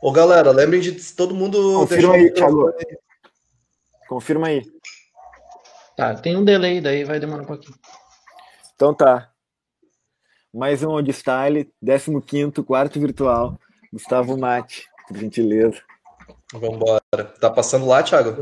[0.00, 1.80] Ô, galera, lembrem de todo mundo.
[1.80, 2.72] Confirma aí, Thiago.
[4.08, 4.62] Confirma aí.
[5.96, 7.76] Tá, tem um delay, daí vai demorar um pouquinho.
[8.74, 9.28] Então tá.
[10.54, 13.58] Mais um Old Style, 15 quarto virtual.
[13.92, 15.82] Gustavo Mate, por gentileza.
[16.52, 17.24] Vamos embora.
[17.40, 18.36] Tá passando lá, Thiago?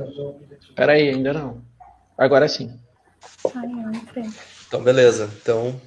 [0.75, 1.63] Peraí, ainda não.
[2.19, 2.79] Agora sim.
[4.69, 5.31] Então, beleza.
[5.41, 5.81] Então,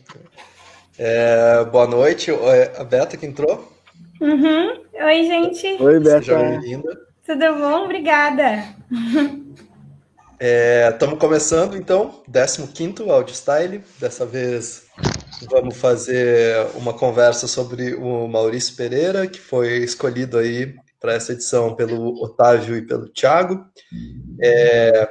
[0.98, 2.32] é, boa noite.
[2.78, 3.72] A Beta que entrou?
[4.20, 4.84] Uhum.
[4.94, 5.82] Oi, gente.
[5.82, 6.04] Oi.
[6.04, 7.00] Seja bem-vinda.
[7.26, 7.86] Tudo bom?
[7.86, 8.64] Obrigada.
[10.92, 13.82] Estamos é, começando, então, 15º Audio Style.
[14.00, 14.84] Dessa vez
[15.50, 21.76] vamos fazer uma conversa sobre o Maurício Pereira, que foi escolhido aí para essa edição
[21.76, 23.66] pelo Otávio e pelo Thiago.
[24.42, 25.10] É,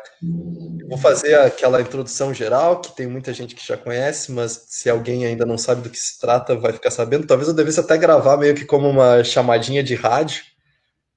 [0.89, 5.25] vou fazer aquela introdução geral, que tem muita gente que já conhece, mas se alguém
[5.25, 7.27] ainda não sabe do que se trata, vai ficar sabendo.
[7.27, 10.43] Talvez eu devesse até gravar meio que como uma chamadinha de rádio,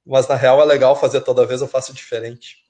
[0.06, 2.62] mas na real é legal fazer toda vez, eu faço diferente.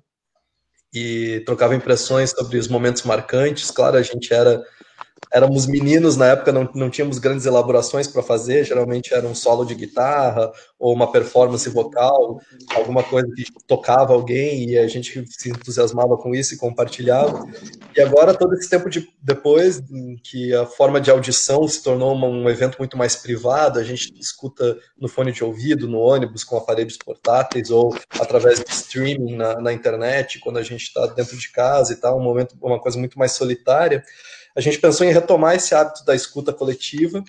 [0.94, 3.72] e trocava impressões sobre os momentos marcantes.
[3.72, 4.62] Claro, a gente era
[5.32, 9.66] éramos meninos na época, não, não tínhamos grandes elaborações para fazer, geralmente era um solo
[9.66, 12.40] de guitarra ou uma performance vocal,
[12.76, 17.46] alguma coisa que tocava alguém e a gente se entusiasmava com isso e compartilhava.
[17.96, 19.82] E agora, todo esse tempo de, depois,
[20.24, 24.14] que a forma de audição se tornou uma, um evento muito mais privado, a gente
[24.20, 29.60] escuta no fone de ouvido, no ônibus, com aparelhos portáteis ou através de streaming na,
[29.60, 32.98] na internet, quando a gente está dentro de casa e tal, um momento, uma coisa
[32.98, 34.04] muito mais solitária
[34.58, 37.24] a gente pensou em retomar esse hábito da escuta coletiva,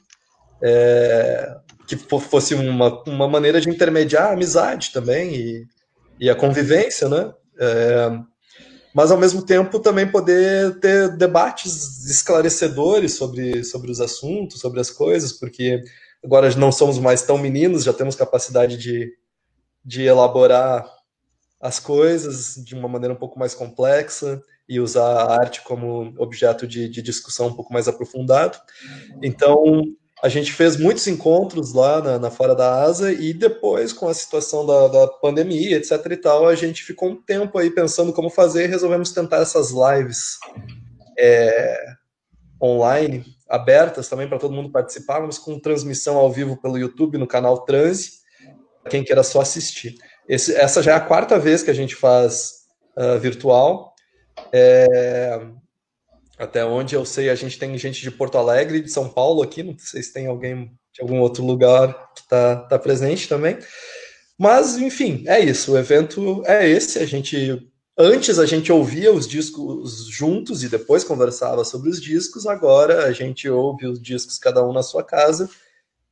[0.63, 1.57] é,
[1.87, 5.67] que fosse uma, uma maneira de intermediar a amizade também e,
[6.19, 7.31] e a convivência, né?
[7.61, 8.19] É,
[8.95, 14.91] mas ao mesmo tempo também poder ter debates esclarecedores sobre, sobre os assuntos, sobre as
[14.91, 15.83] coisas, porque
[16.25, 19.13] agora não somos mais tão meninos, já temos capacidade de,
[19.85, 20.91] de elaborar
[21.61, 26.67] as coisas de uma maneira um pouco mais complexa e usar a arte como objeto
[26.67, 28.59] de, de discussão um pouco mais aprofundado.
[29.23, 29.83] Então,
[30.23, 34.15] a gente fez muitos encontros lá na, na, Fora da Asa e depois, com a
[34.15, 38.29] situação da, da, pandemia, etc e tal, a gente ficou um tempo aí pensando como
[38.29, 40.39] fazer e resolvemos tentar essas lives
[41.19, 41.95] é,
[42.61, 47.27] online, abertas também para todo mundo participar, mas com transmissão ao vivo pelo YouTube no
[47.27, 48.19] canal Transe,
[48.91, 49.95] quem queira só assistir.
[50.29, 52.65] Esse, essa já é a quarta vez que a gente faz
[52.97, 53.88] uh, virtual,
[54.53, 55.41] é,
[56.39, 59.63] até onde eu sei, a gente tem gente de Porto Alegre, de São Paulo aqui,
[59.63, 63.59] não sei se tem alguém de algum outro lugar que está tá presente também.
[64.39, 65.73] Mas, enfim, é isso.
[65.73, 67.01] O evento é esse.
[67.01, 72.47] A gente antes a gente ouvia os discos juntos e depois conversava sobre os discos.
[72.47, 75.51] Agora a gente ouve os discos cada um na sua casa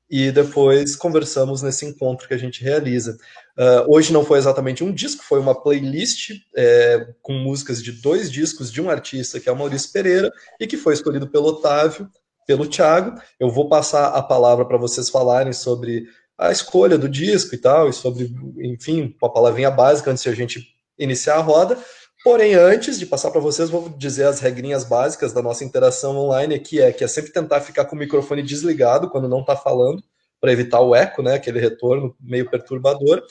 [0.09, 3.17] e depois conversamos nesse encontro que a gente realiza.
[3.59, 8.31] Uh, hoje não foi exatamente um disco, foi uma playlist é, com músicas de dois
[8.31, 10.31] discos de um artista, que é o Maurício Pereira,
[10.61, 12.09] e que foi escolhido pelo Otávio,
[12.47, 13.21] pelo Thiago.
[13.41, 16.07] Eu vou passar a palavra para vocês falarem sobre
[16.39, 20.35] a escolha do disco e tal, e sobre, enfim, uma palavrinha básica antes de a
[20.35, 21.79] gente iniciar a roda.
[22.27, 26.59] Porém, antes de passar para vocês, vou dizer as regrinhas básicas da nossa interação online,
[26.59, 30.03] que é que é sempre tentar ficar com o microfone desligado quando não está falando,
[30.41, 33.23] para evitar o eco, né, aquele retorno meio perturbador.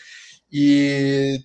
[0.49, 1.41] E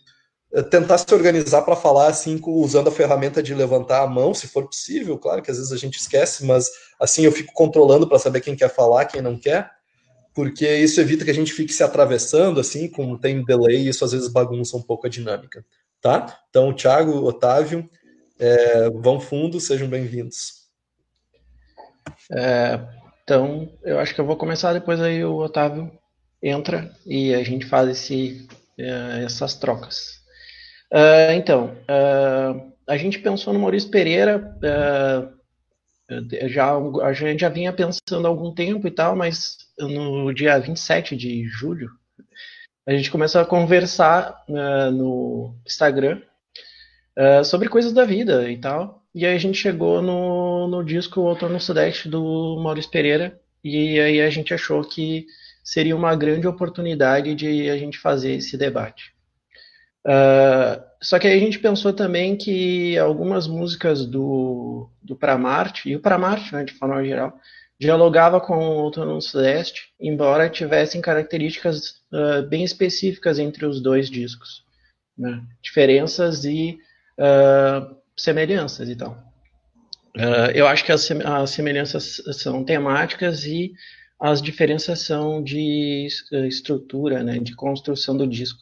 [0.52, 4.46] eh, tentar se organizar para falar assim, usando a ferramenta de levantar a mão, se
[4.46, 6.70] for possível, claro que às vezes a gente esquece, mas
[7.00, 9.68] assim eu fico controlando para saber quem quer falar, quem não quer,
[10.32, 14.12] porque isso evita que a gente fique se atravessando, assim, como tem delay, isso às
[14.12, 15.64] vezes bagunça um pouco a dinâmica,
[16.00, 16.40] tá?
[16.48, 17.88] Então, Thiago, Otávio,
[18.38, 20.60] é, vão fundo, sejam bem-vindos.
[22.32, 22.80] É,
[23.22, 25.90] então, eu acho que eu vou começar, depois aí o Otávio
[26.42, 28.48] entra e a gente faz esse,
[28.78, 30.20] é, essas trocas.
[30.92, 35.40] Uh, então, uh, a gente pensou no Maurício Pereira, uh,
[36.48, 36.74] já,
[37.04, 41.44] a gente já vinha pensando há algum tempo e tal, mas no dia 27 de
[41.46, 41.88] julho,
[42.90, 44.44] a gente começou a conversar
[44.92, 46.20] no Instagram
[47.44, 49.04] sobre coisas da vida e tal.
[49.14, 54.20] E aí a gente chegou no, no disco Outono Sudeste do Maurício Pereira, e aí
[54.20, 55.26] a gente achou que
[55.62, 59.12] seria uma grande oportunidade de a gente fazer esse debate.
[60.04, 65.90] Uh, só que aí a gente pensou também que algumas músicas do, do Pra Marte,
[65.90, 67.38] e o Pra Marte, né, de forma geral,
[67.80, 74.62] dialogava com o Outono Celeste, embora tivessem características uh, bem específicas entre os dois discos.
[75.16, 75.42] Né?
[75.62, 76.78] Diferenças e
[77.18, 79.16] uh, semelhanças e tal.
[80.54, 83.72] eu acho que as, as semelhanças são temáticas e
[84.20, 86.06] as diferenças são de
[86.46, 88.60] estrutura, né, de construção do disco.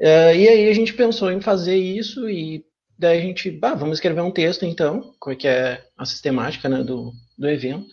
[0.00, 2.64] Uh, e aí a gente pensou em fazer isso e
[2.98, 6.68] daí a gente, bah, vamos escrever um texto então, como é que é a sistemática
[6.68, 7.88] né, do, do evento.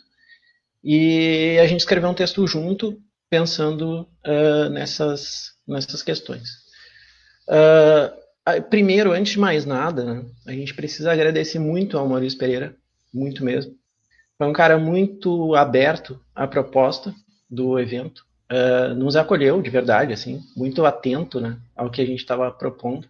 [0.84, 6.50] E a gente escreveu um texto junto, pensando uh, nessas, nessas questões.
[7.48, 12.75] Uh, primeiro, antes de mais nada, né, a gente precisa agradecer muito ao Maurício Pereira,
[13.13, 13.75] muito mesmo.
[14.38, 17.13] Foi um cara muito aberto à proposta
[17.50, 22.19] do evento uh, nos acolheu de verdade, assim, muito atento né, ao que a gente
[22.19, 23.07] estava propondo,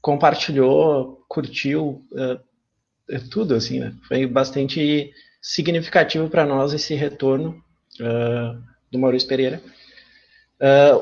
[0.00, 3.94] compartilhou, curtiu uh, tudo, assim, né?
[4.06, 5.10] Foi bastante
[5.40, 7.62] significativo para nós esse retorno
[8.00, 9.62] uh, do Maurício Pereira.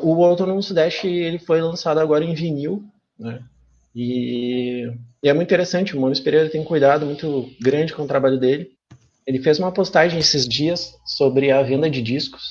[0.02, 2.84] o Outono Sudeste ele foi lançado agora em vinil,
[3.18, 3.42] né?
[3.94, 4.90] E,
[5.22, 8.38] e, é muito interessante, o Maurício Pereira tem um cuidado muito grande com o trabalho
[8.38, 8.70] dele.
[9.26, 12.42] Ele fez uma postagem esses dias sobre a venda de discos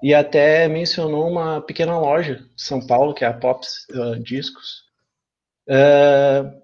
[0.00, 4.85] e até mencionou uma pequena loja de São Paulo, que é a Pops uh, Discos,
[5.68, 6.62] uh,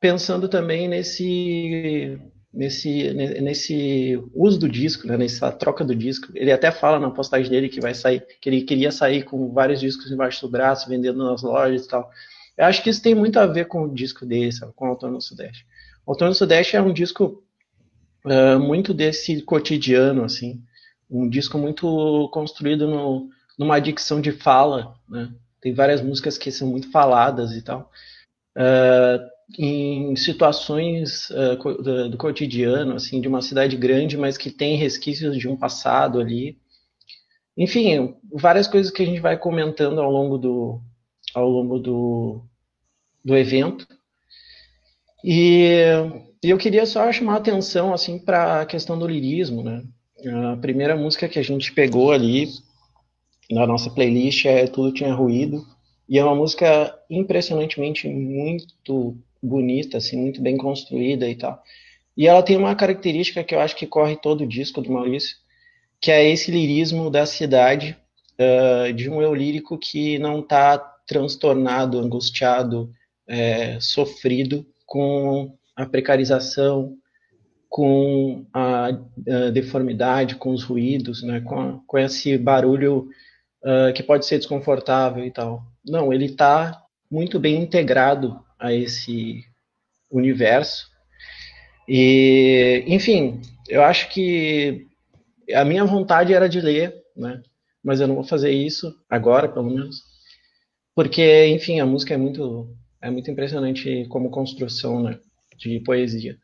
[0.00, 2.18] pensando também nesse,
[2.52, 6.28] nesse, nesse uso do disco, né, nessa troca do disco.
[6.34, 9.80] Ele até fala na postagem dele que vai sair, que ele queria sair com vários
[9.80, 12.10] discos embaixo do braço, vendendo nas lojas e tal.
[12.56, 14.90] Eu acho que isso tem muito a ver com o disco dele, sabe, com o
[14.90, 15.64] Outono Sudeste.
[16.04, 17.42] O Outono Sudeste é um disco
[18.24, 20.62] uh, muito desse cotidiano, assim,
[21.10, 25.30] um disco muito construído no, numa dicção de fala, né?
[25.60, 27.90] Tem várias músicas que são muito faladas e tal.
[28.60, 34.76] Uh, em situações uh, do, do, cotidiano, assim, de uma cidade grande, mas que tem
[34.76, 36.58] resquícios de um passado ali.
[37.56, 40.80] Enfim, várias coisas que a gente vai comentando ao longo do,
[41.34, 42.42] ao longo do,
[43.24, 43.86] do evento.
[45.24, 45.74] E,
[46.42, 49.82] eu queria só chamar a atenção assim para a questão do lirismo, né?
[50.52, 52.48] A primeira música que a gente pegou ali
[53.50, 55.66] na nossa playlist é Tudo Tinha Ruído,
[56.10, 61.62] e é uma música impressionantemente muito bonita, assim, muito bem construída e tal.
[62.16, 65.36] E ela tem uma característica que eu acho que corre todo o disco do Maurício,
[66.00, 67.96] que é esse lirismo da cidade,
[68.40, 72.90] uh, de um eu lírico que não está transtornado, angustiado,
[73.28, 76.96] é, sofrido com a precarização,
[77.68, 83.08] com a, a deformidade, com os ruídos, né, com, com esse barulho
[83.62, 85.69] uh, que pode ser desconfortável e tal.
[85.84, 89.44] Não, ele está muito bem integrado a esse
[90.10, 90.88] universo.
[91.88, 94.86] E, enfim, eu acho que
[95.54, 97.42] a minha vontade era de ler, né?
[97.82, 100.02] Mas eu não vou fazer isso agora, pelo menos,
[100.94, 105.18] porque, enfim, a música é muito é muito impressionante como construção, né,
[105.56, 106.36] de poesia.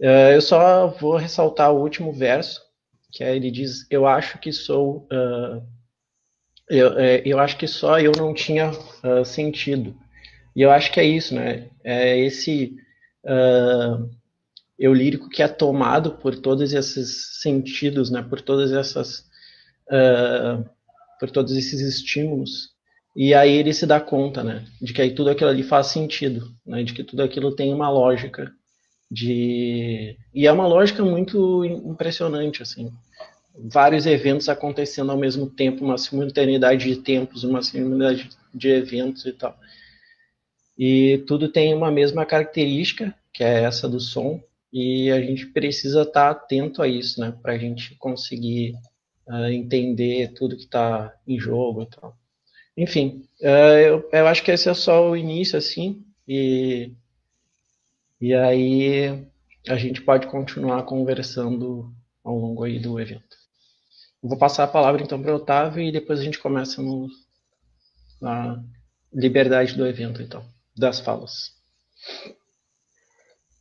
[0.00, 2.60] Uh, eu só vou ressaltar o último verso,
[3.10, 5.08] que é, ele diz: Eu acho que sou.
[5.12, 5.77] Uh,
[6.70, 9.94] eu, é, eu acho que só eu não tinha uh, sentido.
[10.54, 11.68] E eu acho que é isso, né?
[11.84, 12.76] É esse
[14.78, 18.22] eu lírico que é tomado por todos esses sentidos, né?
[18.22, 19.24] Por todas essas.
[21.20, 22.70] por todos esses estímulos.
[23.14, 24.64] E aí ele se dá conta, né?
[24.80, 26.82] De que aí tudo aquilo ali faz sentido, né?
[26.82, 28.50] De que tudo aquilo tem uma lógica
[29.10, 32.92] de e é uma lógica muito impressionante assim
[33.58, 39.32] vários eventos acontecendo ao mesmo tempo uma simultaneidade de tempos uma simultaneidade de eventos e
[39.32, 39.58] tal
[40.78, 44.40] E tudo tem uma mesma característica, que é essa do som,
[44.72, 48.74] e a gente precisa estar atento a isso, né, para a gente conseguir
[49.26, 52.16] uh, entender tudo que está em jogo e tal.
[52.76, 56.92] Enfim, uh, eu, eu acho que esse é só o início, assim, e,
[58.20, 59.26] e aí
[59.68, 63.37] a gente pode continuar conversando ao longo aí do evento.
[64.22, 67.08] Vou passar a palavra então para o Otávio e depois a gente começa no,
[68.20, 68.62] na
[69.12, 70.44] liberdade do evento, então,
[70.76, 71.52] das falas.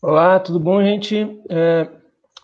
[0.01, 1.15] Olá, tudo bom, gente?
[1.49, 1.87] É,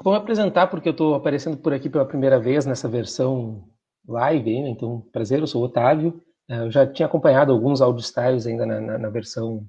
[0.04, 3.68] vou me apresentar porque eu estou aparecendo por aqui pela primeira vez nessa versão
[4.08, 6.22] live, então, prazer, eu sou o Otávio.
[6.48, 9.66] É, eu já tinha acompanhado alguns styles ainda na, na, na versão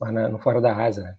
[0.00, 1.16] lá na, no Fora da Asa, né?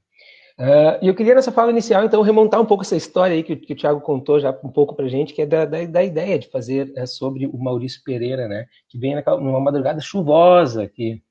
[0.60, 3.56] Uh, e eu queria nessa fala inicial, então, remontar um pouco essa história aí que,
[3.56, 6.38] que o Thiago contou já um pouco para gente, que é da, da, da ideia
[6.38, 8.66] de fazer é, sobre o Maurício Pereira, né?
[8.90, 11.24] Que vem naquela, numa madrugada chuvosa aqui,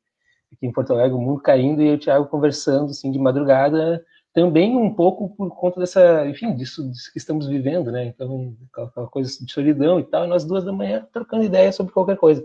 [0.50, 4.74] aqui em Porto Alegre, o mundo caindo e o Thiago conversando assim de madrugada, também
[4.74, 8.06] um pouco por conta dessa, enfim, disso, disso que estamos vivendo, né?
[8.06, 11.92] Então, aquela coisa de solidão e tal, e nós duas da manhã trocando ideia sobre
[11.92, 12.42] qualquer coisa.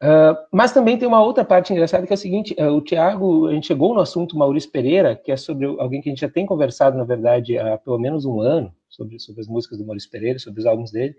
[0.00, 3.48] Uh, mas também tem uma outra parte engraçada que é o seguinte: uh, o Tiago,
[3.48, 6.28] a gente chegou no assunto Maurício Pereira, que é sobre alguém que a gente já
[6.28, 10.08] tem conversado, na verdade, há pelo menos um ano, sobre, sobre as músicas do Maurício
[10.08, 11.16] Pereira, sobre os álbuns dele.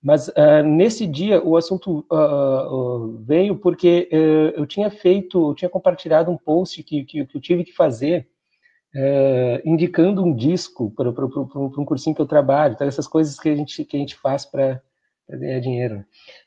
[0.00, 2.06] Mas uh, nesse dia o assunto
[3.26, 4.08] veio porque
[4.54, 8.28] eu tinha feito, eu tinha compartilhado um post que, que, que eu tive que fazer
[9.64, 13.82] indicando um disco para um cursinho que eu trabalho, então essas coisas que a gente,
[13.82, 14.80] que a gente faz para
[15.28, 16.04] ganhar dinheiro.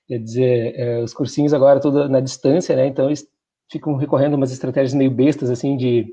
[0.08, 2.88] Quer dizer, é, os cursinhos agora tudo na distância, né?
[2.88, 3.28] Então eles
[3.70, 6.08] ficam recorrendo a umas estratégias meio bestas, assim, de,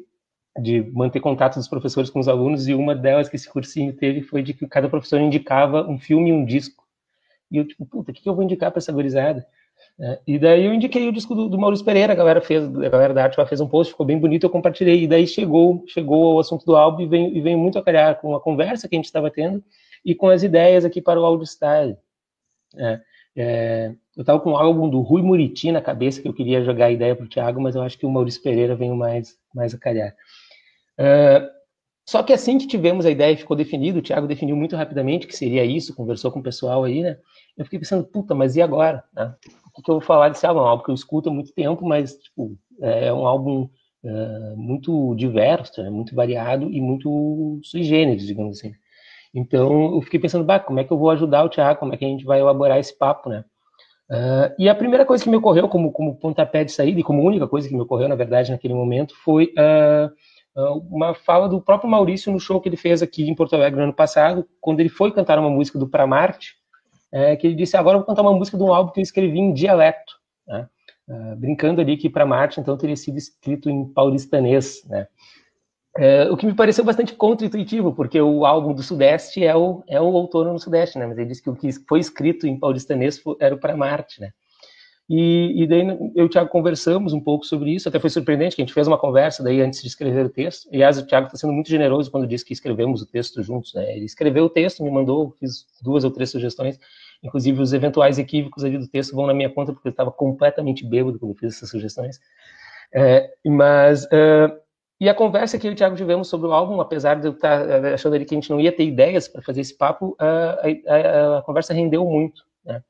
[0.60, 4.22] de manter contato dos professores com os alunos, e uma delas que esse cursinho teve
[4.22, 6.84] foi de que cada professor indicava um filme e um disco.
[7.50, 9.46] E eu, tipo, puta, o que, eu vou indicar para essa gurizada?
[10.00, 12.88] É, e daí eu indiquei o disco do, do, Maurício Pereira, a galera fez, a
[12.88, 16.34] galera da arte fez um post, ficou bem bonito, eu compartilhei, e daí chegou, chegou
[16.34, 18.96] o assunto do álbum e veio, e veio muito a calhar com a conversa que
[18.96, 19.62] a gente estava tendo
[20.04, 21.96] e com as ideias aqui para o Audio Style.
[22.76, 23.00] É,
[23.36, 26.86] é, eu estava com um álbum do Rui Muriti na cabeça que eu queria jogar
[26.86, 29.74] a ideia para o Thiago, mas eu acho que o Maurício Pereira veio mais, mais
[29.74, 30.14] a calhar.
[30.98, 31.50] É,
[32.06, 35.36] só que assim que tivemos a ideia ficou definido, o Thiago definiu muito rapidamente que
[35.36, 37.16] seria isso, conversou com o pessoal aí, né?
[37.56, 39.02] Eu fiquei pensando, puta, mas e agora?
[39.14, 39.34] Né?
[39.76, 40.60] O que, eu vou falar desse álbum?
[40.60, 43.68] É um álbum que eu escuto há muito tempo, mas tipo, é um álbum
[44.04, 45.88] é, muito diverso, né?
[45.88, 48.74] muito variado e muito sui generis, digamos assim.
[49.34, 51.96] Então, eu fiquei pensando, bah, como é que eu vou ajudar o Thiago, como é
[51.96, 53.44] que a gente vai elaborar esse papo, né?
[54.08, 57.22] Uh, e a primeira coisa que me ocorreu como, como pontapé de saída, e como
[57.22, 61.60] única coisa que me ocorreu, na verdade, naquele momento, foi uh, uh, uma fala do
[61.60, 64.78] próprio Maurício no show que ele fez aqui em Porto Alegre no ano passado, quando
[64.80, 66.54] ele foi cantar uma música do Pra Marte,
[67.10, 69.02] é, que ele disse, agora eu vou cantar uma música de um álbum que eu
[69.02, 70.14] escrevi em dialeto,
[70.46, 70.68] né?
[71.36, 75.06] brincando ali que Pra Marte, então, teria sido escrito em paulistanês, né?
[75.96, 80.00] É, o que me pareceu bastante contra-intuitivo, porque o álbum do Sudeste é o, é
[80.00, 81.06] o Outono no Sudeste, né?
[81.06, 84.30] Mas ele disse que o que foi escrito em paulistanês era para Marte, né?
[85.08, 88.56] E, e, daí eu e o Thiago conversamos um pouco sobre isso, até foi surpreendente
[88.56, 90.68] que a gente fez uma conversa daí antes de escrever o texto.
[90.72, 93.96] Aliás, o Thiago está sendo muito generoso quando disse que escrevemos o texto juntos, né?
[93.96, 96.80] Ele escreveu o texto, me mandou, fiz duas ou três sugestões,
[97.22, 100.84] inclusive os eventuais equívocos ali do texto vão na minha conta, porque eu estava completamente
[100.84, 102.18] bêbado quando fiz essas sugestões.
[102.92, 104.06] É, mas...
[104.06, 104.63] Uh,
[105.00, 107.32] e a conversa que eu e o Thiago tivemos sobre o álbum, apesar de eu
[107.32, 110.16] estar eh, achando ali que a gente não ia ter ideias para fazer esse papo,
[110.18, 112.82] a, a, a, conversa rendeu muito, né?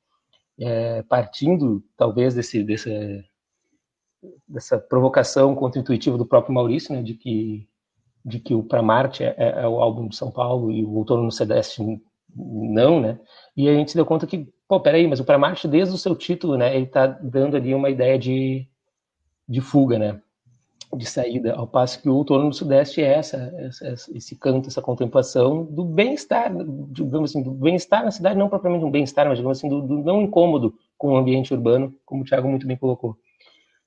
[0.58, 3.24] É, partindo, talvez, desse, desse,
[4.46, 7.68] dessa provocação contra-intuitiva do próprio Maurício, né, de que,
[8.24, 10.94] de que o Pra Marte é, é, é, o álbum de São Paulo e o
[10.94, 11.82] Outono no Sudeste
[12.36, 13.18] não, né?
[13.56, 15.98] E a gente se deu conta que, pô, peraí, mas o Pra Marte, desde o
[15.98, 18.68] seu título, né, ele está dando ali uma ideia de,
[19.48, 20.20] de fuga, né?
[20.96, 24.82] De saída, ao passo que o outono no Sudeste é essa, essa esse canto, essa
[24.82, 26.52] contemplação do bem-estar,
[26.90, 29.98] digamos assim, do bem-estar na cidade, não propriamente um bem-estar, mas digamos assim, do, do,
[29.98, 33.16] não incômodo com o ambiente urbano, como o Thiago muito bem colocou.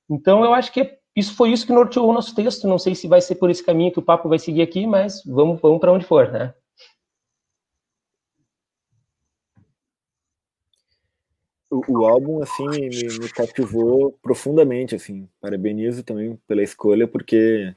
[0.09, 2.67] Então, eu acho que isso foi isso que norteou o nosso texto.
[2.67, 5.23] Não sei se vai ser por esse caminho que o papo vai seguir aqui, mas
[5.25, 6.53] vamos, vamos para onde for, né?
[11.69, 15.27] O, o álbum assim me, me, cativou profundamente assim.
[15.41, 17.73] Parabenizo também pela escolha porque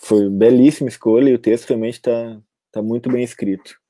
[0.00, 3.80] foi belíssima escolha e o texto realmente está tá muito bem escrito.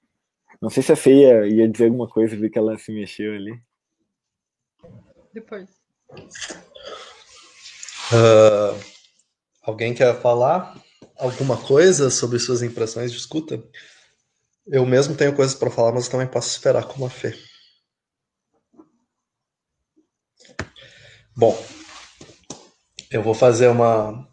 [0.61, 3.59] Não sei se a Feia ia dizer alguma coisa vi que ela se mexeu ali.
[5.33, 5.69] Depois.
[8.13, 8.81] Uh,
[9.63, 10.81] alguém quer falar
[11.17, 13.11] alguma coisa sobre suas impressões?
[13.11, 13.63] De escuta
[14.67, 17.35] eu mesmo tenho coisas para falar mas também posso esperar como a Fê
[21.37, 21.61] Bom,
[23.11, 24.25] eu vou fazer uma,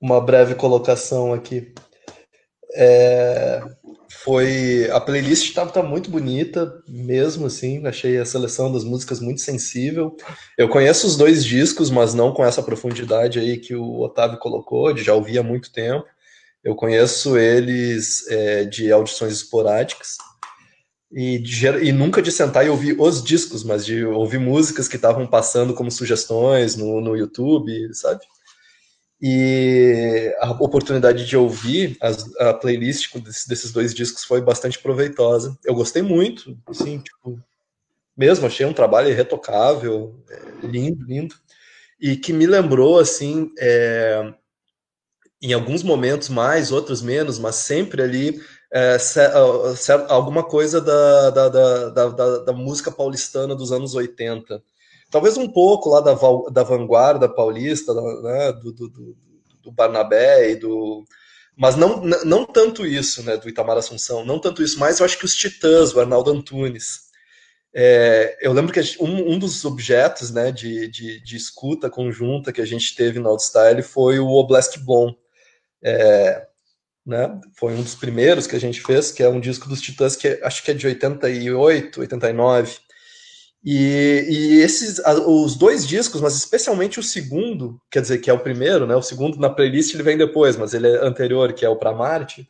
[0.00, 1.72] uma breve colocação aqui.
[2.76, 3.62] É,
[4.22, 9.20] foi a playlist estava tá, tá muito bonita mesmo assim achei a seleção das músicas
[9.20, 10.16] muito sensível.
[10.58, 14.94] Eu conheço os dois discos mas não com essa profundidade aí que o Otávio colocou
[14.96, 16.04] já ouvia há muito tempo.
[16.62, 20.16] Eu conheço eles é, de audições esporádicas
[21.14, 24.96] e, de, e nunca de sentar e ouvir os discos mas de ouvir músicas que
[24.96, 28.20] estavam passando como sugestões no, no YouTube sabe
[29.26, 33.10] e a oportunidade de ouvir as, a playlist
[33.48, 35.58] desses dois discos foi bastante proveitosa.
[35.64, 37.40] Eu gostei muito, assim, tipo,
[38.14, 41.34] mesmo achei um trabalho irretocável, é, lindo, lindo,
[41.98, 44.34] e que me lembrou, assim, é,
[45.40, 48.38] em alguns momentos mais, outros menos, mas sempre ali
[48.74, 48.96] é,
[50.08, 54.62] alguma coisa da, da, da, da, da música paulistana dos anos 80
[55.14, 56.12] talvez um pouco lá da,
[56.50, 59.16] da vanguarda paulista, né, do, do,
[59.62, 61.04] do, Barnabé e do.
[61.56, 65.16] Mas não, não tanto isso, né, do Itamar Assunção, não tanto isso, mas eu acho
[65.16, 67.04] que os Titãs, o Arnaldo Antunes.
[67.72, 72.60] É, eu lembro que um, um dos objetos né, de, de, de, escuta conjunta que
[72.60, 75.14] a gente teve no Outstyle foi o Oblask Blom.
[75.82, 76.44] É,
[77.06, 80.16] né, foi um dos primeiros que a gente fez, que é um disco dos Titãs
[80.16, 82.78] que acho que é de 88, 89.
[83.66, 88.38] E, e, esses, os dois discos, mas especialmente o segundo, quer dizer, que é o
[88.38, 88.94] primeiro, né?
[88.94, 91.92] O segundo na playlist ele vem depois, mas ele é anterior, que é o Para
[91.92, 92.46] Marte,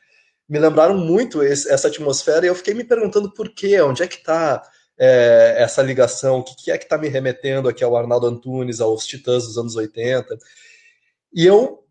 [0.48, 4.08] me lembraram muito esse, essa atmosfera e eu fiquei me perguntando por quê, onde é
[4.08, 4.60] que está
[4.98, 8.80] é, essa ligação, o que, que é que está me remetendo aqui ao Arnaldo Antunes,
[8.80, 10.36] aos Titãs dos anos 80.
[11.32, 11.83] E eu,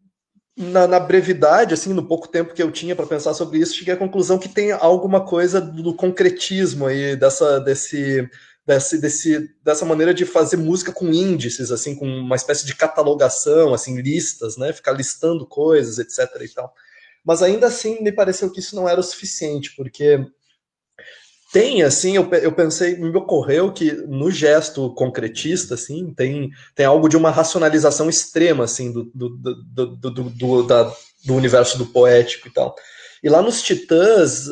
[0.55, 3.93] na, na brevidade, assim, no pouco tempo que eu tinha para pensar sobre isso, cheguei
[3.93, 8.29] à conclusão que tem alguma coisa do concretismo aí, dessa, desse
[8.65, 13.73] desse, desse, dessa maneira de fazer música com índices, assim, com uma espécie de catalogação,
[13.73, 14.71] assim, listas, né?
[14.71, 16.41] Ficar listando coisas, etc.
[16.41, 16.73] e tal.
[17.25, 20.25] Mas ainda assim, me pareceu que isso não era o suficiente, porque
[21.53, 27.07] tem, assim, eu, eu pensei, me ocorreu que no gesto concretista, assim, tem, tem algo
[27.07, 30.91] de uma racionalização extrema, assim, do, do, do, do, do, da,
[31.23, 32.75] do universo do poético e tal.
[33.21, 34.47] E lá nos Titãs,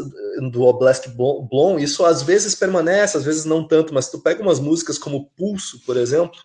[0.51, 4.59] do Oblask Blom, isso às vezes permanece, às vezes não tanto, mas tu pega umas
[4.59, 6.39] músicas como Pulso, por exemplo,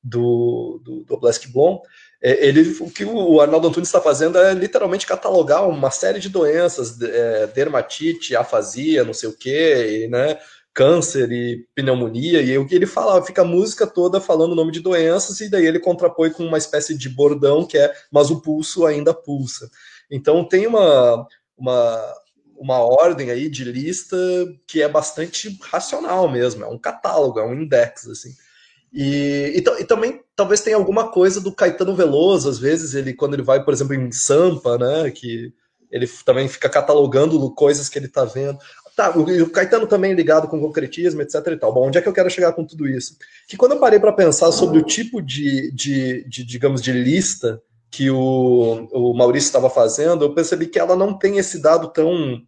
[0.00, 1.82] do, do, do Oblask Blom,
[2.20, 7.00] ele, o que o Arnaldo Antunes está fazendo é literalmente catalogar uma série de doenças,
[7.00, 10.38] é, dermatite, afasia, não sei o quê, né,
[10.74, 14.72] câncer e pneumonia, e o que ele fala, fica a música toda falando o nome
[14.72, 18.40] de doenças, e daí ele contrapõe com uma espécie de bordão que é, mas o
[18.40, 19.70] pulso ainda pulsa.
[20.10, 21.26] Então tem uma,
[21.56, 22.14] uma,
[22.56, 24.16] uma ordem aí de lista
[24.66, 28.30] que é bastante racional mesmo, é um catálogo, é um index, assim.
[28.92, 33.34] E, e, e, também talvez tenha alguma coisa do Caetano Veloso, às vezes, ele quando
[33.34, 35.52] ele vai, por exemplo, em Sampa, né, que
[35.90, 38.58] ele também fica catalogando coisas que ele está vendo.
[38.96, 41.72] Tá, o, o Caetano também ligado com concretismo, etc e tal.
[41.72, 43.16] Bom, onde é que eu quero chegar com tudo isso?
[43.46, 47.62] Que quando eu parei para pensar sobre o tipo de, de, de, digamos, de lista
[47.90, 52.42] que o, o Maurício estava fazendo, eu percebi que ela não tem esse dado tão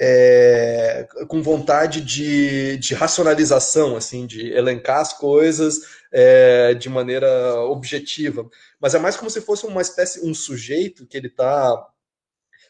[0.00, 5.80] é, com vontade de, de, racionalização, assim, de elencar as coisas
[6.12, 8.48] é, de maneira objetiva,
[8.80, 11.86] mas é mais como se fosse uma espécie, um sujeito que ele está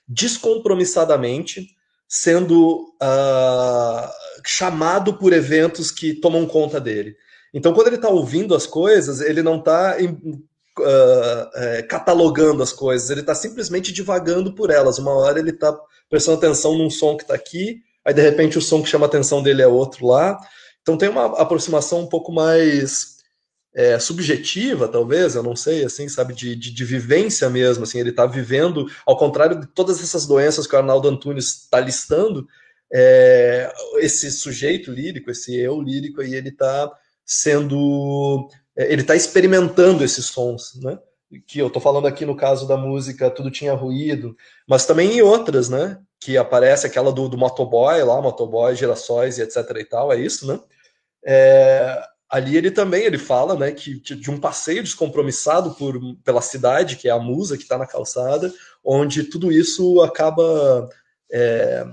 [0.07, 1.75] descompromissadamente
[2.07, 4.09] sendo uh,
[4.47, 7.17] chamado por eventos que tomam conta dele.
[7.53, 13.21] Então, quando ele está ouvindo as coisas, ele não está uh, catalogando as coisas, ele
[13.21, 14.99] está simplesmente divagando por elas.
[14.99, 15.77] Uma hora ele está
[16.15, 19.09] prestando atenção num som que está aqui, aí de repente o som que chama a
[19.09, 20.39] atenção dele é outro lá.
[20.81, 23.17] Então tem uma aproximação um pouco mais
[23.75, 28.11] é, subjetiva, talvez, eu não sei, assim, sabe, de, de, de vivência mesmo, assim, ele
[28.11, 32.47] está vivendo, ao contrário de todas essas doenças que o Arnaldo Antunes está listando,
[32.93, 36.93] é, esse sujeito lírico, esse eu lírico aí, ele está
[37.27, 40.97] sendo é, ele está experimentando esses sons, né?
[41.47, 45.23] Que eu estou falando aqui no caso da música Tudo Tinha Ruído, mas também em
[45.23, 45.99] outras, né?
[46.21, 50.47] Que aparece aquela do, do motoboy lá, motoboy, girassóis e etc e tal, é isso,
[50.47, 50.61] né?
[51.25, 56.97] É, ali ele também ele fala, né, que de um passeio descompromissado por, pela cidade,
[56.97, 58.53] que é a musa que está na calçada,
[58.85, 60.89] onde tudo isso acaba
[61.33, 61.87] é,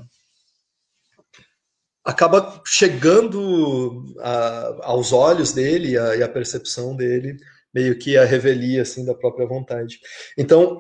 [2.04, 7.38] acaba chegando a, aos olhos dele a, e a percepção dele
[7.74, 10.00] meio que a revelia assim da própria vontade.
[10.38, 10.78] Então,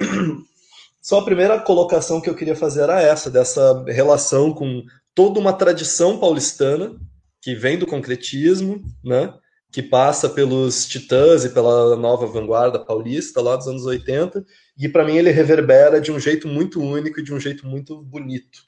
[1.01, 4.83] só a primeira colocação que eu queria fazer era essa, dessa relação com
[5.15, 6.95] toda uma tradição paulistana
[7.41, 9.33] que vem do concretismo, né?
[9.71, 14.45] que passa pelos Titãs e pela nova vanguarda paulista lá dos anos 80,
[14.77, 18.01] e para mim ele reverbera de um jeito muito único e de um jeito muito
[18.01, 18.63] bonito.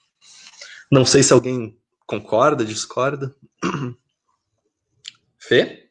[0.89, 3.36] Não sei se alguém concorda, discorda.
[5.38, 5.83] Fê?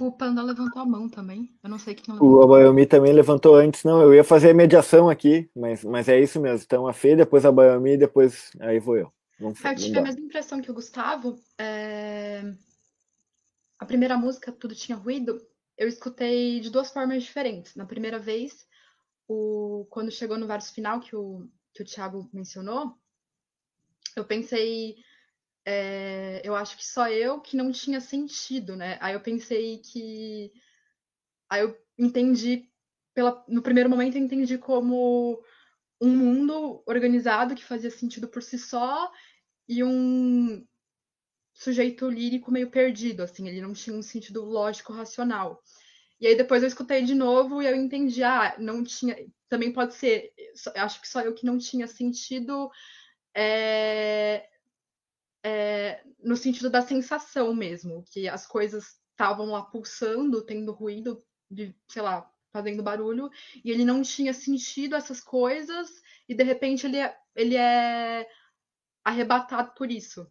[0.00, 1.56] O Panda levantou a mão também.
[1.62, 2.36] Eu não sei quem levantou.
[2.36, 3.84] O Abayomi também levantou antes.
[3.84, 6.64] Não, eu ia fazer a mediação aqui, mas, mas é isso mesmo.
[6.64, 9.12] Então a Fê, depois a Abayomi, depois aí vou eu.
[9.38, 11.36] Vamos, eu tive a mesma impressão que o Gustavo.
[11.58, 12.42] É...
[13.78, 15.40] A primeira música, Tudo Tinha Ruído,
[15.78, 17.76] eu escutei de duas formas diferentes.
[17.76, 18.66] Na primeira vez,
[19.28, 19.86] o...
[19.90, 22.94] quando chegou no verso final que o, que o Thiago mencionou,
[24.16, 24.96] eu pensei
[25.64, 28.98] é, eu acho que só eu que não tinha sentido, né?
[29.00, 30.52] Aí eu pensei que.
[31.48, 32.68] Aí eu entendi,
[33.14, 33.44] pela...
[33.48, 35.42] no primeiro momento, eu entendi como
[36.00, 39.10] um mundo organizado que fazia sentido por si só
[39.68, 40.66] e um
[41.54, 45.62] sujeito lírico meio perdido, assim, ele não tinha um sentido lógico racional.
[46.20, 49.16] E aí depois eu escutei de novo e eu entendi, ah, não tinha,
[49.48, 50.32] também pode ser,
[50.76, 52.70] acho que só eu que não tinha sentido
[53.34, 54.48] é,
[55.44, 61.76] é, no sentido da sensação mesmo, que as coisas estavam lá pulsando, tendo ruído, de,
[61.86, 63.28] sei lá, fazendo barulho,
[63.62, 65.90] e ele não tinha sentido essas coisas,
[66.26, 68.26] e de repente ele é, ele é
[69.04, 70.26] arrebatado por isso.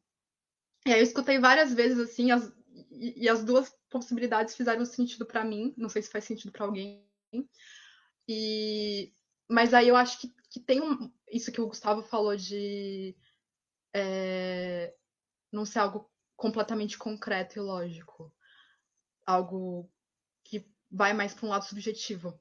[0.86, 2.52] E aí eu escutei várias vezes assim, as,
[2.92, 6.66] e, e as duas possibilidades fizeram sentido para mim, não sei se faz sentido para
[6.66, 7.06] alguém.
[8.28, 9.14] E
[9.50, 13.16] mas aí eu acho que, que tem um, isso que o Gustavo falou de
[13.94, 14.94] é,
[15.54, 18.34] não ser algo completamente concreto e lógico.
[19.26, 19.90] Algo
[20.44, 22.38] que vai mais para um lado subjetivo.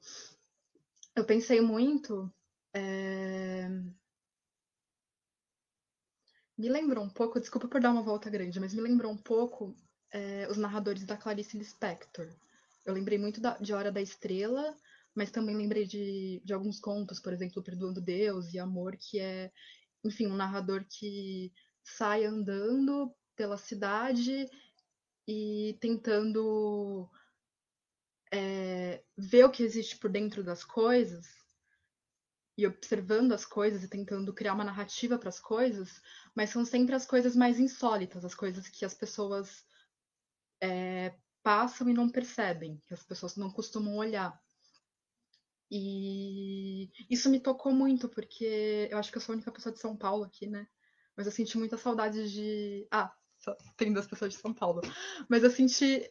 [1.15, 2.33] Eu pensei muito.
[2.73, 3.69] É...
[6.57, 9.75] Me lembrou um pouco, desculpa por dar uma volta grande, mas me lembrou um pouco
[10.11, 12.27] é, os narradores da Clarice Lispector.
[12.85, 14.75] Eu lembrei muito da, de Hora da Estrela,
[15.15, 19.51] mas também lembrei de, de alguns contos, por exemplo, Perdoando Deus e Amor, que é,
[20.03, 21.51] enfim, um narrador que
[21.83, 24.49] sai andando pela cidade
[25.27, 27.09] e tentando
[28.31, 31.27] é, ver o que existe por dentro das coisas
[32.57, 36.01] e observando as coisas e tentando criar uma narrativa para as coisas,
[36.35, 39.65] mas são sempre as coisas mais insólitas, as coisas que as pessoas
[40.61, 44.39] é, passam e não percebem, que as pessoas não costumam olhar.
[45.69, 49.79] E isso me tocou muito, porque eu acho que eu sou a única pessoa de
[49.79, 50.67] São Paulo aqui, né?
[51.15, 52.87] Mas eu senti muita saudade de.
[52.91, 54.81] Ah, só tem duas pessoas de São Paulo.
[55.29, 56.09] Mas eu senti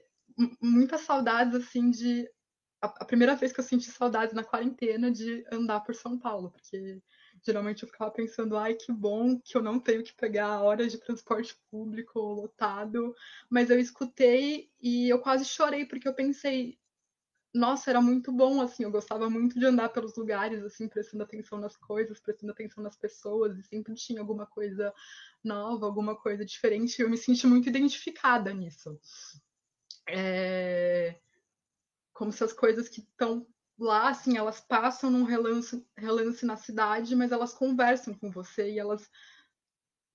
[0.61, 2.29] muitas saudades, assim, de.
[2.81, 7.01] A primeira vez que eu senti saudades na quarentena de andar por São Paulo, porque
[7.41, 10.99] geralmente eu ficava pensando, ai, que bom que eu não tenho que pegar horas de
[10.99, 13.15] transporte público lotado.
[13.49, 16.77] Mas eu escutei e eu quase chorei, porque eu pensei,
[17.55, 21.59] nossa, era muito bom, assim, eu gostava muito de andar pelos lugares, assim, prestando atenção
[21.59, 24.93] nas coisas, prestando atenção nas pessoas, e sempre tinha alguma coisa
[25.45, 28.99] nova, alguma coisa diferente, e eu me senti muito identificada nisso.
[30.09, 31.21] É...
[32.15, 33.47] Como se as coisas que estão
[33.79, 38.79] lá, assim, elas passam num relance, relance na cidade, mas elas conversam com você e
[38.79, 39.11] elas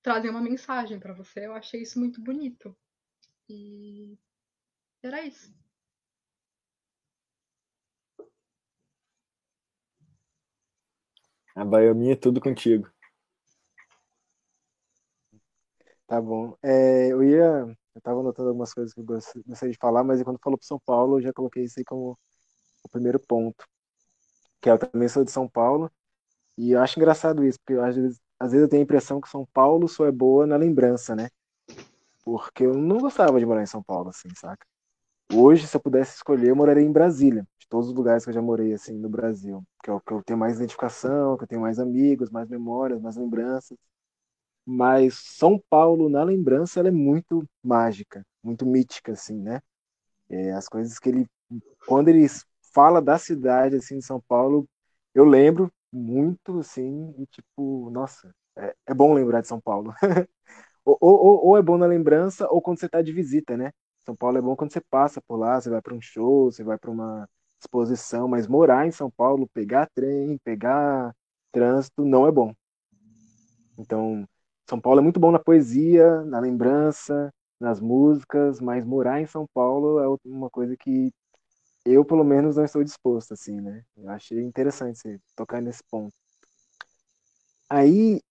[0.01, 1.45] trazem uma mensagem para você.
[1.45, 2.75] Eu achei isso muito bonito.
[3.49, 4.17] E
[5.03, 5.53] era isso.
[11.57, 12.87] A Baiomi é tudo contigo.
[16.05, 16.55] Tá bom.
[16.61, 17.65] É, eu ia.
[17.95, 20.79] Eu tava anotando algumas coisas que eu gostaria de falar, mas quando falou para São
[20.79, 22.15] Paulo, eu já coloquei isso aí como
[22.83, 23.65] o primeiro ponto.
[24.61, 25.91] Que eu também sou de São Paulo.
[26.57, 29.29] E eu acho engraçado isso, porque às vezes, às vezes eu tenho a impressão que
[29.29, 31.29] São Paulo só é boa na lembrança, né?
[32.23, 34.65] Porque eu não gostava de morar em São Paulo, assim, saca?
[35.33, 38.41] Hoje, se eu pudesse escolher, eu moraria em Brasília, todos os lugares que eu já
[38.41, 39.63] morei, assim, no Brasil.
[39.83, 43.01] Que é o que eu tenho mais identificação, que eu tenho mais amigos, mais memórias,
[43.01, 43.77] mais lembranças.
[44.65, 49.61] Mas São Paulo, na lembrança, ela é muito mágica, muito mítica, assim, né?
[50.29, 51.27] É, as coisas que ele.
[51.87, 52.27] Quando ele
[52.73, 54.67] fala da cidade, assim, de São Paulo,
[55.15, 59.93] eu lembro muito, assim, e tipo, nossa, é, é bom lembrar de São Paulo.
[60.85, 63.71] ou, ou, ou é bom na lembrança, ou quando você está de visita, né?
[64.05, 66.63] São Paulo é bom quando você passa por lá, você vai para um show, você
[66.63, 71.13] vai para uma exposição, mas morar em São Paulo, pegar trem, pegar
[71.51, 72.53] trânsito, não é bom.
[73.77, 74.27] Então,
[74.69, 79.45] São Paulo é muito bom na poesia, na lembrança, nas músicas, mas morar em São
[79.53, 81.11] Paulo é uma coisa que
[81.85, 83.83] eu, pelo menos, não estou disposto, assim, né?
[83.95, 86.13] Eu achei interessante você tocar nesse ponto.
[87.69, 88.21] Aí,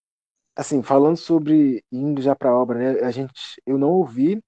[0.57, 3.01] assim, falando sobre indo já para a obra, né?
[3.07, 3.33] A gente,
[3.67, 4.43] eu não ouvi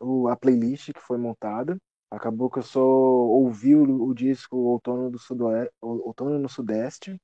[0.00, 1.78] o, a playlist que foi montada.
[2.14, 7.20] Acabou que eu só ouvi o, o disco Outono, do Sudoeste, Outono no Sudeste.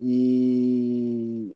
[0.00, 1.54] E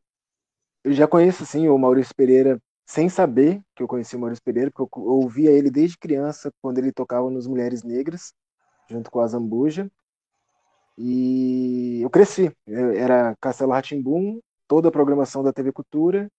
[0.85, 4.71] eu já conheço assim o Maurício Pereira sem saber que eu conheci o Maurício Pereira,
[4.71, 8.33] porque eu ouvia ele desde criança quando ele tocava nos Mulheres Negras,
[8.89, 9.91] junto com a Zambuja.
[10.97, 12.51] E eu cresci.
[12.67, 16.31] Era Castelo Ratimbum, toda a programação da TV Cultura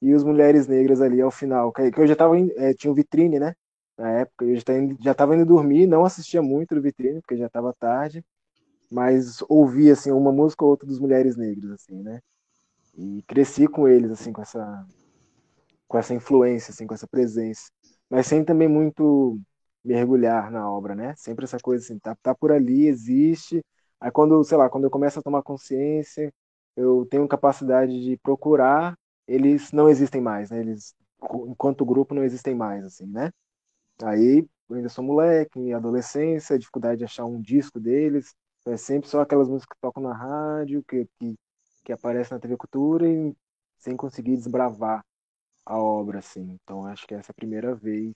[0.00, 1.72] e os Mulheres Negras ali ao final.
[1.72, 3.54] Que eu já tava é, tinha um vitrine, né?
[3.98, 4.56] Na época, eu
[5.00, 8.24] já estava indo dormir, não assistia muito do vitrine, porque já estava tarde,
[8.90, 12.20] mas ouvia assim uma música ou outra dos Mulheres Negras, assim, né?
[12.98, 14.86] E cresci com eles, assim, com essa
[15.86, 17.70] com essa influência, assim, com essa presença,
[18.10, 19.38] mas sem também muito
[19.84, 21.14] mergulhar na obra, né?
[21.16, 23.64] Sempre essa coisa assim, tá, tá por ali, existe.
[24.00, 26.32] Aí quando, sei lá, quando eu começo a tomar consciência,
[26.76, 30.60] eu tenho capacidade de procurar, eles não existem mais, né?
[30.60, 30.94] Eles,
[31.48, 33.30] enquanto grupo, não existem mais, assim, né?
[34.02, 38.34] Aí eu ainda sou moleque, em adolescência, dificuldade de achar um disco deles,
[38.66, 41.34] é sempre só aquelas músicas que tocam na rádio, que, que,
[41.84, 43.34] que aparecem na TV Cultura e
[43.78, 45.04] sem conseguir desbravar
[45.64, 46.58] a obra, assim.
[46.62, 48.14] Então acho que essa é a primeira vez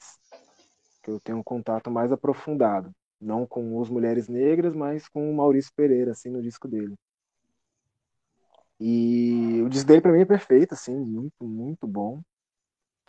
[1.03, 5.35] que eu tenho um contato mais aprofundado, não com os Mulheres Negras, mas com o
[5.35, 6.95] Maurício Pereira, assim, no disco dele.
[8.79, 12.21] E o disco dele para mim é perfeito, assim, muito, muito bom.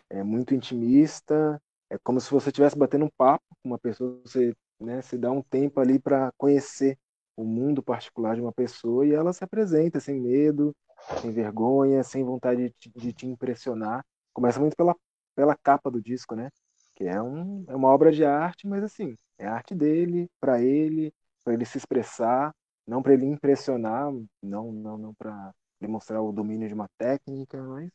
[0.09, 1.62] É muito intimista,
[1.93, 5.32] é como se você estivesse batendo um papo com uma pessoa, você, né, se dá
[5.32, 6.97] um tempo ali para conhecer
[7.36, 10.75] o mundo particular de uma pessoa e ela se apresenta sem medo,
[11.21, 14.03] sem vergonha, sem vontade de, de te impressionar.
[14.34, 14.95] Começa muito pela,
[15.36, 16.49] pela capa do disco, né?
[16.95, 21.13] Que é, um, é uma obra de arte, mas assim, é arte dele, para ele,
[21.43, 22.53] para ele se expressar,
[22.88, 27.89] não para ele impressionar, não não não para demonstrar o domínio de uma técnica, mas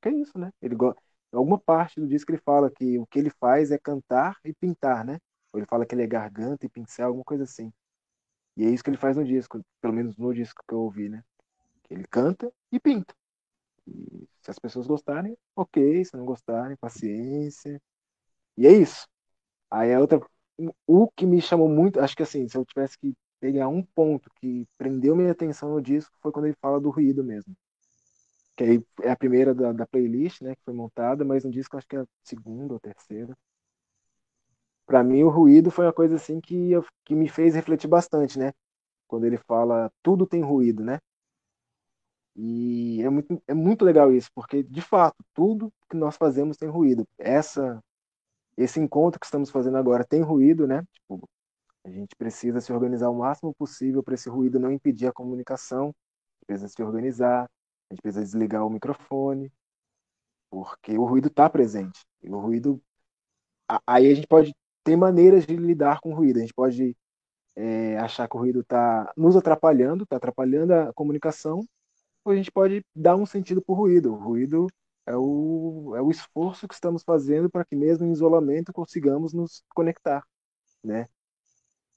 [0.00, 0.50] que é isso, né?
[0.60, 0.76] Ele
[1.32, 5.04] alguma parte do disco ele fala que o que ele faz é cantar e pintar,
[5.04, 5.18] né?
[5.52, 7.72] Ou ele fala que ele é garganta e pincel, alguma coisa assim.
[8.56, 11.08] E é isso que ele faz no disco, pelo menos no disco que eu ouvi,
[11.08, 11.22] né?
[11.84, 13.14] Que ele canta e pinta.
[13.86, 16.04] E se as pessoas gostarem, ok.
[16.04, 17.80] Se não gostarem, paciência.
[18.56, 19.06] E é isso.
[19.70, 20.20] Aí a outra.
[20.86, 24.30] O que me chamou muito, acho que assim, se eu tivesse que pegar um ponto
[24.36, 27.54] que prendeu minha atenção no disco, foi quando ele fala do ruído mesmo.
[28.56, 31.76] Que aí é a primeira da, da playlist, né, que foi montada, mas no disco
[31.76, 33.34] acho que é a segunda ou terceira
[34.86, 38.38] para mim o ruído foi uma coisa assim que, eu, que me fez refletir bastante,
[38.38, 38.52] né?
[39.08, 40.98] Quando ele fala tudo tem ruído, né?
[42.34, 46.68] E é muito, é muito legal isso, porque de fato tudo que nós fazemos tem
[46.68, 47.06] ruído.
[47.18, 47.82] Essa
[48.56, 50.82] esse encontro que estamos fazendo agora tem ruído, né?
[50.92, 51.28] Tipo,
[51.84, 55.94] a gente precisa se organizar o máximo possível para esse ruído não impedir a comunicação.
[56.46, 57.48] Precisa se organizar,
[57.92, 59.52] a gente precisa desligar o microfone,
[60.50, 62.00] porque o ruído está presente.
[62.22, 62.82] E o ruído
[63.86, 66.38] aí a gente pode tem maneiras de lidar com o ruído.
[66.38, 66.96] A gente pode
[67.54, 71.60] é, achar que o ruído está nos atrapalhando, está atrapalhando a comunicação,
[72.24, 74.12] ou a gente pode dar um sentido para o ruído.
[74.14, 74.66] O ruído
[75.06, 79.62] é o, é o esforço que estamos fazendo para que mesmo em isolamento consigamos nos
[79.74, 80.24] conectar,
[80.82, 81.08] né?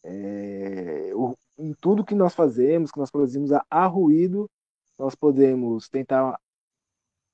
[0.03, 4.49] É, o, em tudo que nós fazemos, que nós produzimos a ruído,
[4.97, 6.39] nós podemos tentar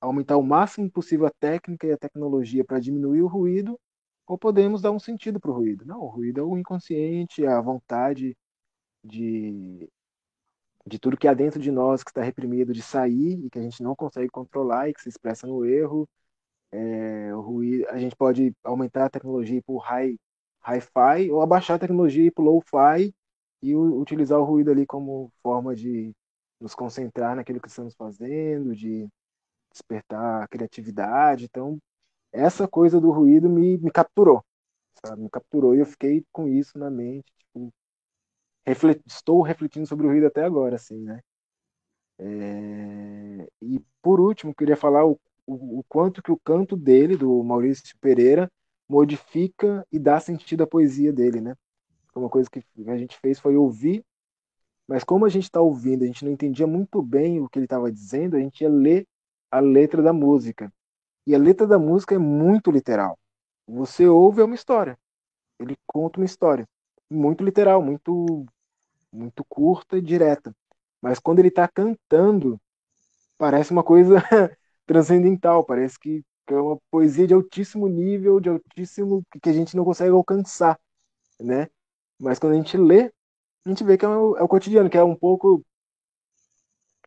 [0.00, 3.78] aumentar o máximo possível a técnica e a tecnologia para diminuir o ruído
[4.26, 5.84] ou podemos dar um sentido para o ruído.
[5.84, 8.36] Não, o ruído é o inconsciente, a vontade
[9.04, 9.88] de,
[10.86, 13.62] de tudo que há dentro de nós que está reprimido de sair e que a
[13.62, 16.08] gente não consegue controlar e que se expressa no erro.
[16.72, 20.18] É, o ruído, a gente pode aumentar a tecnologia para o high,
[20.62, 23.14] hi-fi ou abaixar a tecnologia para o low-fi
[23.62, 26.14] e utilizar o ruído ali como forma de
[26.62, 29.08] nos concentrar naquilo que estamos fazendo, de
[29.72, 31.44] despertar a criatividade.
[31.44, 31.78] Então,
[32.32, 34.44] essa coisa do ruído me, me capturou,
[35.04, 35.22] sabe?
[35.22, 37.72] Me capturou e eu fiquei com isso na mente, tipo,
[38.66, 41.20] reflet, estou refletindo sobre o ruído até agora, assim, né?
[42.18, 43.48] É...
[43.60, 47.96] E por último, queria falar o, o, o, quanto que o canto dele, do Maurício
[48.00, 48.50] Pereira,
[48.88, 51.54] modifica e dá sentido à poesia dele, né?
[52.14, 54.04] Uma coisa que a gente fez foi ouvir,
[54.88, 57.66] mas como a gente está ouvindo, a gente não entendia muito bem o que ele
[57.66, 59.06] estava dizendo, a gente ia ler
[59.50, 60.72] a letra da música.
[61.26, 63.18] E a letra da música é muito literal.
[63.66, 64.98] Você ouve é uma história.
[65.58, 66.66] Ele conta uma história.
[67.10, 68.46] Muito literal, muito,
[69.12, 70.54] muito curta e direta.
[71.00, 72.60] Mas quando ele está cantando,
[73.38, 74.16] parece uma coisa
[74.86, 75.64] transcendental.
[75.64, 80.10] Parece que é uma poesia de altíssimo nível, de altíssimo que a gente não consegue
[80.10, 80.78] alcançar,
[81.40, 81.68] né?
[82.20, 83.12] Mas quando a gente lê,
[83.64, 85.64] a gente vê que é o, é o cotidiano, que é um pouco,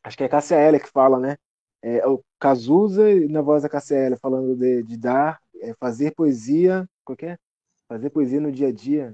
[0.03, 1.37] acho que é Cássia Eller que fala, né?
[1.81, 7.39] É, o Cazuza, na voz da Cassiela, falando de, de dar, é, fazer poesia, qualquer,
[7.87, 9.13] fazer poesia no dia a dia.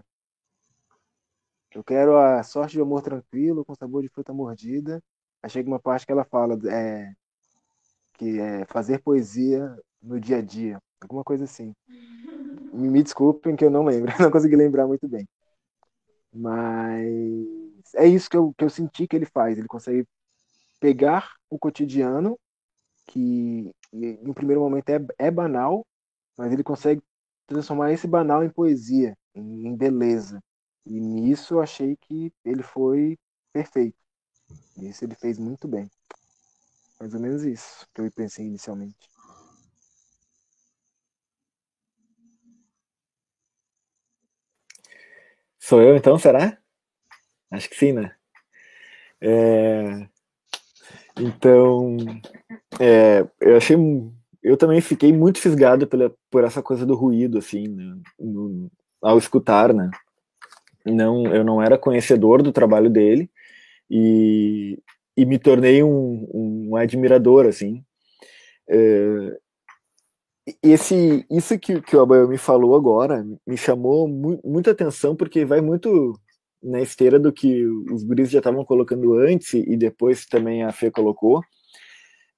[1.74, 5.02] Eu quero a sorte de amor tranquilo, com sabor de fruta mordida.
[5.42, 7.14] Aí chega uma parte que ela fala é,
[8.14, 11.74] que é fazer poesia no dia a dia, alguma coisa assim.
[12.74, 15.28] Me, me desculpem que eu não lembro, não consegui lembrar muito bem.
[16.34, 19.58] Mas é isso que eu, que eu senti que ele faz.
[19.58, 20.06] Ele consegue
[20.80, 22.40] pegar o cotidiano,
[23.08, 25.86] que um primeiro momento é, é banal,
[26.38, 27.02] mas ele consegue
[27.46, 30.42] transformar esse banal em poesia, em, em beleza.
[30.86, 33.18] E nisso eu achei que ele foi
[33.54, 33.98] perfeito.
[34.78, 35.90] Isso ele fez muito bem.
[37.00, 39.11] Mais ou menos isso que eu pensei inicialmente.
[45.64, 46.58] Sou eu então, será?
[47.52, 48.12] Acho que sim, né?
[49.22, 50.08] É...
[51.20, 51.98] Então,
[52.80, 53.78] é, eu achei,
[54.42, 57.96] eu também fiquei muito fisgado pela, por essa coisa do ruído, assim, né?
[58.20, 59.92] no, ao escutar, né?
[60.84, 63.30] Não, eu não era conhecedor do trabalho dele
[63.88, 64.80] e,
[65.16, 67.84] e me tornei um, um admirador, assim.
[68.68, 69.38] É,
[70.62, 75.46] esse, isso que, que o Abael me falou agora me chamou mu muita atenção porque
[75.46, 76.20] vai muito
[76.62, 80.92] na esteira do que os guris já estavam colocando antes e depois também a Fê
[80.92, 81.42] colocou,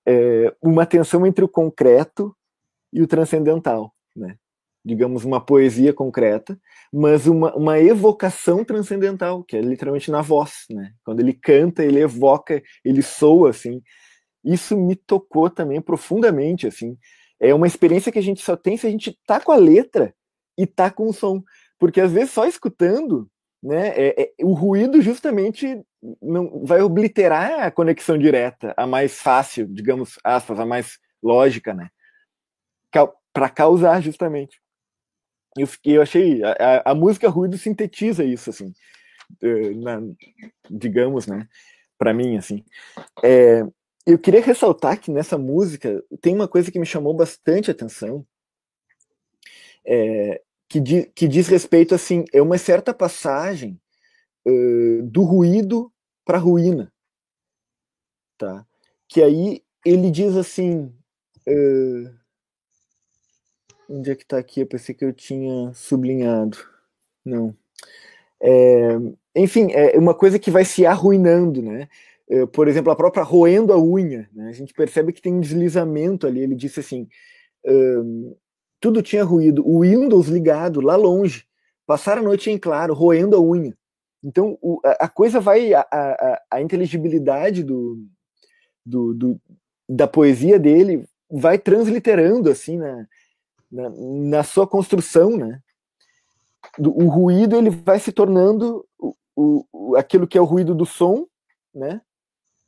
[0.05, 2.35] é, uma tensão entre o concreto
[2.91, 4.37] e o transcendental, né?
[4.85, 6.59] digamos, uma poesia concreta,
[6.91, 10.91] mas uma, uma evocação transcendental, que é literalmente na voz, né?
[11.05, 13.81] Quando ele canta, ele evoca, ele soa, assim.
[14.43, 16.97] Isso me tocou também profundamente, assim.
[17.43, 20.13] É uma experiência que a gente só tem se a gente tá com a letra
[20.57, 21.43] e tá com o som.
[21.77, 23.29] Porque às vezes só escutando
[23.63, 23.87] né?
[23.95, 25.81] É, é, o ruído justamente
[26.21, 31.89] não vai obliterar a conexão direta, a mais fácil, digamos, aspas, a mais lógica, né?
[33.31, 34.61] Para causar justamente.
[35.57, 38.73] Eu, fiquei, eu achei a, a, música ruído sintetiza isso, assim,
[39.81, 40.01] na,
[40.69, 41.47] digamos, né?
[41.97, 42.65] Para mim, assim.
[43.23, 43.63] É,
[44.05, 48.25] eu queria ressaltar que nessa música tem uma coisa que me chamou bastante atenção.
[49.85, 53.79] É, que, di, que diz respeito assim, é uma certa passagem
[54.45, 55.91] uh, do ruído
[56.25, 56.91] para a ruína,
[58.37, 58.65] tá?
[59.07, 60.85] Que aí ele diz assim,
[61.47, 62.13] uh,
[63.89, 64.61] onde é que está aqui?
[64.61, 66.57] Eu pensei que eu tinha sublinhado,
[67.23, 67.55] não.
[68.41, 68.97] É,
[69.35, 71.87] enfim, é uma coisa que vai se arruinando, né?
[72.51, 74.49] Por exemplo, a própria roendo a unha, né?
[74.49, 76.39] a gente percebe que tem um deslizamento ali.
[76.39, 77.07] Ele disse assim:
[78.79, 79.65] tudo tinha ruído.
[79.65, 81.45] O Windows ligado lá longe.
[81.85, 83.77] Passar a noite em claro, roendo a unha.
[84.23, 85.73] Então o, a, a, coisa vai.
[85.73, 88.05] A, a, a inteligibilidade do,
[88.85, 89.41] do, do,
[89.87, 93.07] da poesia dele vai transliterando assim na,
[93.71, 95.61] na, na sua construção, né?
[96.77, 100.85] Do, o ruído ele vai se tornando o, o, aquilo que é o ruído do
[100.85, 101.25] som,
[101.73, 102.01] né?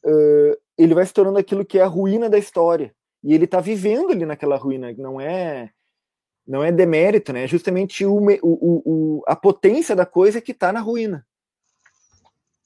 [0.06, 2.94] Uh, ele vai se tornando aquilo que é a ruína da história.
[3.24, 5.72] E ele está vivendo ali naquela ruína, não é
[6.48, 7.46] não é demérito, né?
[7.46, 11.26] É justamente o, o, o, a potência da coisa que está na ruína.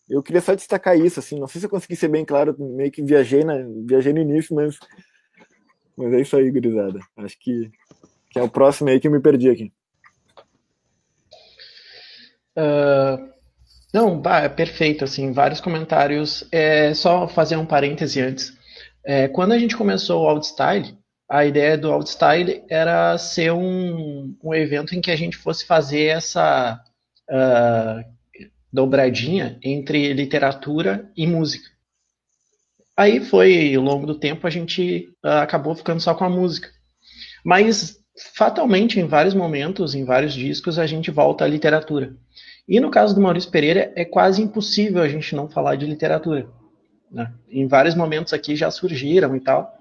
[0.09, 2.91] Eu queria só destacar isso, assim, não sei se eu consegui ser bem claro, meio
[2.91, 4.77] que viajei, na, viajei no início, mas,
[5.95, 6.99] mas é isso aí, gurizada.
[7.15, 7.71] Acho que,
[8.31, 9.71] que é o próximo aí que eu me perdi aqui.
[12.57, 13.31] Uh,
[13.93, 16.43] não, é perfeito, assim, vários comentários.
[16.51, 18.53] É só fazer um parêntese antes.
[19.03, 20.97] É, quando a gente começou o Outstyle,
[21.29, 26.05] a ideia do Outstyle era ser um, um evento em que a gente fosse fazer
[26.05, 26.79] essa
[27.29, 28.03] uh,
[28.71, 31.69] dobradinha entre literatura e música.
[32.97, 36.69] Aí foi, ao longo do tempo, a gente uh, acabou ficando só com a música.
[37.45, 37.97] Mas,
[38.35, 42.13] fatalmente, em vários momentos, em vários discos, a gente volta à literatura.
[42.69, 46.47] E no caso do Maurício Pereira, é quase impossível a gente não falar de literatura.
[47.11, 47.33] Né?
[47.49, 49.75] Em vários momentos aqui já surgiram e tal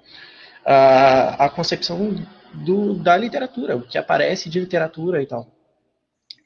[0.64, 2.14] a, a concepção
[2.53, 5.51] do, da literatura, o que aparece de literatura e tal.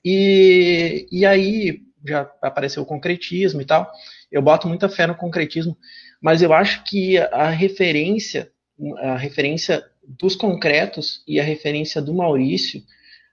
[0.04, 3.90] E, e aí já apareceu o concretismo e tal.
[4.30, 5.76] Eu boto muita fé no concretismo,
[6.20, 8.50] mas eu acho que a referência,
[8.98, 12.80] a referência dos concretos e a referência do Maurício,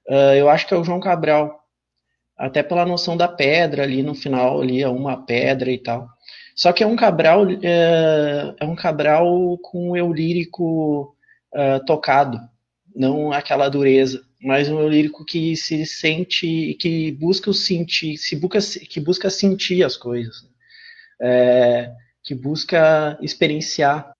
[0.08, 1.64] uh, eu acho que é o João Cabral,
[2.40, 6.08] até pela noção da pedra ali no final, ali é uma pedra e tal.
[6.56, 11.16] Só que é um Cabral é, é um Cabral com eu lírico
[11.54, 12.40] uh, tocado,
[12.96, 18.38] não aquela dureza, mas um eu lírico que se sente, que busca o sentir, se
[18.38, 18.60] busca,
[18.90, 20.48] que busca sentir as coisas,
[21.22, 21.92] é,
[22.24, 24.14] que busca experienciar,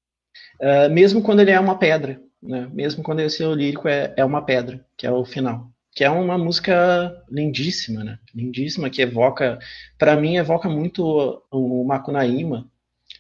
[0.62, 2.70] uh, mesmo quando ele é uma pedra, né?
[2.74, 6.10] mesmo quando esse eu lírico é, é uma pedra, que é o final, que é
[6.10, 8.20] uma música lindíssima, né?
[8.34, 9.60] Lindíssima, que evoca,
[9.98, 12.66] para mim, evoca muito o Macunaíma,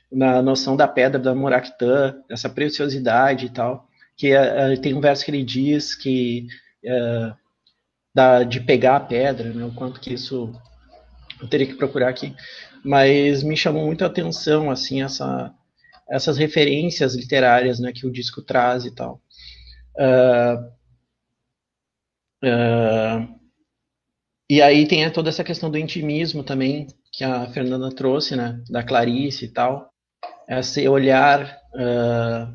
[0.09, 5.25] na noção da pedra da Muraktan, essa preciosidade e tal, que uh, tem um verso
[5.25, 6.47] que ele diz que
[6.85, 10.49] uh, de pegar a pedra, né, o quanto que isso
[11.41, 12.33] eu teria que procurar aqui,
[12.81, 15.53] mas me chamou muito a atenção assim essa,
[16.09, 19.21] essas referências literárias né, que o disco traz e tal.
[19.97, 20.78] Uh,
[22.43, 23.39] uh,
[24.49, 28.83] e aí tem toda essa questão do intimismo também que a Fernanda trouxe, né, da
[28.83, 29.89] Clarice e tal,
[30.47, 32.51] esse olhar, uh,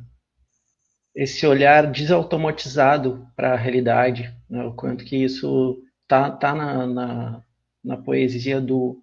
[1.14, 5.78] esse olhar desautomatizado para a realidade, né, o quanto que isso
[6.08, 7.42] tá, tá na, na,
[7.84, 9.00] na poesia do,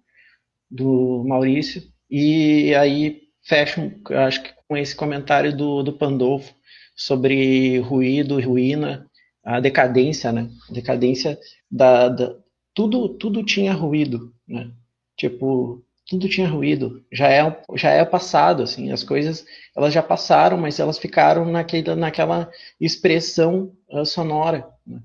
[0.70, 3.80] do Maurício, e aí fecho,
[4.10, 6.54] acho que com esse comentário do, do Pandolfo
[6.96, 9.06] sobre ruído e ruína,
[9.44, 10.48] a decadência, né?
[10.70, 11.38] Decadência
[11.70, 12.36] da, da,
[12.74, 14.70] tudo tudo tinha ruído, né?
[15.16, 17.04] Tipo, tudo tinha ruído.
[17.12, 18.92] Já é, já é passado, assim.
[18.92, 19.44] As coisas,
[19.76, 24.68] elas já passaram, mas elas ficaram naquele, naquela expressão uh, sonora.
[24.86, 25.00] Né?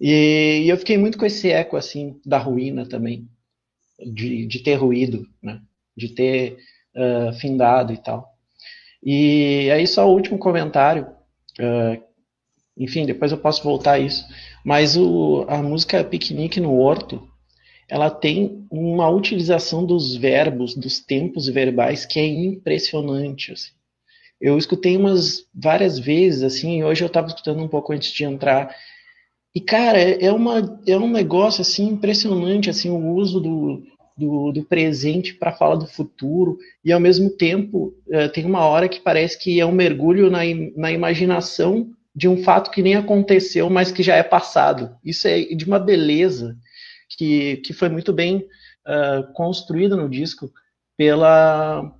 [0.00, 3.28] E, e, eu fiquei muito com esse eco, assim, da ruína também.
[3.98, 5.60] De, de ter ruído, né?
[5.96, 6.58] De ter
[6.94, 8.32] uh, findado e tal.
[9.02, 11.06] E aí só o último comentário.
[11.58, 12.07] Uh,
[12.78, 14.24] enfim, depois eu posso voltar a isso.
[14.64, 17.26] Mas o, a música Piquenique no Horto,
[17.88, 23.52] ela tem uma utilização dos verbos, dos tempos verbais que é impressionante.
[23.52, 23.70] Assim.
[24.40, 28.74] Eu escutei umas várias vezes, assim, hoje eu estava escutando um pouco antes de entrar.
[29.54, 33.82] E, cara, é, é, uma, é um negócio, assim, impressionante, assim, o uso do,
[34.16, 38.88] do, do presente para falar do futuro, e ao mesmo tempo uh, tem uma hora
[38.88, 40.40] que parece que é um mergulho na,
[40.76, 44.96] na imaginação de um fato que nem aconteceu, mas que já é passado.
[45.04, 46.56] Isso é de uma beleza
[47.16, 48.44] que, que foi muito bem
[48.84, 50.50] uh, construída no disco
[50.96, 51.94] pela,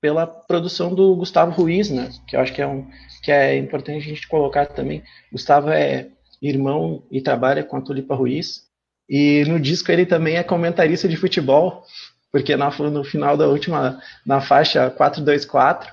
[0.00, 2.10] pela produção do Gustavo Ruiz, né?
[2.28, 2.86] Que eu acho que é, um,
[3.24, 5.02] que é importante a gente colocar também.
[5.32, 6.10] Gustavo é
[6.40, 8.68] irmão e trabalha com a Tulipa Ruiz.
[9.08, 11.82] E no disco ele também é comentarista de futebol,
[12.30, 15.92] porque na, no final da última, na faixa 424,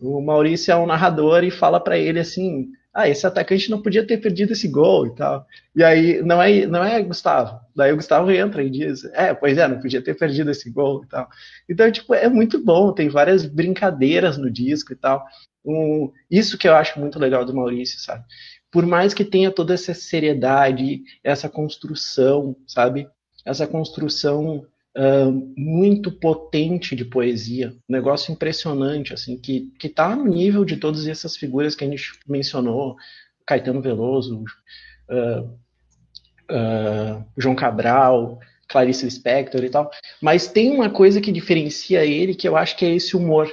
[0.00, 4.06] o Maurício é um narrador e fala para ele assim: ah, esse atacante não podia
[4.06, 5.44] ter perdido esse gol e tal.
[5.74, 7.58] E aí, não é, não é Gustavo.
[7.74, 11.02] Daí o Gustavo entra e diz, é, pois é, não podia ter perdido esse gol
[11.02, 11.28] e tal.
[11.68, 15.26] Então, tipo, é muito bom, tem várias brincadeiras no disco e tal.
[15.64, 18.22] Um, isso que eu acho muito legal do Maurício, sabe?
[18.70, 23.08] Por mais que tenha toda essa seriedade, essa construção, sabe?
[23.44, 24.64] Essa construção
[24.96, 30.76] uh, muito potente de poesia, um negócio impressionante, assim, que, que tá no nível de
[30.76, 32.96] todas essas figuras que a gente mencionou,
[33.46, 34.44] Caetano Veloso,
[35.10, 35.42] uh,
[36.50, 38.38] uh, João Cabral,
[38.68, 39.90] Clarice Lispector e tal,
[40.20, 43.52] mas tem uma coisa que diferencia ele que eu acho que é esse humor,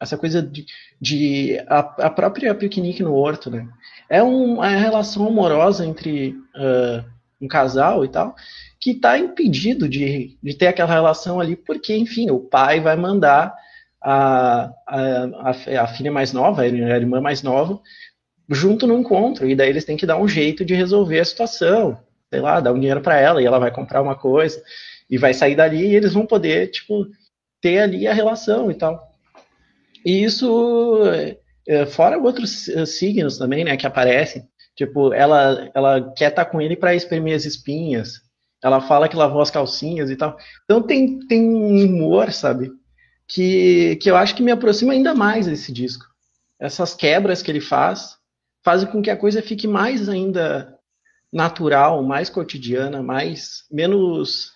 [0.00, 0.64] essa coisa de,
[1.00, 3.68] de a, a, própria piquenique no horto, né?
[4.08, 6.36] É um, é a relação amorosa entre
[7.40, 8.34] um casal e tal,
[8.80, 13.54] que está impedido de, de ter aquela relação ali, porque, enfim, o pai vai mandar
[14.02, 17.80] a, a, a, filha mais nova, a irmã mais nova,
[18.48, 21.98] junto no encontro, e daí eles têm que dar um jeito de resolver a situação,
[22.30, 24.62] sei lá, dar um dinheiro para ela, e ela vai comprar uma coisa,
[25.10, 27.06] e vai sair dali, e eles vão poder, tipo,
[27.60, 29.08] ter ali a relação e tal.
[30.04, 31.02] E isso,
[31.66, 34.46] é, fora outros eh, signos também, né, que aparecem,
[34.78, 38.22] tipo, ela, ela quer estar tá com ele para exprimir as espinhas,
[38.62, 40.36] ela fala que lavou as calcinhas e tal.
[40.64, 42.70] Então tem, tem um humor, sabe?
[43.26, 46.06] Que, que eu acho que me aproxima ainda mais desse disco.
[46.60, 48.16] Essas quebras que ele faz
[48.64, 50.78] fazem com que a coisa fique mais ainda
[51.32, 54.52] natural, mais cotidiana, mais menos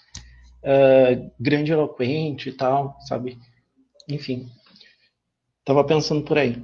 [0.62, 3.38] uh, grandiloquente e tal, sabe?
[4.08, 4.48] Enfim.
[5.64, 6.62] Tava pensando por aí.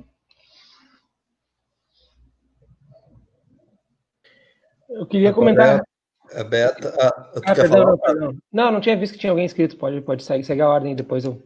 [4.98, 5.80] Eu queria comentar.
[6.34, 6.92] A Beta.
[7.00, 8.36] Ah, ah perdão, não, perdão.
[8.52, 9.76] Não, não tinha visto que tinha alguém inscrito.
[9.76, 11.40] Pode, pode seguir, segue a ordem depois eu.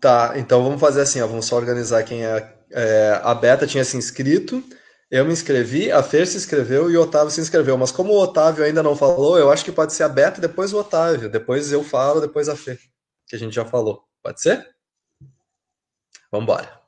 [0.00, 3.84] Tá, então vamos fazer assim, ó, vamos só organizar quem é, é, A Beta tinha
[3.84, 4.62] se inscrito,
[5.10, 7.76] eu me inscrevi, a Fer se inscreveu e o Otávio se inscreveu.
[7.78, 10.42] Mas como o Otávio ainda não falou, eu acho que pode ser a Beta e
[10.42, 11.30] depois o Otávio.
[11.30, 12.78] Depois eu falo, depois a Fer,
[13.26, 14.04] que a gente já falou.
[14.22, 14.68] Pode ser?
[16.30, 16.78] Vamos embora.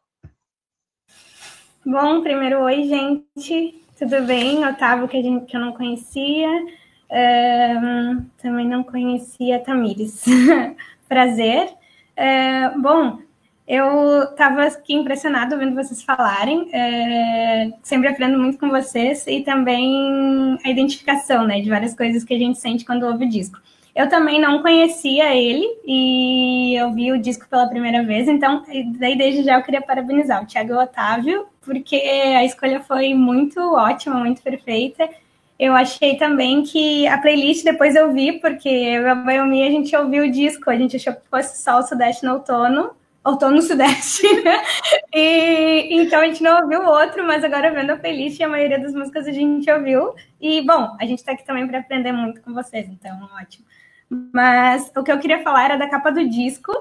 [1.85, 3.81] Bom, primeiro, oi, gente.
[4.01, 4.65] Tudo bem?
[4.65, 6.49] Otávio, que, a gente, que eu não conhecia
[8.39, 10.25] também não conhecia Tamires.
[11.07, 11.69] Prazer.
[12.81, 13.19] bom,
[13.69, 20.59] Eu estava aqui impressionado ouvindo vocês falarem, é, sempre aprendo muito com vocês e também
[20.65, 23.61] a identificação, né, de várias coisas que a gente sente quando ouve o disco.
[24.01, 28.65] Eu também não conhecia ele e eu vi o disco pela primeira vez, então
[28.99, 33.13] daí desde já eu queria parabenizar o Thiago e o Otávio, porque a escolha foi
[33.13, 35.07] muito ótima, muito perfeita.
[35.59, 39.71] Eu achei também que a playlist depois eu vi, porque eu e a Bayomi a
[39.71, 42.93] gente ouviu o disco, a gente achou que fosse só o Sudeste no outono,
[43.23, 44.63] outono sudeste, né?
[45.13, 48.79] E então a gente não ouviu o outro, mas agora vendo a playlist, a maioria
[48.79, 50.15] das músicas a gente ouviu.
[50.41, 53.67] E bom, a gente está aqui também para aprender muito com vocês, então ótimo.
[54.33, 56.73] Mas o que eu queria falar era da capa do disco,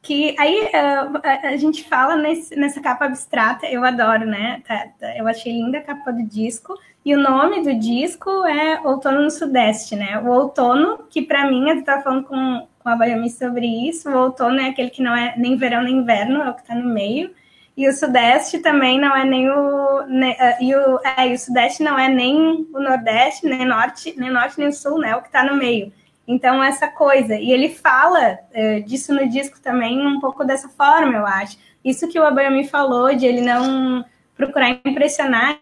[0.00, 4.62] que aí uh, a, a, gente fala nesse, nessa capa abstrata, eu adoro, né?
[4.66, 6.78] Tá, tá, eu achei linda a capa do disco.
[7.04, 10.18] E o nome do disco é Outono no Sudeste, né?
[10.20, 14.16] O outono, que para mim, eu estava falando com, com a Bayami sobre isso, o
[14.16, 16.88] outono é aquele que não é nem verão nem inverno, é o que está no
[16.88, 17.32] meio.
[17.76, 20.02] E o Sudeste também não é nem o.
[20.02, 24.30] Uh, e, o é, e o Sudeste não é nem o Nordeste, nem Norte, nem
[24.30, 25.10] Norte, nem Sul, né?
[25.10, 25.92] É o que está no meio.
[26.26, 27.36] Então, essa coisa.
[27.36, 31.58] E ele fala uh, disso no disco também, um pouco dessa forma, eu acho.
[31.84, 34.04] Isso que o Abraham falou, de ele não
[34.36, 35.58] procurar impressionar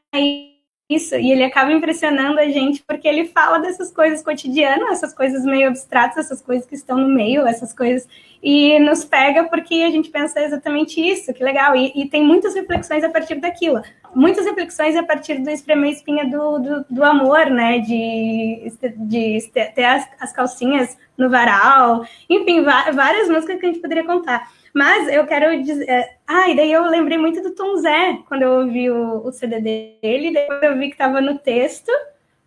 [0.89, 1.15] isso.
[1.17, 5.69] E ele acaba impressionando a gente porque ele fala dessas coisas cotidianas, essas coisas meio
[5.69, 8.07] abstratas, essas coisas que estão no meio, essas coisas.
[8.43, 11.75] E nos pega porque a gente pensa exatamente isso, que legal.
[11.75, 13.83] E, e tem muitas reflexões a partir daquilo
[14.15, 17.81] muitas reflexões a partir do espremer espinha do, do, do, amor, né?
[17.81, 24.05] De, de ter as, as, calcinhas no varal, enfim, várias músicas que a gente poderia
[24.05, 24.49] contar.
[24.75, 25.89] Mas eu quero dizer.
[25.89, 29.33] É, ah, e daí eu lembrei muito do Tom Zé quando eu ouvi o, o
[29.33, 31.91] CD dele, depois eu vi que estava no texto,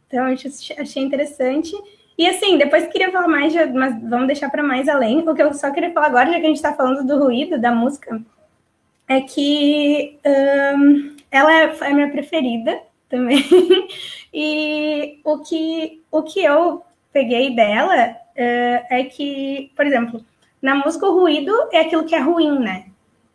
[0.07, 1.73] então achei interessante.
[2.17, 5.19] E assim, depois queria falar mais, mas vamos deixar para mais além.
[5.19, 7.59] O que eu só queria falar agora, já que a gente está falando do ruído
[7.59, 8.19] da música,
[9.07, 10.19] é que
[10.75, 13.43] um, ela é, é a minha preferida também.
[14.33, 20.25] e o que, o que eu peguei dela uh, é que, por exemplo,
[20.61, 22.85] na música o ruído é aquilo que é ruim, né?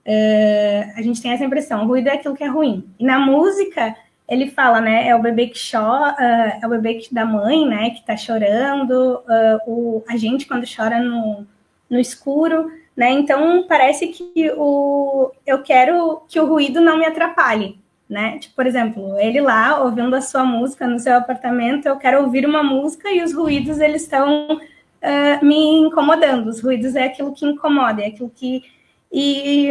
[0.06, 2.88] Uh, a gente tem essa impressão, o ruído é aquilo que é ruim.
[2.98, 3.96] E na música
[4.28, 5.08] ele fala, né?
[5.08, 7.90] É o bebê que chora, uh, é o bebê que, da mãe, né?
[7.90, 11.46] Que tá chorando, uh, o, a gente quando chora no,
[11.88, 13.10] no escuro, né?
[13.10, 18.38] Então parece que o, eu quero que o ruído não me atrapalhe né?
[18.38, 22.44] Tipo, por exemplo, ele lá ouvindo a sua música no seu apartamento, eu quero ouvir
[22.44, 24.60] uma música e os ruídos eles estão
[25.02, 26.48] uh, me incomodando.
[26.48, 28.62] Os ruídos é aquilo que incomoda, é aquilo que
[29.10, 29.70] e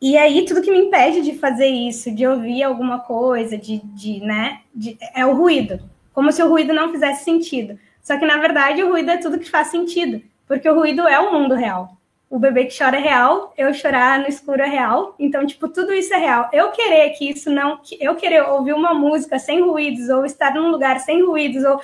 [0.00, 4.20] e aí tudo que me impede de fazer isso, de ouvir alguma coisa, de, de
[4.20, 5.78] né, de, é o ruído,
[6.12, 7.78] como se o ruído não fizesse sentido.
[8.02, 11.20] Só que na verdade o ruído é tudo que faz sentido, porque o ruído é
[11.20, 11.96] o mundo real
[12.32, 15.14] o bebê que chora é real, eu chorar no escuro é real.
[15.18, 16.48] Então, tipo, tudo isso é real.
[16.50, 17.78] Eu querer que isso não.
[18.00, 21.78] Eu querer ouvir uma música sem ruídos, ou estar num lugar sem ruídos, ou.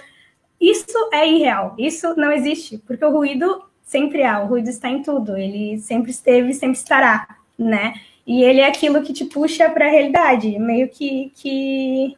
[0.60, 1.74] Isso é irreal.
[1.78, 2.78] Isso não existe.
[2.78, 4.40] Porque o ruído sempre há.
[4.42, 5.36] O ruído está em tudo.
[5.36, 7.94] Ele sempre esteve, sempre estará, né?
[8.26, 10.58] E ele é aquilo que te puxa para a realidade.
[10.58, 12.16] Meio que, que.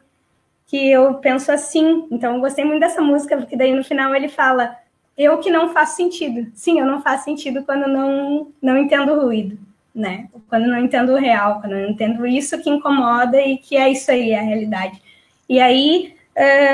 [0.67, 2.07] que eu penso assim.
[2.11, 4.75] Então, eu gostei muito dessa música, porque daí no final ele fala
[5.17, 6.51] eu que não faço sentido.
[6.53, 9.57] Sim, eu não faço sentido quando não, não entendo o ruído,
[9.93, 10.29] né?
[10.49, 14.09] Quando não entendo o real, quando não entendo isso que incomoda e que é isso
[14.11, 15.01] aí, é a realidade.
[15.47, 16.15] E aí,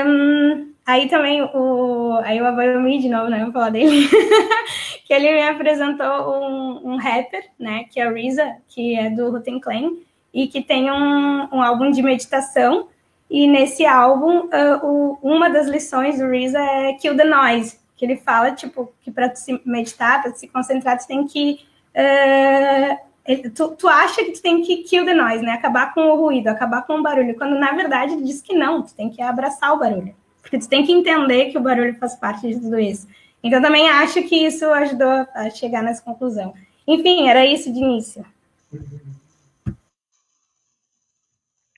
[0.06, 4.08] um, aí também o, aí o Abayomi, de novo, né, vou falar dele,
[5.06, 9.30] que ele me apresentou um, um rapper, né, que é o Reza, que é do
[9.30, 9.90] Ruten Clan,
[10.32, 12.88] e que tem um, um álbum de meditação,
[13.30, 18.06] e nesse álbum, uh, o, uma das lições do Reza é Kill the Noise, que
[18.06, 21.60] ele fala, tipo, que para se meditar, para se concentrar, tu tem que.
[21.94, 25.52] Uh, tu, tu acha que tu tem que kill the noise, né?
[25.52, 28.82] Acabar com o ruído, acabar com o barulho, quando na verdade ele diz que não,
[28.82, 30.14] tu tem que abraçar o barulho.
[30.48, 33.06] Porque tu tem que entender que o barulho faz parte de tudo isso.
[33.44, 36.54] Então também acho que isso ajudou a chegar nessa conclusão.
[36.86, 38.24] Enfim, era isso de início.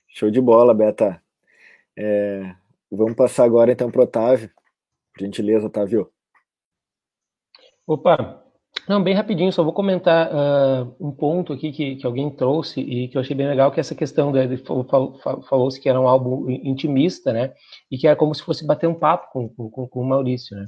[0.07, 1.21] Show de bola, Beta.
[1.97, 2.55] É,
[2.89, 4.49] vamos passar agora então para o Otávio.
[5.13, 6.09] Por gentileza, Otávio.
[7.85, 8.40] Opa,
[8.91, 13.07] não, bem rapidinho, só vou comentar uh, um ponto aqui que, que alguém trouxe e
[13.07, 14.57] que eu achei bem legal, que é essa questão, de,
[15.47, 17.53] falou-se que era um álbum intimista, né,
[17.89, 20.67] e que era como se fosse bater um papo com, com, com o Maurício, né.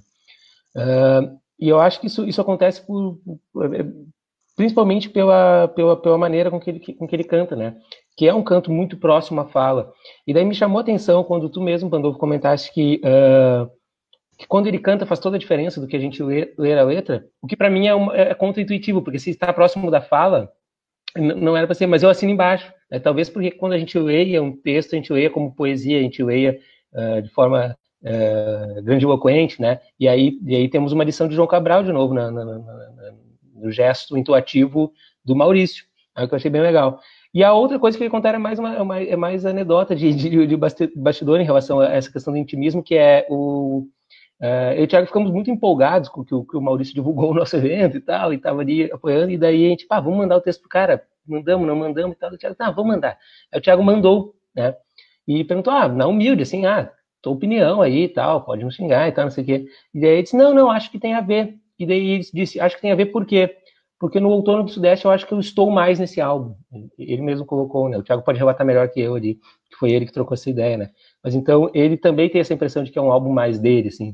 [0.75, 3.19] Uh, e eu acho que isso, isso acontece por,
[4.55, 7.75] principalmente pela, pela, pela maneira com que, ele, com que ele canta, né,
[8.15, 9.91] que é um canto muito próximo à fala.
[10.25, 13.01] E daí me chamou a atenção quando tu mesmo, Pandolfo, comentaste que...
[13.03, 13.82] Uh,
[14.37, 17.25] que quando ele canta faz toda a diferença do que a gente ler a letra,
[17.41, 20.51] o que para mim é, uma, é contra-intuitivo, porque se está próximo da fala,
[21.15, 22.71] não era para ser, mas eu assino embaixo.
[22.89, 22.99] Né?
[22.99, 26.23] Talvez porque quando a gente leia um texto, a gente leia como poesia, a gente
[26.23, 26.59] leia
[26.93, 29.79] uh, de forma uh, grandiloquente, né?
[29.99, 33.13] E aí, e aí temos uma lição de João Cabral de novo na, na, na,
[33.55, 34.91] no gesto intuativo
[35.23, 36.99] do Maurício, é o que eu achei bem legal.
[37.33, 39.95] E a outra coisa que eu ia contar é mais uma, uma é mais anedota
[39.95, 40.57] de, de, de
[40.95, 43.87] bastidor em relação a essa questão do intimismo, que é o
[44.41, 46.93] Uh, eu e o Thiago ficamos muito empolgados com o que, o que o Maurício
[46.93, 49.99] divulgou o nosso evento e tal, e estava ali apoiando, e daí a gente, pá,
[49.99, 52.95] vamos mandar o texto pro cara, mandamos, não mandamos e tal, o Thiago, tá, vamos
[52.95, 53.17] mandar.
[53.51, 54.75] Aí o Thiago mandou, né,
[55.27, 59.07] e perguntou, ah, na humilde, assim, ah, tua opinião aí e tal, pode não xingar
[59.07, 59.65] e tal, não sei o quê.
[59.93, 61.55] E daí ele disse, não, não, acho que tem a ver.
[61.79, 63.55] E daí ele disse, acho que tem a ver por quê?
[63.97, 66.55] Porque no Outono do Sudeste eu acho que eu estou mais nesse álbum.
[66.99, 69.35] Ele mesmo colocou, né, o Thiago pode relatar melhor que eu ali,
[69.71, 70.89] que foi ele que trocou essa ideia, né.
[71.23, 74.13] Mas então ele também tem essa impressão de que é um álbum mais dele, assim,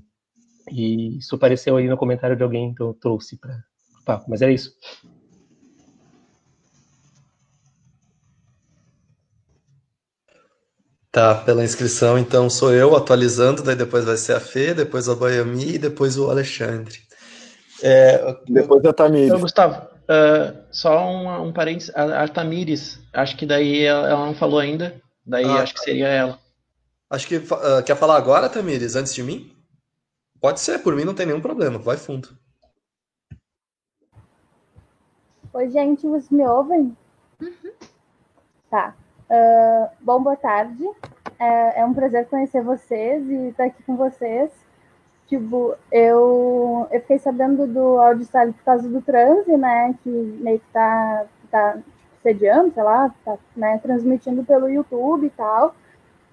[0.71, 3.53] e isso apareceu aí no comentário de alguém, então eu trouxe para
[4.01, 4.25] o papo.
[4.27, 4.73] Mas é isso.
[11.11, 15.15] Tá, pela inscrição, então sou eu atualizando, daí depois vai ser a Fê, depois a
[15.15, 16.99] Bayami e depois o Alexandre.
[17.81, 19.27] É, depois a Tamires.
[19.27, 24.25] Então, Gustavo, uh, só um, um parênteses, a, a, Tamires, acho que daí ela, ela
[24.27, 26.39] não falou ainda, daí ah, acho que seria ela.
[27.09, 29.51] Acho que uh, quer falar agora, Tamires, antes de mim?
[30.41, 32.29] Pode ser, por mim não tem nenhum problema, vai fundo.
[35.53, 36.95] Oi, gente, vocês me ouvem?
[37.41, 37.71] Uhum.
[38.69, 38.95] Tá.
[39.29, 40.83] Uh, bom, boa tarde.
[41.37, 44.51] É, é, um prazer conhecer vocês e estar aqui com vocês.
[45.27, 49.93] Tipo, eu, eu fiquei sabendo do auditório por causa do transe, né?
[50.03, 51.77] Que meio que tá, tá
[52.23, 55.75] sediando, sei lá, tá né, transmitindo pelo YouTube e tal.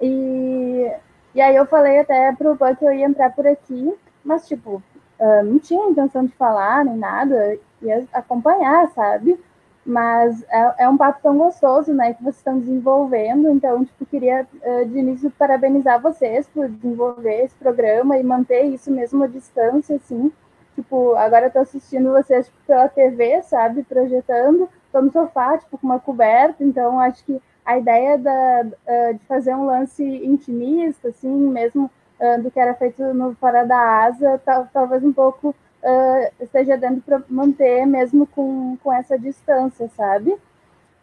[0.01, 0.93] E
[1.37, 4.83] e aí eu falei até pro Pan que eu ia entrar por aqui, mas, tipo,
[5.21, 9.39] uh, não tinha intenção de falar nem nada, ia acompanhar, sabe?
[9.85, 14.49] Mas é, é, um papo tão gostoso, né, que vocês estão desenvolvendo, então, tipo, queria
[14.51, 19.97] uh, de início parabenizar vocês por desenvolver esse programa e manter isso mesmo à distância,
[19.97, 20.33] assim.
[20.75, 25.77] Tipo, agora eu tô assistindo vocês tipo, pela TV, sabe, projetando, tô no sofá, tipo,
[25.77, 31.09] com uma coberta, então acho que a ideia da, uh, de fazer um lance intimista,
[31.09, 31.91] assim, mesmo
[32.21, 36.79] uh, do que era feito no Fora da Asa, tal, talvez um pouco uh, esteja
[36.79, 40.37] dando para manter mesmo com, com essa distância, sabe?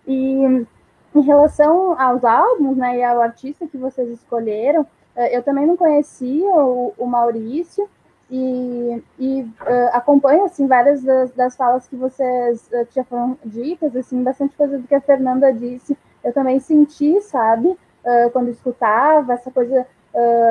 [0.08, 0.66] E
[1.14, 4.88] em relação aos álbuns, né, e ao artista que vocês escolheram,
[5.32, 7.88] eu também não conhecia o, o Maurício,
[8.30, 13.96] e, e uh, acompanho assim várias das, das falas que vocês uh, já foram dicas
[13.96, 19.34] assim bastante coisa do que a Fernanda disse eu também senti, sabe, uh, quando escutava,
[19.34, 19.86] essa coisa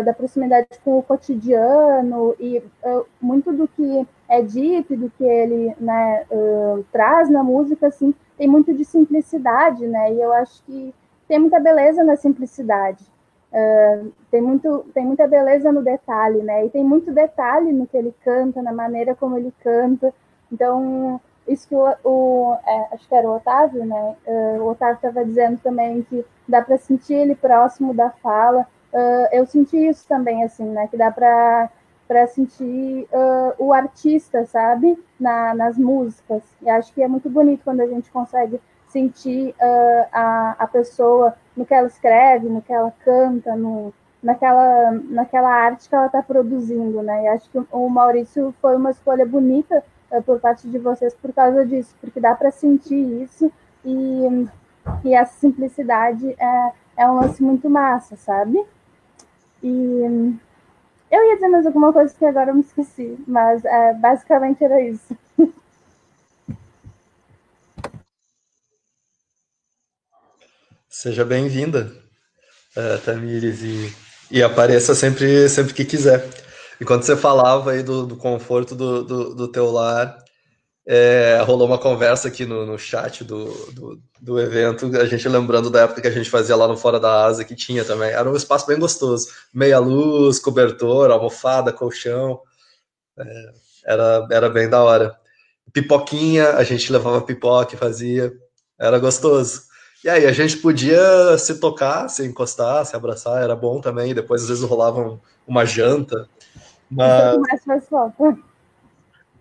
[0.04, 2.60] da proximidade com o cotidiano e
[3.20, 6.26] muito do que é dito, do que ele né,
[6.90, 10.14] traz na música, assim, tem muito de simplicidade, né?
[10.14, 10.92] E eu acho que
[11.28, 13.04] tem muita beleza na simplicidade.
[14.30, 16.66] Tem, muito, tem muita beleza no detalhe, né?
[16.66, 20.12] E tem muito detalhe no que ele canta, na maneira como ele canta.
[20.50, 24.16] Então, isso que o, o é, acho que era o Otávio, né?
[24.26, 28.66] Uh, o Otávio estava dizendo também que dá para sentir ele próximo da fala.
[28.92, 30.86] Uh, eu senti isso também, assim, né?
[30.88, 31.70] Que dá para
[32.08, 36.42] para sentir uh, o artista, sabe, Na, nas músicas.
[36.60, 39.54] E acho que é muito bonito quando a gente consegue sentir
[40.12, 43.92] a, a pessoa no que ela escreve, no que ela canta, no,
[44.22, 47.24] naquela, naquela arte que ela está produzindo, né?
[47.24, 51.32] E acho que o Maurício foi uma escolha bonita eh, por parte de vocês por
[51.32, 53.50] causa disso, porque dá para sentir isso
[53.84, 54.48] e,
[55.04, 58.64] e essa simplicidade é, é um lance muito massa, sabe?
[59.62, 60.38] E
[61.10, 64.80] eu ia dizer mais alguma coisa que agora eu me esqueci, mas é, basicamente era
[64.80, 65.16] isso.
[70.92, 71.90] Seja bem-vinda,
[72.76, 73.90] uh, Tamires, e,
[74.30, 76.28] e apareça sempre, sempre que quiser.
[76.78, 80.18] Enquanto você falava aí do, do conforto do, do, do, teu lar,
[80.86, 85.70] é, rolou uma conversa aqui no, no chat do, do, do, evento, a gente lembrando
[85.70, 88.10] da época que a gente fazia lá no Fora da Asa, que tinha também.
[88.10, 89.28] Era um espaço bem gostoso.
[89.52, 92.38] Meia luz, cobertor, almofada, colchão.
[93.18, 93.52] É,
[93.86, 95.16] era, era bem da hora.
[95.72, 98.30] Pipoquinha, a gente levava pipoca e fazia.
[98.78, 99.71] Era gostoso.
[100.04, 104.14] E aí, a gente podia se tocar, se encostar, se abraçar, era bom também.
[104.14, 106.28] Depois, às vezes, rolava uma janta.
[106.90, 107.38] Mas...
[107.38, 108.38] mais faz falta.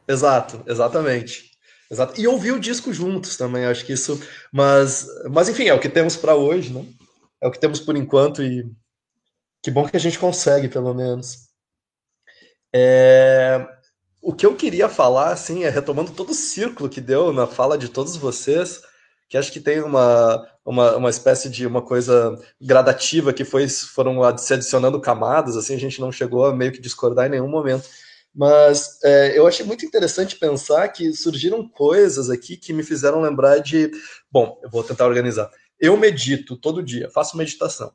[0.08, 1.52] Exato, exatamente.
[1.90, 2.20] Exato.
[2.20, 4.22] E ouvir o disco juntos também, acho que isso.
[4.52, 6.86] Mas, mas enfim, é o que temos para hoje, né?
[7.42, 8.72] É o que temos por enquanto e
[9.62, 11.50] que bom que a gente consegue, pelo menos.
[12.74, 13.68] É,
[14.22, 17.78] o que eu queria falar, assim, é retomando todo o círculo que deu na fala
[17.78, 18.82] de todos vocês,
[19.30, 24.38] que acho que tem uma, uma, uma espécie de uma coisa gradativa que foi, foram
[24.38, 27.88] se adicionando camadas, assim, a gente não chegou a meio que discordar em nenhum momento.
[28.34, 33.58] Mas é, eu achei muito interessante pensar que surgiram coisas aqui que me fizeram lembrar
[33.58, 33.92] de.
[34.32, 35.50] Bom, eu vou tentar organizar.
[35.80, 37.92] Eu medito todo dia, faço meditação.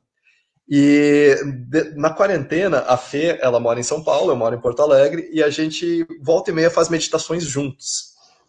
[0.68, 1.36] E
[1.68, 5.30] de, na quarentena, a Fê, ela mora em São Paulo, eu moro em Porto Alegre,
[5.32, 8.05] e a gente volta e meia faz meditações juntos,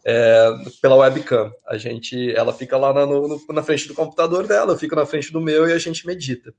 [0.10, 1.51] é, pela webcam.
[1.68, 5.05] A gente, ela fica lá na, no, na frente do computador dela, eu fico na
[5.05, 6.53] frente do meu e a gente medita.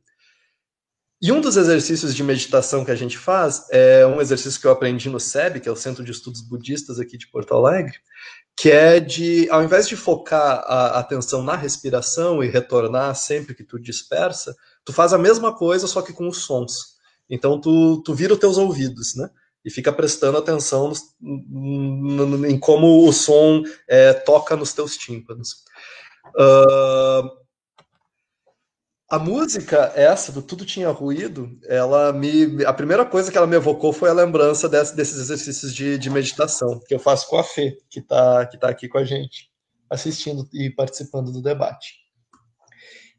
[1.20, 4.70] E um dos exercícios de meditação que a gente faz é um exercício que eu
[4.70, 7.94] aprendi no SEB, que é o Centro de Estudos Budistas aqui de Porto Alegre,
[8.54, 13.64] que é de, ao invés de focar a atenção na respiração e retornar sempre que
[13.64, 16.98] tu dispersa, tu faz a mesma coisa, só que com os sons.
[17.30, 19.30] Então tu, tu vira os teus ouvidos, né?
[19.64, 20.92] E fica prestando atenção
[22.48, 25.64] em como o som é, toca nos teus tímpanos.
[26.34, 27.38] Uh,
[29.10, 32.62] a música, essa, do Tudo Tinha Ruído, ela me.
[32.66, 36.10] A primeira coisa que ela me evocou foi a lembrança desse, desses exercícios de, de,
[36.10, 39.50] meditação, que eu faço com a Fê, que está que tá aqui com a gente,
[39.88, 42.07] assistindo e participando do debate.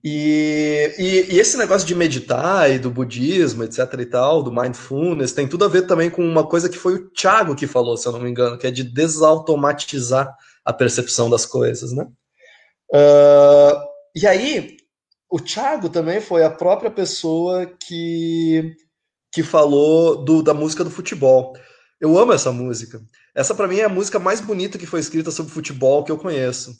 [0.03, 5.33] E, e, e, esse negócio de meditar e do budismo, etc e tal, do mindfulness,
[5.33, 8.07] tem tudo a ver também com uma coisa que foi o Thiago que falou, se
[8.07, 10.33] eu não me engano, que é de desautomatizar
[10.63, 12.07] a percepção das coisas, né?
[12.93, 13.75] Uh,
[14.15, 14.77] e aí,
[15.29, 18.73] o Thiago também foi a própria pessoa que,
[19.33, 21.53] que falou do, da música do futebol.
[21.99, 23.01] Eu amo essa música.
[23.35, 26.17] Essa, para mim, é a música mais bonita que foi escrita sobre futebol que eu
[26.17, 26.73] conheço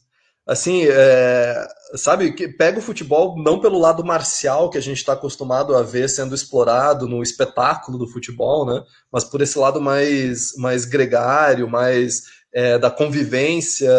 [0.50, 5.14] assim, é, sabe, que pega o futebol não pelo lado marcial que a gente está
[5.14, 8.84] acostumado a ver sendo explorado no espetáculo do futebol, né?
[9.12, 13.93] Mas por esse lado mais, mais gregário, mais é, da convivência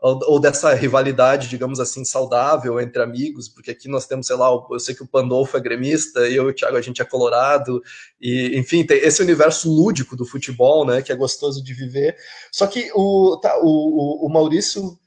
[0.00, 4.48] ou, ou, dessa rivalidade, digamos assim, saudável entre amigos, porque aqui nós temos, sei lá,
[4.70, 7.04] eu sei que o Pandolfo é gremista e eu e o Thiago a gente é
[7.04, 7.82] colorado,
[8.18, 12.16] e enfim, tem esse universo lúdico do futebol, né, que é gostoso de viver.
[12.50, 14.98] Só que o, tá, o, o Maurício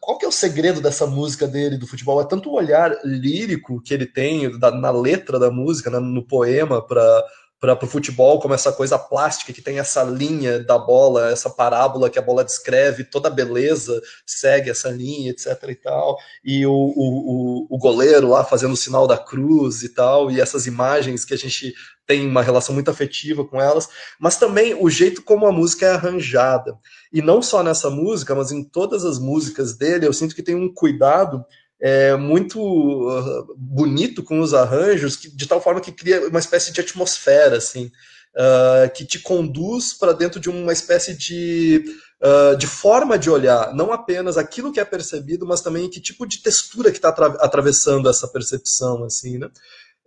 [0.00, 2.20] qual que é o segredo dessa música dele, do futebol?
[2.20, 6.22] É tanto o olhar lírico que ele tem da, na letra da música, né, no
[6.22, 7.24] poema, para
[7.60, 12.08] para o futebol, como essa coisa plástica que tem essa linha da bola, essa parábola
[12.08, 15.60] que a bola descreve, toda a beleza segue essa linha, etc.
[15.68, 16.16] e tal.
[16.44, 20.66] E o, o, o goleiro lá fazendo o sinal da cruz e tal, e essas
[20.66, 21.74] imagens que a gente
[22.06, 23.88] tem uma relação muito afetiva com elas,
[24.18, 26.78] mas também o jeito como a música é arranjada.
[27.12, 30.54] E não só nessa música, mas em todas as músicas dele, eu sinto que tem
[30.54, 31.44] um cuidado
[31.80, 36.72] é, muito uh, bonito com os arranjos, que, de tal forma que cria uma espécie
[36.72, 37.90] de atmosfera, assim,
[38.34, 41.84] uh, que te conduz para dentro de uma espécie de,
[42.22, 46.26] uh, de forma de olhar, não apenas aquilo que é percebido, mas também que tipo
[46.26, 49.48] de textura que está atra atravessando essa percepção, assim, né?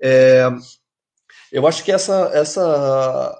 [0.03, 0.49] É,
[1.51, 3.38] eu acho que essa, essa,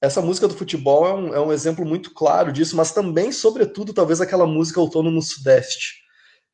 [0.00, 3.92] essa música do futebol é um, é um exemplo muito claro disso, mas também, sobretudo,
[3.92, 6.03] talvez aquela música Outono no Sudeste.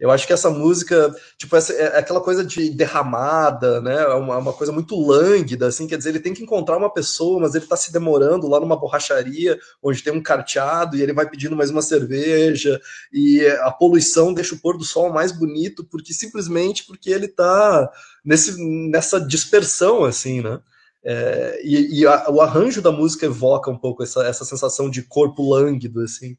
[0.01, 4.03] Eu acho que essa música, tipo, essa, é aquela coisa de derramada, né?
[4.03, 7.39] É uma, uma, coisa muito lânguida, assim, quer dizer, ele tem que encontrar uma pessoa,
[7.39, 11.29] mas ele está se demorando lá numa borracharia, onde tem um carteado, e ele vai
[11.29, 12.81] pedindo mais uma cerveja,
[13.13, 17.91] e a poluição deixa o pôr do sol mais bonito, porque simplesmente porque ele está
[18.25, 20.61] nessa dispersão, assim, né?
[21.03, 25.03] É, e, e a, o arranjo da música evoca um pouco essa, essa sensação de
[25.03, 26.39] corpo lânguido, assim.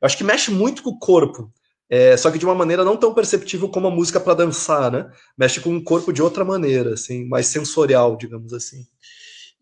[0.00, 1.52] Eu acho que mexe muito com o corpo,
[1.90, 5.10] é, só que de uma maneira não tão perceptível como a música para dançar, né?
[5.36, 8.86] Mexe com o corpo de outra maneira, assim, mais sensorial, digamos assim.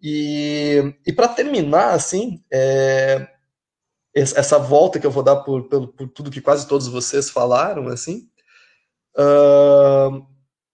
[0.03, 3.27] E, e para terminar, assim, é,
[4.15, 7.89] essa volta que eu vou dar por, por, por, tudo que quase todos vocês falaram,
[7.89, 8.29] assim,
[9.17, 10.27] uh,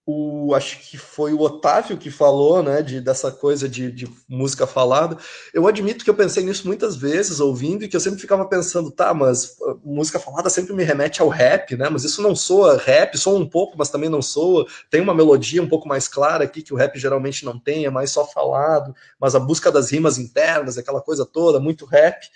[0.07, 4.67] o acho que foi o Otávio que falou, né, de, dessa coisa de, de, música
[4.67, 5.17] falada.
[5.53, 8.91] Eu admito que eu pensei nisso muitas vezes ouvindo e que eu sempre ficava pensando,
[8.91, 11.89] tá, mas ah, música falada sempre me remete ao rap, né?
[11.89, 14.67] Mas isso não soa rap, soa um pouco, mas também não soa.
[14.91, 17.91] Tem uma melodia um pouco mais clara aqui que o rap geralmente não tem, é
[17.91, 22.29] mais só falado, mas a busca das rimas internas, aquela coisa toda, muito rap.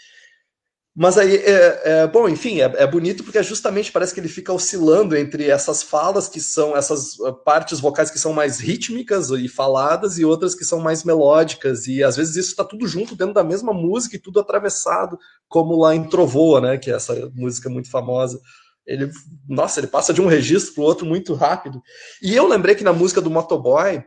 [1.01, 4.53] Mas aí, é, é bom, enfim, é, é, bonito porque justamente parece que ele fica
[4.53, 9.47] oscilando entre essas falas que são, essas uh, partes vocais que são mais rítmicas e
[9.47, 11.87] faladas e outras que são mais melódicas.
[11.87, 15.81] E às vezes isso está tudo junto dentro da mesma música e tudo atravessado, como
[15.81, 18.41] lá em Trovoa, né, que é essa música muito famosa.
[18.85, 19.09] Ele,
[19.49, 21.81] nossa, ele passa de um registro para o outro muito rápido.
[22.21, 24.03] E eu lembrei que na música do Motoboy,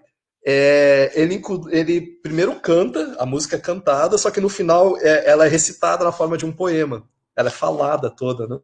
[0.45, 5.45] é, ele, ele primeiro canta, a música é cantada, só que no final é, ela
[5.45, 7.07] é recitada na forma de um poema.
[7.35, 8.59] Ela é falada toda, né?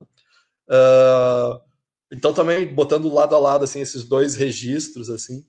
[0.70, 1.62] Uh,
[2.12, 5.46] então também botando lado a lado assim esses dois registros assim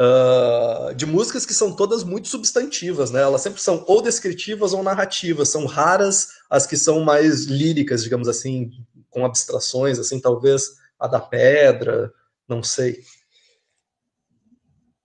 [0.00, 3.22] uh, de músicas que são todas muito substantivas, né?
[3.22, 5.48] Elas sempre são ou descritivas ou narrativas.
[5.48, 8.70] São raras as que são mais líricas, digamos assim,
[9.10, 12.12] com abstrações, assim talvez a da pedra,
[12.48, 13.02] não sei.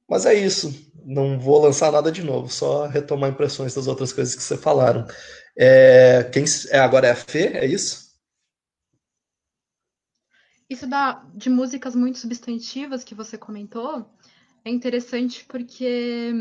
[0.09, 0.89] Mas é isso.
[1.05, 5.05] Não vou lançar nada de novo, só retomar impressões das outras coisas que você falaram.
[5.57, 8.09] É, quem é, agora é a Fê, é isso?
[10.69, 14.09] Isso da, de músicas muito substantivas que você comentou
[14.63, 16.31] é interessante porque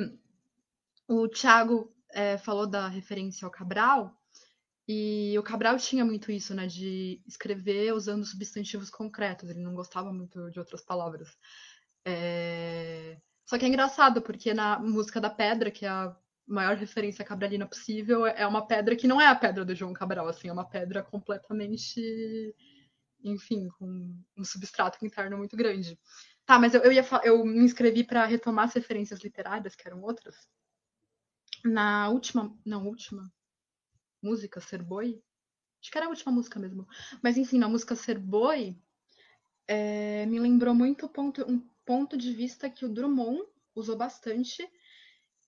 [1.06, 4.18] o Thiago é, falou da referência ao Cabral,
[4.88, 10.10] e o Cabral tinha muito isso, né, de escrever usando substantivos concretos, ele não gostava
[10.10, 11.28] muito de outras palavras.
[12.06, 13.18] É...
[13.48, 16.14] Só que é engraçado, porque na música da Pedra, que é a
[16.46, 20.28] maior referência cabralina possível, é uma pedra que não é a pedra do João Cabral,
[20.28, 22.54] assim, é uma pedra completamente
[23.24, 25.98] enfim, com um substrato interno muito grande.
[26.44, 30.02] Tá, mas eu, eu, ia, eu me inscrevi para retomar as referências literárias, que eram
[30.02, 30.36] outras.
[31.64, 33.30] Na última, não, última
[34.22, 35.22] música, Ser Boi,
[35.80, 36.86] acho que era a última música mesmo.
[37.22, 38.78] Mas enfim, na música Ser Boi,
[39.66, 43.42] é, me lembrou muito ponto, um ponto de vista que o Drummond
[43.74, 44.62] usou bastante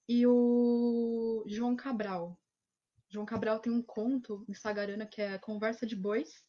[0.08, 2.40] e o João Cabral.
[3.10, 6.42] João Cabral tem um conto em Sagarana que é Conversa de Bois,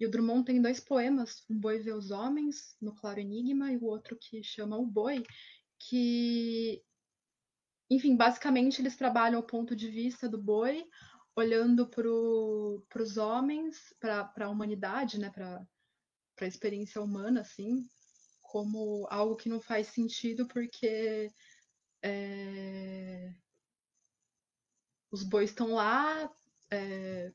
[0.00, 3.76] e o Drummond tem dois poemas, Um Boi Vê os Homens, no Claro Enigma, e
[3.76, 5.22] o outro que chama O Boi,
[5.78, 6.82] que,
[7.90, 10.86] enfim, basicamente eles trabalham o ponto de vista do boi,
[11.36, 12.08] olhando para
[13.02, 15.66] os homens, para a humanidade, né, para
[16.40, 17.86] a experiência humana, assim,
[18.48, 21.30] como algo que não faz sentido porque
[22.02, 23.30] é,
[25.10, 26.30] os bois estão lá
[26.70, 27.30] é,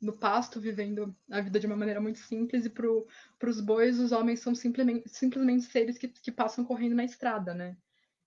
[0.00, 4.12] no pasto, vivendo a vida de uma maneira muito simples, e para os bois, os
[4.12, 7.76] homens são simplesmente, simplesmente seres que, que passam correndo na estrada, né?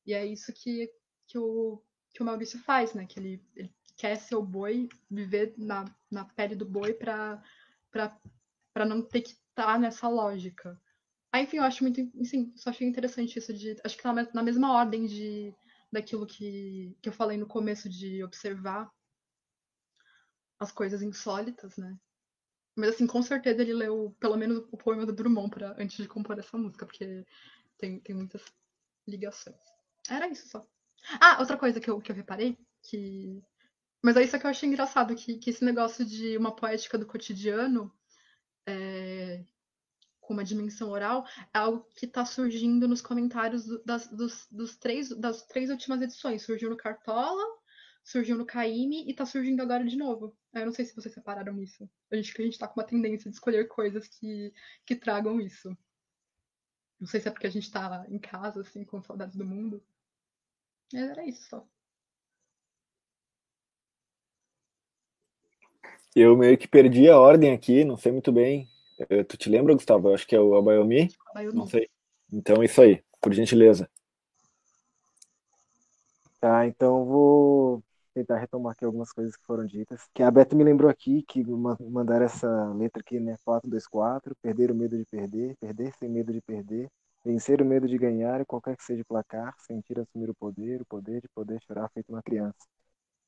[0.05, 0.91] E é isso que,
[1.27, 1.81] que, o,
[2.13, 3.05] que o Maurício faz, né?
[3.05, 7.43] Que ele, ele quer ser o boi, viver na, na pele do boi para
[8.87, 10.79] não ter que estar tá nessa lógica.
[11.33, 14.43] Aí, enfim, eu acho muito, sim, só achei interessante isso de, acho que tá na
[14.43, 15.51] mesma ordem de
[15.91, 18.91] daquilo que, que eu falei no começo de observar
[20.59, 21.97] as coisas insólitas, né?
[22.75, 26.07] Mas assim, com certeza ele leu pelo menos o poema do Drummond pra, antes de
[26.07, 27.25] compor essa música, porque
[27.79, 28.43] tem, tem muitas
[29.07, 29.59] ligações.
[30.07, 30.63] Era isso só.
[31.19, 33.41] Ah, outra coisa que eu, que eu reparei, que.
[34.03, 37.07] Mas é isso que eu achei engraçado, que, que esse negócio de uma poética do
[37.07, 37.91] cotidiano
[38.67, 39.43] é,
[40.23, 44.77] com uma dimensão oral é algo que está surgindo nos comentários do, das, dos, dos
[44.77, 46.43] três, das três últimas edições.
[46.43, 47.43] Surgiu no Cartola,
[48.03, 50.35] surgiu no Caime e tá surgindo agora de novo.
[50.53, 51.89] Eu não sei se vocês separaram isso.
[52.11, 54.53] A gente, a gente tá com uma tendência de escolher coisas que,
[54.85, 55.75] que tragam isso.
[56.99, 59.83] Não sei se é porque a gente tá em casa, assim, com saudades do mundo.
[60.93, 61.67] Mas era isso só.
[66.15, 68.69] Eu meio que perdi a ordem aqui, não sei muito bem.
[68.99, 70.09] Eh, tu te lembra, Gustavo?
[70.09, 71.09] Eu acho que é o Abayomi?
[71.31, 71.57] Abayomi.
[71.57, 71.89] Não sei.
[72.31, 73.89] Então, é isso aí, por gentileza.
[76.39, 77.83] Tá, então vou
[78.13, 80.07] tentar retomar aqui algumas coisas que foram ditas.
[80.13, 83.37] Que a Beto me lembrou aqui que mandaram essa letra aqui, né?
[83.43, 86.89] 424, perder o medo de perder, perder sem medo de perder,
[87.23, 90.81] vencer o medo de ganhar e qualquer que seja o placar, sentir assumir o poder,
[90.81, 92.57] o poder de poder chorar feito uma criança.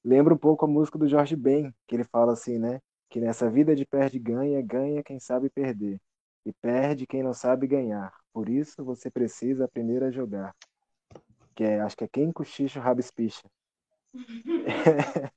[0.04, 2.80] Lembra um pouco a música do Jorge Ben, que ele fala assim, né?
[3.10, 6.00] Que nessa vida de perde ganha, quem sabe perder.
[6.46, 8.14] E perde quem não sabe ganhar.
[8.34, 10.56] Por isso você precisa aprender a jogar.
[11.56, 13.44] Que é, acho que é quem cochicha o rabispicha.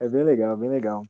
[0.00, 1.04] é bem legal, bem legal.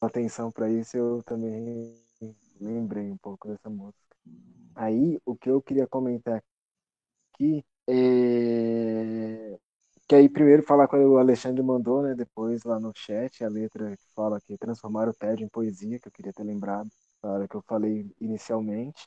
[0.00, 1.94] Atenção para isso, eu também
[2.60, 4.16] lembrei um pouco dessa música.
[4.74, 6.42] Aí, o que eu queria comentar
[7.32, 9.58] aqui é
[10.08, 12.14] que aí primeiro falar com o Alexandre mandou, né?
[12.14, 16.08] Depois lá no chat a letra que fala que transformar o tédio em poesia, que
[16.08, 16.88] eu queria ter lembrado,
[17.22, 19.06] na hora que eu falei inicialmente.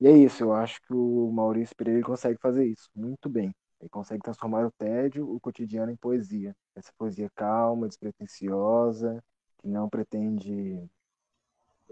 [0.00, 3.54] E é isso, eu acho que o Maurício Pereira consegue fazer isso muito bem.
[3.80, 6.56] Ele consegue transformar o tédio, o cotidiano, em poesia.
[6.74, 9.22] Essa poesia calma, despretensiosa,
[9.58, 10.88] que não pretende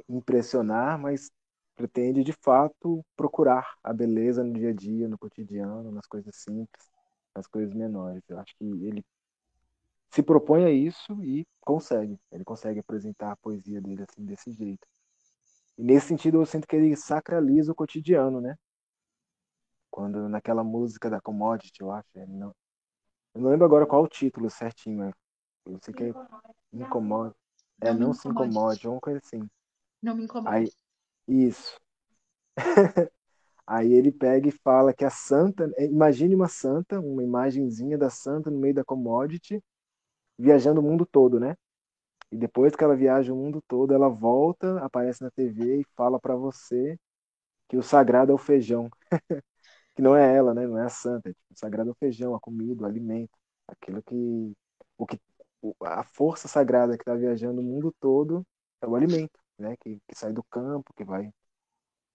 [0.08, 1.30] impressionar, mas
[1.76, 6.90] pretende de fato procurar a beleza no dia a dia, no cotidiano, nas coisas simples,
[7.34, 8.22] nas coisas menores.
[8.28, 9.04] Eu acho que ele
[10.10, 12.18] se propõe a isso e consegue.
[12.32, 14.86] Ele consegue apresentar a poesia dele assim desse jeito.
[15.78, 18.56] E nesse sentido eu sinto que ele sacraliza o cotidiano, né?
[19.90, 22.54] quando naquela música da Commodity, eu acho, não,
[23.34, 25.14] eu não lembro agora qual o título certinho, mas
[25.66, 26.12] eu sei que é
[26.72, 27.34] incomoda.
[27.82, 29.48] É, não, não se incomode, uma coisa assim.
[30.02, 30.56] Não me incomoda.
[30.56, 30.70] Aí,
[31.26, 31.78] isso.
[33.70, 38.10] Aí ele pega e fala que a santa, é, imagine uma santa, uma imagenzinha da
[38.10, 39.62] santa no meio da commodity,
[40.38, 41.56] viajando o mundo todo, né?
[42.32, 46.20] E depois que ela viaja o mundo todo, ela volta, aparece na TV e fala
[46.20, 46.98] para você
[47.68, 48.90] que o sagrado é o feijão.
[49.96, 50.66] que não é ela, né?
[50.66, 51.30] Não é a santa.
[51.32, 54.52] Tipo, o sagrado é o feijão, a comida, o alimento, aquilo que
[54.98, 55.20] o que
[55.82, 58.46] a força sagrada que está viajando o mundo todo
[58.82, 59.76] é o alimento, né?
[59.80, 61.32] Que, que sai do campo, que vai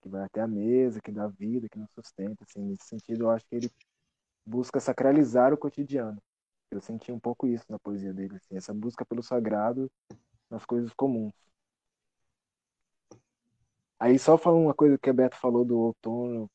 [0.05, 2.43] que vai até a mesa, que dá vida, que nos sustenta.
[2.43, 3.71] Assim, nesse sentido, eu acho que ele
[4.45, 6.21] busca sacralizar o cotidiano.
[6.69, 9.91] Eu senti um pouco isso na poesia dele, assim, essa busca pelo sagrado
[10.49, 11.33] nas coisas comuns.
[13.99, 16.49] Aí só falando uma coisa que a Beto falou do outono,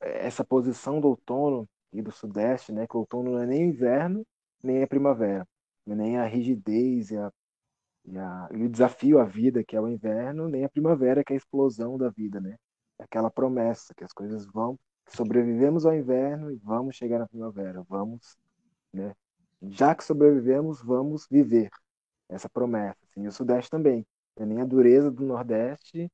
[0.00, 4.26] essa posição do outono e do sudeste, né, que o outono não é nem inverno,
[4.62, 5.46] nem a primavera,
[5.86, 7.32] nem a rigidez e, a,
[8.04, 11.32] e, a, e o desafio à vida que é o inverno, nem a primavera que
[11.32, 12.56] é a explosão da vida, né?
[12.98, 14.78] Aquela promessa que as coisas vão,
[15.08, 18.36] sobrevivemos ao inverno e vamos chegar na primavera, vamos,
[18.92, 19.14] né?
[19.62, 21.70] Já que sobrevivemos, vamos viver
[22.28, 22.98] essa promessa.
[23.10, 26.10] Assim, e o Sudeste também, é nem a dureza do Nordeste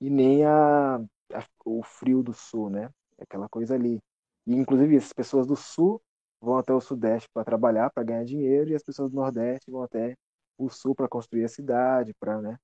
[0.00, 2.90] e nem a, a, o frio do Sul, né?
[3.18, 4.00] É aquela coisa ali.
[4.46, 6.00] E inclusive as pessoas do Sul
[6.40, 9.82] vão até o Sudeste para trabalhar, para ganhar dinheiro, e as pessoas do Nordeste vão
[9.82, 10.16] até
[10.56, 12.58] o Sul para construir a cidade, para, né?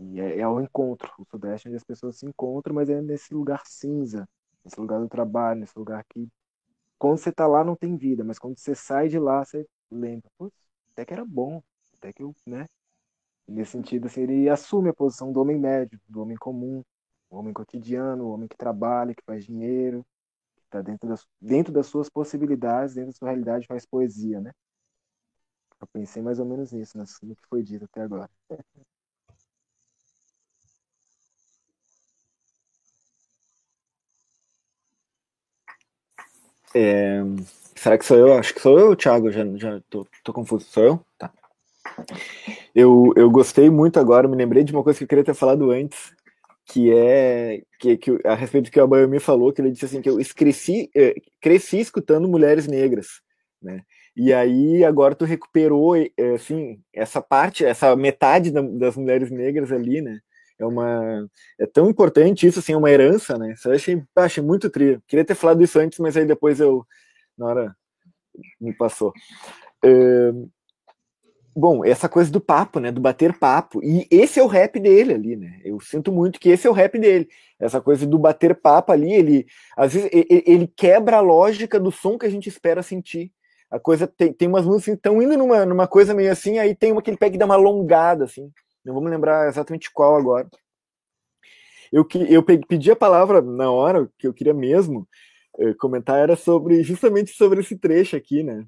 [0.00, 3.00] E é, é o encontro, o Sudeste é onde as pessoas se encontram, mas é
[3.02, 4.26] nesse lugar cinza,
[4.64, 6.28] nesse lugar do trabalho, nesse lugar que
[6.98, 10.30] quando você tá lá não tem vida, mas quando você sai de lá, você lembra,
[10.38, 10.56] putz,
[10.92, 11.62] até que era bom,
[11.96, 12.66] até que eu, né?
[13.48, 16.84] Nesse sentido, assim, ele assume a posição do homem médio, do homem comum,
[17.30, 20.06] o homem cotidiano, o homem que trabalha, que faz dinheiro,
[20.56, 24.52] que está dentro das, dentro das suas possibilidades, dentro da sua realidade, faz poesia, né?
[25.80, 28.30] Eu pensei mais ou menos nisso, no que foi dito até agora.
[36.74, 37.20] É...
[37.74, 38.34] Será que sou eu?
[38.34, 39.30] Acho que sou eu, Thiago.
[39.30, 40.66] Já, já tô, tô confuso.
[40.66, 41.00] Sou eu?
[41.18, 41.32] Tá.
[42.74, 45.70] Eu, eu gostei muito agora, me lembrei de uma coisa que eu queria ter falado
[45.70, 46.12] antes,
[46.66, 50.00] que é que, que a respeito do que o Abayami falou, que ele disse assim
[50.00, 53.20] que eu cresci, eh, cresci escutando mulheres negras,
[53.60, 53.82] né?
[54.16, 59.72] E aí agora tu recuperou eh, assim essa parte, essa metade da, das mulheres negras
[59.72, 60.20] ali, né?
[60.60, 61.26] É uma
[61.58, 63.52] é tão importante isso assim, é uma herança, né?
[63.52, 65.02] Isso eu achei, achei muito trio.
[65.08, 66.86] Queria ter falado isso antes, mas aí depois eu
[67.36, 67.76] na hora
[68.60, 69.12] me passou.
[71.56, 72.92] bom, essa coisa do papo, né?
[72.92, 73.82] Do bater papo.
[73.82, 75.60] E esse é o rap dele ali, né?
[75.64, 77.28] Eu sinto muito que esse é o rap dele.
[77.58, 79.46] Essa coisa do bater papo ali, ele
[79.76, 83.32] às vezes ele quebra a lógica do som que a gente espera sentir.
[83.70, 86.74] A coisa tem, tem umas músicas que estão indo numa, numa coisa meio assim, aí
[86.74, 88.50] tem uma que ele pega e dá uma alongada, assim.
[88.84, 90.48] Não vou me lembrar exatamente qual agora.
[91.92, 95.08] Eu, que, eu pedi a palavra na hora, que eu queria mesmo
[95.58, 98.64] eh, comentar, era sobre justamente sobre esse trecho aqui, né?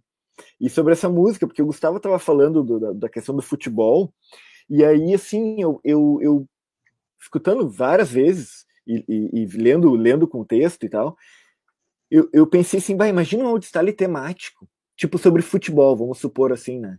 [0.61, 4.13] E sobre essa música, porque o Gustavo estava falando do, da, da, questão do futebol,
[4.69, 6.47] e aí, assim, eu, eu, eu
[7.21, 11.17] escutando várias vezes e, e, e, lendo, lendo com texto e tal,
[12.11, 16.81] eu, eu pensei assim, vai, imagina um audiostyle temático, tipo sobre futebol, vamos supor assim,
[16.81, 16.99] né?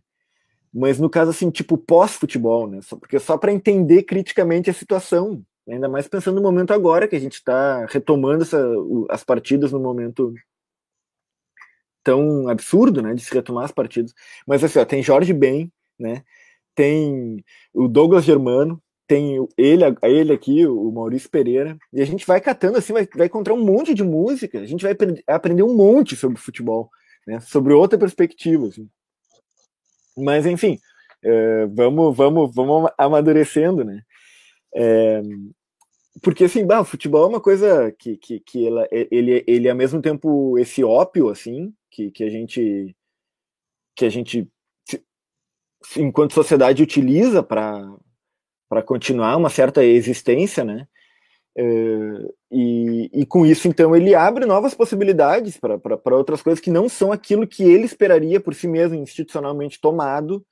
[0.74, 2.82] Mas no caso assim, tipo pós-futebol, né?
[2.82, 7.16] Só, porque só para entender criticamente a situação, ainda mais pensando no momento agora que
[7.16, 8.60] a gente está retomando essa,
[9.10, 10.34] as partidas no momento
[12.04, 14.14] tão absurdo, né, de se retomar as partidas.
[14.46, 16.24] Mas assim, ó, tem Jorge Ben, né?
[16.76, 17.44] Tem
[17.74, 22.78] o Douglas Germano, tem ele, ele aqui, o Maurício Pereira, e a gente vai catando
[22.78, 24.96] assim, vai, vai encontrar um monte de música, a gente vai
[25.28, 26.90] aprender um monte sobre futebol,
[27.28, 27.40] né?
[27.42, 28.90] Sobre outra perspectiva, assim.
[30.18, 30.80] Mas, enfim,
[31.24, 34.02] é, vamos, vamos, vamos amadurecendo, né?
[34.76, 35.22] É,
[36.22, 39.76] porque, assim, bah, o futebol é uma coisa que, que, que ela, ele, ele, ao
[39.76, 42.96] mesmo tempo, esse ópio, assim, que, que a gente,
[43.96, 44.48] que a gente,
[45.98, 47.98] enquanto sociedade, utiliza para
[48.86, 50.88] continuar uma certa existência, né?
[51.56, 56.90] Uh, e, e, com isso, então, ele abre novas possibilidades para outras coisas que não
[56.90, 60.44] são aquilo que ele esperaria por si mesmo, institucionalmente tomado,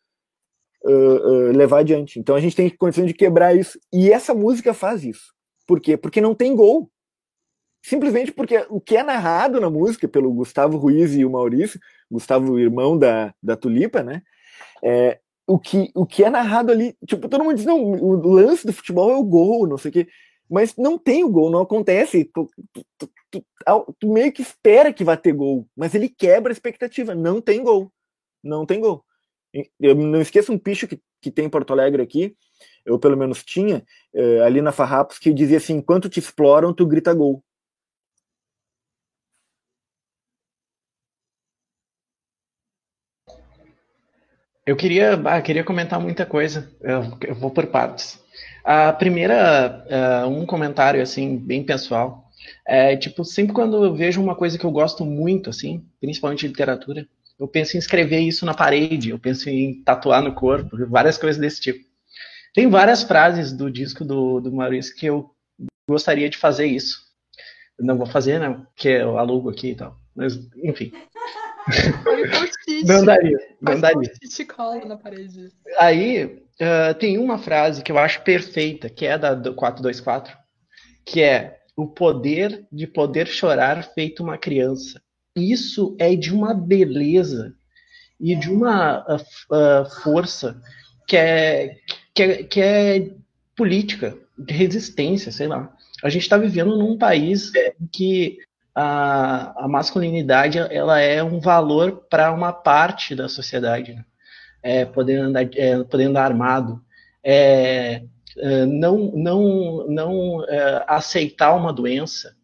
[0.84, 2.20] uh, uh, levar adiante.
[2.20, 3.80] Então a gente tem condição de quebrar isso.
[3.92, 5.34] E essa música faz isso.
[5.66, 5.98] Por quê?
[5.98, 6.90] Porque não tem gol.
[7.84, 11.80] Simplesmente porque o que é narrado na música pelo Gustavo Ruiz e o Maurício,
[12.12, 14.22] Gustavo, irmão da, da Tulipa, né?
[14.84, 18.68] É, o, que, o que é narrado ali, tipo, todo mundo diz, não, o lance
[18.68, 20.08] do futebol é o gol, não sei o quê.
[20.52, 22.26] Mas não tem o gol, não acontece.
[22.26, 23.46] Tu, tu, tu,
[23.98, 27.16] tu, meio que espera que vai ter gol, mas ele quebra a expectativa.
[27.16, 27.90] Não tem gol.
[28.44, 29.06] Não tem gol.
[29.80, 32.36] Eu não esqueço um picho que, que tem em Porto Alegre aqui,
[32.86, 36.86] eu pelo menos tinha, eh, ali na Farrapos, que dizia assim: enquanto te exploram, tu
[36.86, 37.42] grita gol.
[44.66, 46.72] Eu queria, ah, queria comentar muita coisa.
[46.82, 48.20] Eu, eu, vou por partes.
[48.64, 52.30] A primeira, uh, um comentário assim bem pessoal.
[52.66, 57.08] É tipo sempre quando eu vejo uma coisa que eu gosto muito, assim, principalmente literatura,
[57.40, 61.42] eu penso em escrever isso na parede, eu penso em tatuar no corpo, várias coisas
[61.42, 61.84] desse tipo.
[62.54, 65.32] Tem várias frases do disco do, do Maurício que eu
[65.90, 67.00] gostaria de fazer isso.
[67.80, 68.50] Não vou fazer, né?
[68.76, 69.98] Porque eu alugo aqui e tal.
[70.16, 70.92] Mas, enfim.
[72.86, 73.38] Não daria.
[73.62, 74.12] Não daria.
[74.86, 75.52] na parede.
[75.78, 80.38] Aí, uh, tem uma frase que eu acho perfeita, que é da do 424,
[81.06, 85.02] que é o poder de poder chorar feito uma criança.
[85.36, 87.56] Isso é de uma beleza
[88.20, 90.62] e de uma uh, uh, força
[91.08, 91.76] que é,
[92.14, 93.12] que é, que é
[93.56, 95.72] política, de resistência, sei lá.
[96.04, 97.52] A gente está vivendo num país
[97.92, 98.38] que
[98.74, 103.94] a, a masculinidade ela é um valor para uma parte da sociedade.
[103.94, 104.06] Né?
[104.64, 106.82] É, poder, andar, é, poder andar armado,
[107.24, 108.04] é,
[108.38, 112.36] é não, não, não é, aceitar uma doença,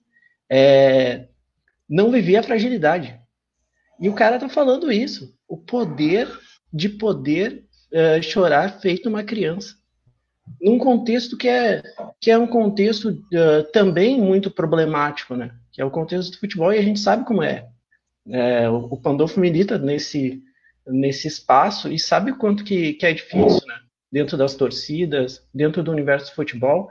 [0.49, 1.28] é,
[1.89, 3.19] não viver a fragilidade.
[3.99, 6.28] E o cara está falando isso, o poder
[6.73, 9.75] de poder é, chorar feito uma criança
[10.61, 11.84] num contexto que é,
[12.19, 15.51] que é um contexto uh, também muito problemático, né?
[15.78, 17.69] Que é o contexto do futebol e a gente sabe como é.
[18.28, 20.41] é o, Pandolfo milita nesse,
[20.88, 23.75] nesse espaço e sabe o quanto que, que é difícil, né?
[24.11, 26.89] Dentro das torcidas, dentro do universo do futebol,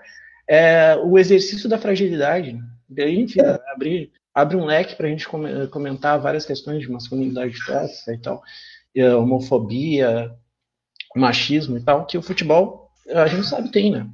[0.48, 2.52] é o exercício da fragilidade.
[2.88, 3.10] Né?
[3.10, 3.40] Enfim,
[3.72, 5.26] abrir, abre um leque para a gente
[5.68, 8.40] comentar várias questões de masculinidade tóxica e tal,
[9.18, 10.32] homofobia,
[11.16, 14.06] machismo e tal, que o futebol a gente sabe tem, né?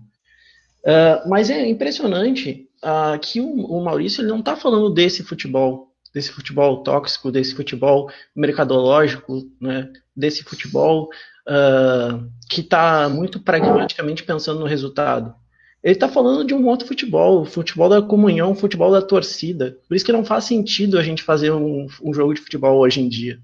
[0.83, 5.93] Uh, mas é impressionante uh, que o, o, Maurício ele não está falando desse futebol,
[6.15, 9.91] desse futebol tóxico, desse futebol mercadológico, né?
[10.15, 11.09] desse futebol
[11.49, 15.35] uh, que está muito pragmaticamente pensando no resultado.
[15.83, 19.77] Ele está falando de um outro futebol, o futebol da comunhão, o futebol da torcida.
[19.89, 23.01] Por isso que não faz sentido a gente fazer um, um jogo de futebol hoje
[23.01, 23.39] em dia.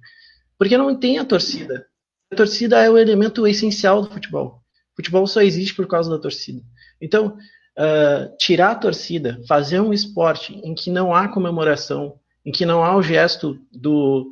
[0.57, 1.87] Porque não tem a torcida.
[2.31, 4.63] A torcida é o elemento essencial do futebol.
[4.95, 6.61] Futebol só existe por causa da torcida.
[7.01, 7.37] Então,
[7.79, 12.83] uh, tirar a torcida, fazer um esporte em que não há comemoração, em que não
[12.83, 14.29] há o gesto do,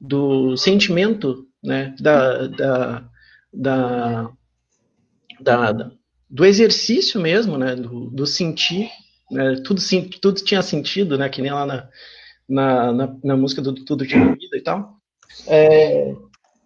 [0.00, 3.04] do sentimento, né, da, da,
[3.52, 4.30] da,
[5.40, 5.90] da,
[6.30, 8.88] do exercício mesmo, né, do, do sentir,
[9.30, 9.82] né, tudo,
[10.20, 11.88] tudo tinha sentido, né, que nem lá na,
[12.48, 14.96] na, na, na música do Tudo Tinha Vida e tal.
[15.48, 16.12] É,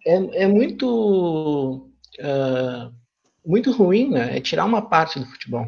[0.05, 1.87] é, é muito.
[2.19, 3.01] Uh,
[3.45, 4.37] muito ruim, né?
[4.37, 5.67] É tirar uma parte do futebol.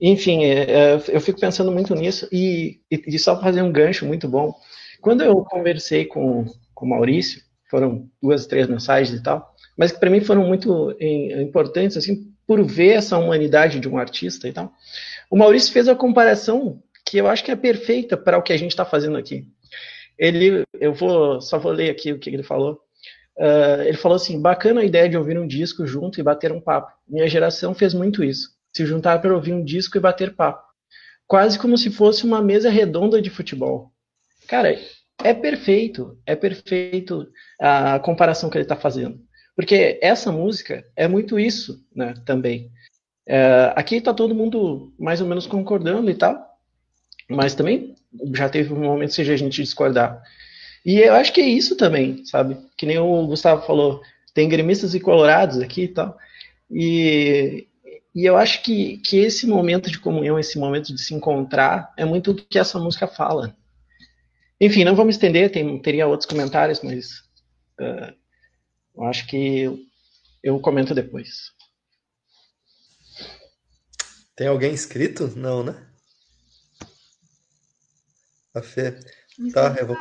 [0.00, 4.26] Enfim, é, é, eu fico pensando muito nisso e, e, só fazer um gancho muito
[4.26, 4.54] bom.
[5.00, 10.00] Quando eu conversei com, com o Maurício, foram duas, três mensagens e tal, mas que
[10.00, 14.72] para mim foram muito importantes, assim, por ver essa humanidade de um artista e tal.
[15.30, 18.56] O Maurício fez a comparação que eu acho que é perfeita para o que a
[18.56, 19.46] gente está fazendo aqui.
[20.18, 22.80] Ele, eu vou, só vou ler aqui o que ele falou.
[23.36, 26.60] Uh, ele falou assim: bacana a ideia de ouvir um disco junto e bater um
[26.60, 26.92] papo.
[27.08, 28.50] Minha geração fez muito isso.
[28.74, 30.64] Se juntar para ouvir um disco e bater papo.
[31.26, 33.92] Quase como se fosse uma mesa redonda de futebol.
[34.48, 34.76] Cara,
[35.22, 37.28] é perfeito, é perfeito
[37.60, 39.20] a comparação que ele está fazendo.
[39.54, 42.70] Porque essa música é muito isso né, também.
[43.26, 46.42] É, aqui está todo mundo mais ou menos concordando e tal,
[47.28, 47.94] mas também
[48.34, 50.22] já teve um momento seja a gente discordar.
[50.84, 52.56] E eu acho que é isso também, sabe?
[52.76, 54.00] Que nem o Gustavo falou,
[54.34, 56.16] tem gremistas e colorados aqui e tal.
[56.70, 57.66] E,
[58.14, 62.04] e eu acho que, que esse momento de comunhão, esse momento de se encontrar, é
[62.04, 63.56] muito o que essa música fala.
[64.60, 67.20] Enfim, não vamos estender, tem, teria outros comentários, mas
[67.80, 68.14] uh,
[68.96, 69.78] eu acho que eu,
[70.42, 71.52] eu comento depois.
[74.34, 75.28] Tem alguém inscrito?
[75.36, 75.86] Não, né?
[78.54, 78.98] A Fê.
[79.52, 79.96] Tá, eu vou.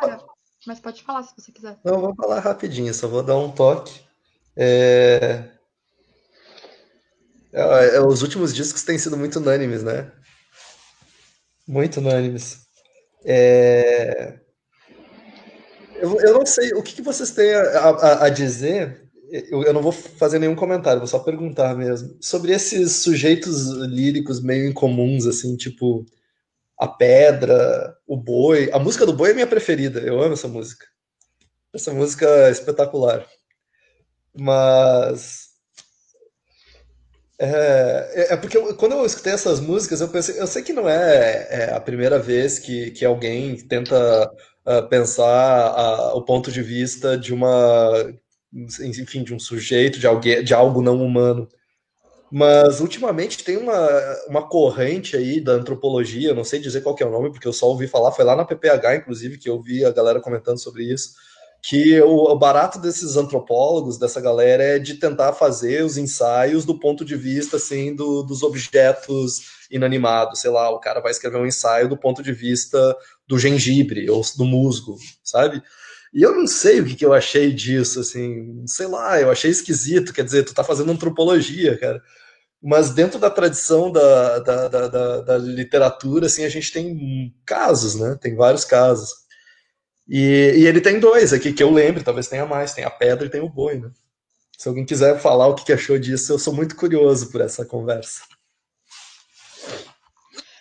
[0.65, 1.79] Mas pode falar se você quiser.
[1.83, 4.01] Não, vou falar rapidinho, só vou dar um toque.
[4.57, 5.58] É...
[7.51, 10.11] É, é, os últimos discos têm sido muito unânimes, né?
[11.67, 12.59] Muito unânimes.
[13.25, 14.39] É...
[15.95, 19.73] Eu, eu não sei o que, que vocês têm a, a, a, dizer eu, eu
[19.73, 22.17] não vou fazer nenhum comentário, vou só perguntar mesmo.
[22.21, 26.05] Sobre esses sujeitos líricos meio incomuns, assim, tipo
[26.77, 28.69] a pedra, o boi.
[28.73, 30.85] A música do boi é minha preferida, eu amo essa música.
[31.73, 33.25] Essa música é espetacular.
[34.33, 35.48] Mas.
[37.41, 40.73] É, é, é porque eu, quando eu escutei essas músicas, eu pensei, eu sei que
[40.73, 44.29] não é, é a primeira vez que, que alguém tenta
[44.65, 48.13] uh, pensar uh, o ponto de vista de uma,
[48.53, 51.47] enfim, de um sujeito, de alguém, de algo não humano.
[52.31, 53.89] Mas ultimamente tem uma,
[54.27, 57.67] uma corrente aí da antropologia, não sei dizer qual é o nome, porque eu só
[57.67, 61.13] ouvi falar, foi lá na PPH, inclusive, que eu vi a galera comentando sobre isso,
[61.61, 67.03] que o, barato desses antropólogos, dessa galera, é de tentar fazer os ensaios do ponto
[67.03, 70.39] de vista assim do, dos objetos inanimados.
[70.39, 72.95] Sei lá, o cara vai escrever um ensaio do ponto de vista
[73.27, 75.61] do gengibre ou do musgo, sabe?
[76.13, 79.51] E eu não sei o que, que eu achei disso, assim, sei lá, eu achei
[79.51, 80.13] esquisito.
[80.13, 82.01] Quer dizer, tu tá fazendo antropologia, cara.
[82.61, 87.95] Mas dentro da tradição da, da, da, da, da literatura, assim, a gente tem casos,
[87.95, 88.17] né?
[88.19, 89.11] Tem vários casos.
[90.09, 92.73] E, e, ele tem dois aqui, que eu lembro, talvez tenha mais.
[92.73, 93.91] Tem a pedra e tem o boi, né?
[94.57, 98.23] Se alguém quiser falar o que achou disso, eu sou muito curioso por essa conversa.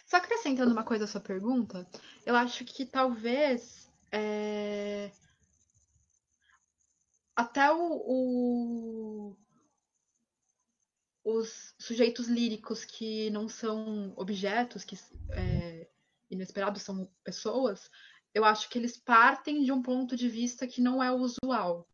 [0.06, 1.86] Só acrescentando uma coisa à sua pergunta,
[2.26, 5.10] eu acho que talvez é...
[7.34, 9.36] até o, o,
[11.24, 14.98] os sujeitos líricos que não são objetos, que
[15.30, 15.88] é,
[16.30, 17.90] inesperados são pessoas,
[18.34, 21.88] eu acho que eles partem de um ponto de vista que não é usual.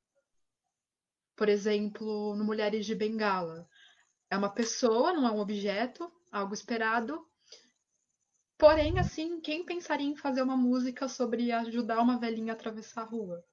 [1.36, 3.69] Por exemplo, no Mulheres de Bengala.
[4.31, 7.27] É uma pessoa, não é um objeto, algo esperado.
[8.59, 13.05] Porém, assim, quem pensaria em fazer uma música sobre ajudar uma velhinha a atravessar a
[13.05, 13.44] rua?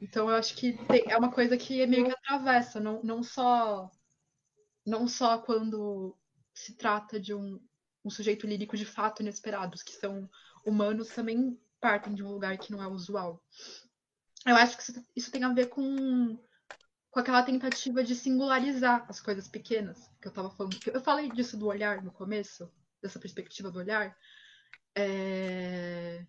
[0.00, 3.90] Então, eu acho que tem, é uma coisa que meio que atravessa, não, não só
[4.84, 6.16] não só quando
[6.54, 7.60] se trata de um,
[8.04, 10.28] um sujeito lírico de fato inesperados, que são
[10.64, 13.42] humanos também partem de um lugar que não é usual.
[14.46, 16.38] Eu acho que isso tem a ver com,
[17.10, 20.76] com aquela tentativa de singularizar as coisas pequenas que eu estava falando.
[20.86, 22.70] Eu falei disso do olhar no começo,
[23.02, 24.16] dessa perspectiva do olhar.
[24.94, 26.26] É...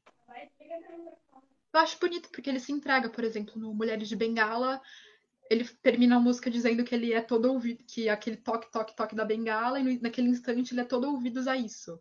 [1.72, 4.82] Eu acho bonito porque ele se entrega, por exemplo, no Mulheres de Bengala,
[5.50, 9.16] ele termina a música dizendo que ele é todo ouvido, que aquele toque, toque, toque
[9.16, 12.00] da bengala, e naquele instante ele é todo ouvidos a isso.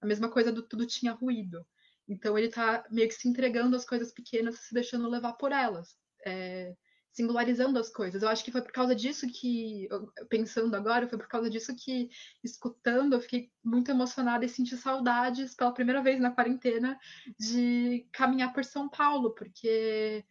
[0.00, 1.64] A mesma coisa do tudo tinha ruído.
[2.08, 5.96] Então ele tá meio que se entregando às coisas pequenas, se deixando levar por elas,
[6.26, 6.74] é,
[7.12, 8.22] singularizando as coisas.
[8.22, 9.88] Eu acho que foi por causa disso que,
[10.28, 12.08] pensando agora, foi por causa disso que,
[12.42, 16.98] escutando, eu fiquei muito emocionada e senti saudades pela primeira vez na quarentena
[17.38, 20.24] de caminhar por São Paulo, porque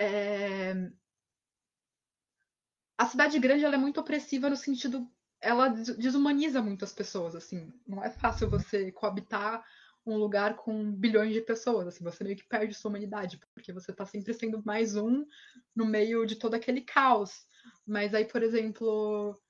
[0.00, 0.90] é,
[2.98, 5.08] a cidade grande ela é muito opressiva no sentido
[5.42, 7.72] ela desumaniza muito as pessoas, assim.
[7.86, 9.62] Não é fácil você coabitar
[10.06, 13.92] um lugar com bilhões de pessoas, assim, você meio que perde sua humanidade, porque você
[13.92, 15.24] tá sempre sendo mais um
[15.74, 17.46] no meio de todo aquele caos.
[17.86, 19.40] Mas aí, por exemplo,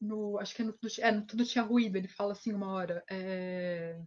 [0.00, 3.02] no, acho que é no, é, no Tudo Tinha Ruído, ele fala assim uma hora,
[3.10, 3.98] é...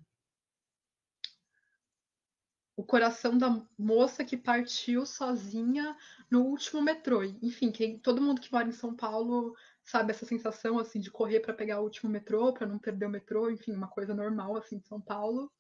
[2.75, 5.97] o coração da moça que partiu sozinha
[6.29, 7.23] no último metrô.
[7.23, 9.55] Enfim, quem, todo mundo que mora em São Paulo
[9.87, 13.09] sabe essa sensação assim de correr para pegar o último metrô, para não perder o
[13.09, 15.51] metrô, enfim, uma coisa normal assim de São Paulo.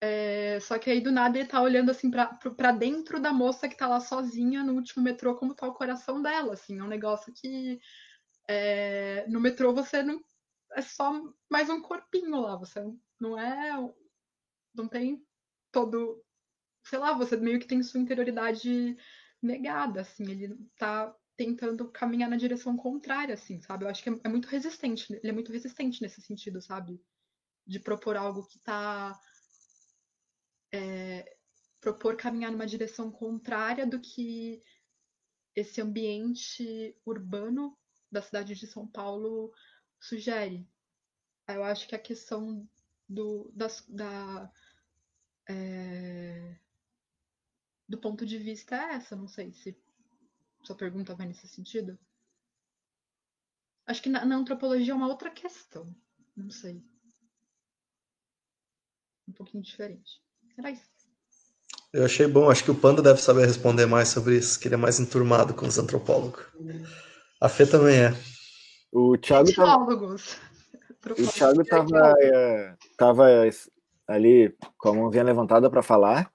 [0.00, 3.76] É, só que aí do nada ele tá olhando assim para dentro da moça que
[3.76, 7.32] tá lá sozinha no último metrô, como tá o coração dela, assim, é um negócio
[7.32, 7.78] que
[8.48, 10.20] é, no metrô você não
[10.72, 11.12] é só
[11.50, 12.82] mais um corpinho lá, você
[13.20, 13.72] não é
[14.74, 15.22] não tem
[15.70, 16.24] todo,
[16.84, 18.96] sei lá, você meio que tem sua interioridade
[19.42, 23.84] negada, assim, ele tá tentando caminhar na direção contrária, assim, sabe?
[23.84, 27.00] Eu acho que é, é muito resistente, ele é muito resistente nesse sentido, sabe?
[27.66, 29.18] De propor algo que tá.
[30.72, 31.36] É,
[31.80, 34.62] propor caminhar numa direção contrária do que
[35.54, 37.76] esse ambiente urbano
[38.10, 39.52] da cidade de São Paulo
[40.00, 40.66] sugere.
[41.48, 42.68] Eu acho que a questão
[43.08, 44.50] do, das, da,
[45.48, 46.56] é,
[47.88, 49.16] do ponto de vista é essa.
[49.16, 49.81] Não sei se
[50.62, 51.98] sua pergunta vai nesse sentido.
[53.86, 55.94] Acho que na, na antropologia é uma outra questão.
[56.36, 56.82] Não sei.
[59.28, 60.22] Um pouquinho diferente.
[60.56, 60.90] Era isso.
[61.92, 64.76] Eu achei bom, acho que o Panda deve saber responder mais sobre isso, que ele
[64.76, 66.42] é mais enturmado com os antropólogos.
[67.38, 68.10] A Fê também é.
[68.90, 69.94] O Thiago tava...
[69.94, 73.26] O Thiago tava, é, tava
[74.06, 76.31] ali com a mãozinha levantada para falar.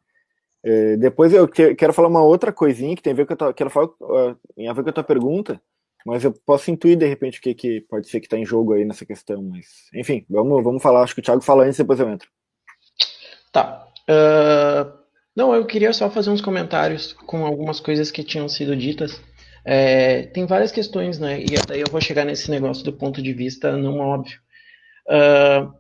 [0.70, 3.38] É, depois eu que, quero falar uma outra coisinha que tem a ver com a
[3.38, 4.38] tua, quero falar, uh,
[4.70, 5.62] a ver com a tua pergunta,
[6.06, 8.74] mas eu posso intuir de repente o que, que pode ser que está em jogo
[8.74, 9.42] aí nessa questão.
[9.42, 11.04] Mas, enfim, vamos, vamos falar.
[11.04, 12.28] Acho que o Thiago fala antes, depois eu entro.
[13.54, 13.88] Tá.
[14.10, 14.92] Uh,
[15.34, 19.22] não, eu queria só fazer uns comentários com algumas coisas que tinham sido ditas.
[19.64, 21.42] É, tem várias questões, né?
[21.42, 24.38] E daí eu vou chegar nesse negócio do ponto de vista não óbvio.
[25.08, 25.74] Uh,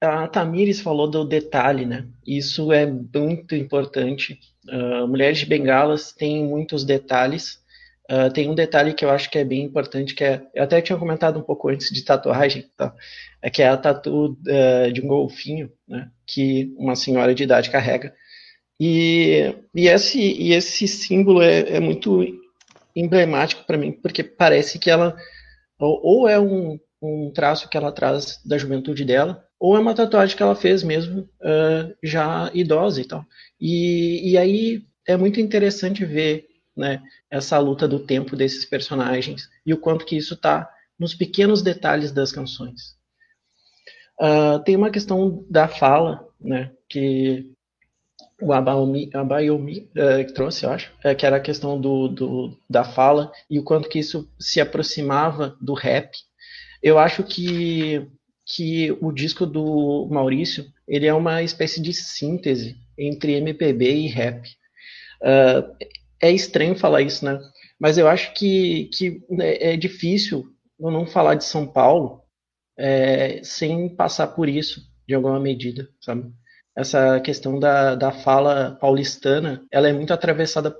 [0.00, 2.06] a Tamires falou do detalhe, né?
[2.26, 4.38] Isso é muito importante.
[4.68, 7.64] Uh, Mulheres de Bengalas têm muitos detalhes.
[8.10, 10.80] Uh, tem um detalhe que eu acho que é bem importante, que é, eu até
[10.80, 12.94] tinha comentado um pouco antes de tatuagem, tá?
[13.42, 16.10] é que é a tatu uh, de um golfinho, né?
[16.26, 18.14] Que uma senhora de idade carrega.
[18.78, 22.22] E, e, esse, e esse símbolo é, é muito
[22.94, 25.16] emblemático para mim, porque parece que ela
[25.78, 29.94] ou, ou é um, um traço que ela traz da juventude dela, ou é uma
[29.94, 33.24] tatuagem que ela fez mesmo uh, já idosa e tal.
[33.60, 36.46] E, e aí é muito interessante ver
[36.76, 41.62] né, essa luta do tempo desses personagens e o quanto que isso está nos pequenos
[41.62, 42.96] detalhes das canções.
[44.20, 47.50] Uh, tem uma questão da fala, né, que
[48.40, 52.84] o Abayomi, Abayomi uh, trouxe, eu acho, é, que era a questão do, do, da
[52.84, 56.10] fala e o quanto que isso se aproximava do rap.
[56.82, 58.06] Eu acho que
[58.46, 64.48] que o disco do Maurício ele é uma espécie de síntese entre MPB e rap.
[65.20, 65.76] Uh,
[66.22, 67.38] é estranho falar isso, né?
[67.78, 70.46] Mas eu acho que, que é, é difícil
[70.78, 72.22] eu não falar de São Paulo
[72.78, 76.30] é, sem passar por isso, de alguma medida, sabe?
[76.76, 80.70] Essa questão da, da fala paulistana, ela é muito atravessada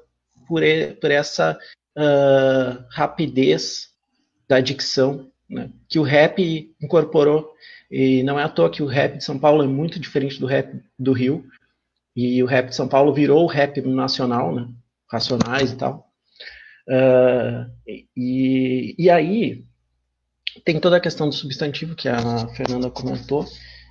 [0.47, 0.62] por,
[1.01, 1.59] por essa
[1.97, 3.88] uh, rapidez
[4.47, 5.70] da dicção, né?
[5.89, 7.52] que o rap incorporou
[7.90, 10.47] e não é à toa que o rap de São Paulo é muito diferente do
[10.47, 11.44] rap do Rio.
[12.14, 14.68] E o rap de São Paulo virou o rap nacional, né?
[15.10, 16.10] Racionais e tal.
[16.89, 17.70] Uh,
[18.16, 19.64] e, e aí
[20.64, 23.44] tem toda a questão do substantivo que a Fernanda comentou.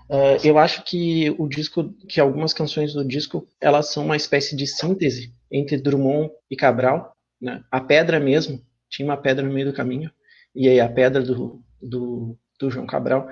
[0.09, 4.55] Uh, eu acho que o disco, que algumas canções do disco, elas são uma espécie
[4.55, 7.15] de síntese entre Drummond e Cabral.
[7.39, 7.63] Né?
[7.71, 10.11] A pedra mesmo, tinha uma pedra no meio do caminho,
[10.55, 13.29] e aí a pedra do, do, do João Cabral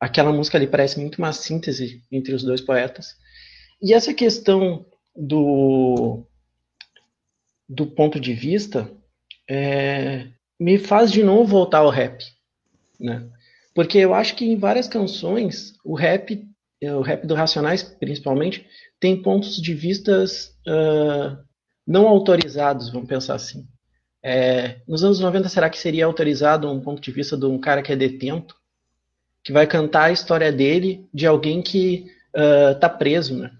[0.00, 3.16] aquela música ali parece muito uma síntese entre os dois poetas.
[3.82, 6.26] E essa questão do,
[7.68, 8.90] do ponto de vista
[9.48, 10.28] é,
[10.58, 12.24] me faz de novo voltar ao rap,
[12.98, 13.28] né?
[13.74, 16.42] Porque eu acho que em várias canções o rap,
[16.82, 18.66] o rap do Racionais principalmente,
[18.98, 21.36] tem pontos de vistas uh,
[21.86, 23.68] não autorizados, vamos pensar assim.
[24.28, 27.80] É, nos anos 90, será que seria autorizado um ponto de vista de um cara
[27.80, 28.56] que é detento?
[29.46, 32.06] que vai cantar a história dele de alguém que
[32.74, 33.52] está uh, preso, né?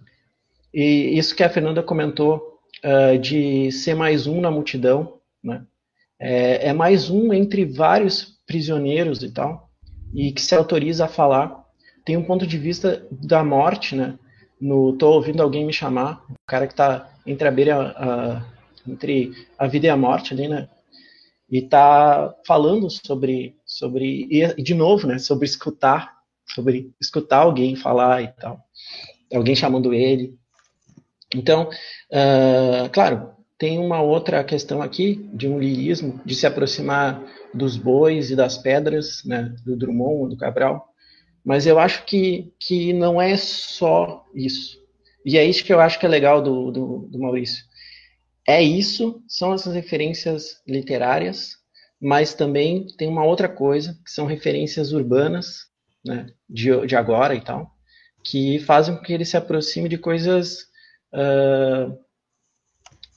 [0.75, 5.63] E isso que a Fernanda comentou uh, de ser mais um na multidão, né?
[6.19, 9.71] É, é, mais um entre vários prisioneiros e tal,
[10.13, 11.65] e que se autoriza a falar.
[12.05, 14.19] Tem um ponto de vista da morte, né?
[14.61, 18.43] No tô ouvindo alguém me chamar, o cara que está entre a beira a,
[18.89, 20.69] entre a vida e a morte ali, né?
[21.51, 28.23] E tá falando sobre sobre e de novo, né, sobre escutar, sobre escutar alguém falar
[28.23, 28.61] e tal,
[29.33, 30.35] alguém chamando ele.
[31.35, 31.69] Então,
[32.11, 37.23] uh, claro, tem uma outra questão aqui de um lirismo, de se aproximar
[37.55, 40.89] dos bois e das pedras, né, do Drummond, do Cabral,
[41.45, 44.79] mas eu acho que, que não é só isso.
[45.25, 47.65] E é isso que eu acho que é legal do, do, do Maurício.
[48.47, 51.56] É isso, são essas referências literárias,
[52.01, 55.66] mas também tem uma outra coisa, que são referências urbanas,
[56.05, 57.70] né, de, de agora e tal,
[58.23, 60.68] que fazem com que ele se aproxime de coisas
[61.12, 61.98] uh,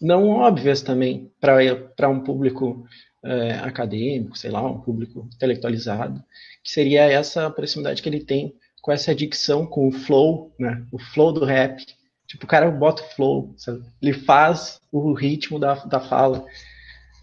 [0.02, 2.86] não óbvias também para um público
[3.24, 6.24] uh, acadêmico, sei lá, um público intelectualizado,
[6.64, 10.98] que seria essa proximidade que ele tem com essa dicção, com o flow, né, o
[10.98, 11.86] flow do rap.
[12.30, 13.84] Tipo, o cara bota o flow, sabe?
[14.00, 16.46] ele faz o ritmo da, da fala.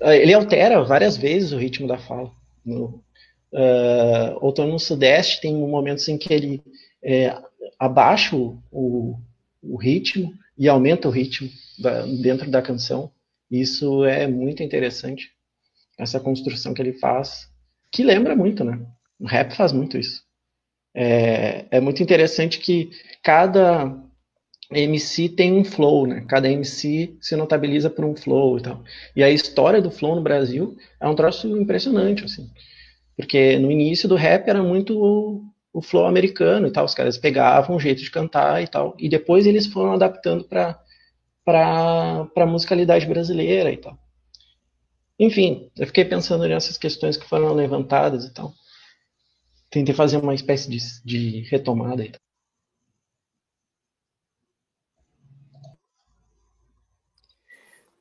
[0.01, 2.33] É, ele altera várias vezes o ritmo da fala.
[2.65, 3.05] No,
[3.53, 6.61] uh, Outono no Sudeste tem momentos em que ele
[7.01, 7.33] é,
[7.79, 9.17] abaixa o, o,
[9.63, 13.09] o, ritmo e aumenta o ritmo da, dentro da canção.
[13.49, 15.31] Isso é muito interessante,
[15.97, 17.49] essa construção que ele faz,
[17.93, 18.85] que lembra muito, né?
[19.21, 20.25] O rap faz muito isso.
[20.93, 22.91] É, é muito interessante que
[23.23, 24.05] cada
[24.71, 26.25] MC tem um flow, né?
[26.29, 28.83] Cada MC se notabiliza por um flow e tal.
[29.15, 32.51] E a história do flow no Brasil é um troço impressionante, assim.
[33.17, 36.85] Porque no início do rap era muito o, o flow americano e tal.
[36.85, 38.95] Os caras pegavam um jeito de cantar e tal.
[38.99, 40.79] E depois eles foram adaptando para
[41.45, 43.97] para musicalidade brasileira e tal.
[45.17, 48.53] Enfim, eu fiquei pensando nessas questões que foram levantadas e tal.
[49.71, 52.26] Tentei fazer uma espécie de, de retomada e tal.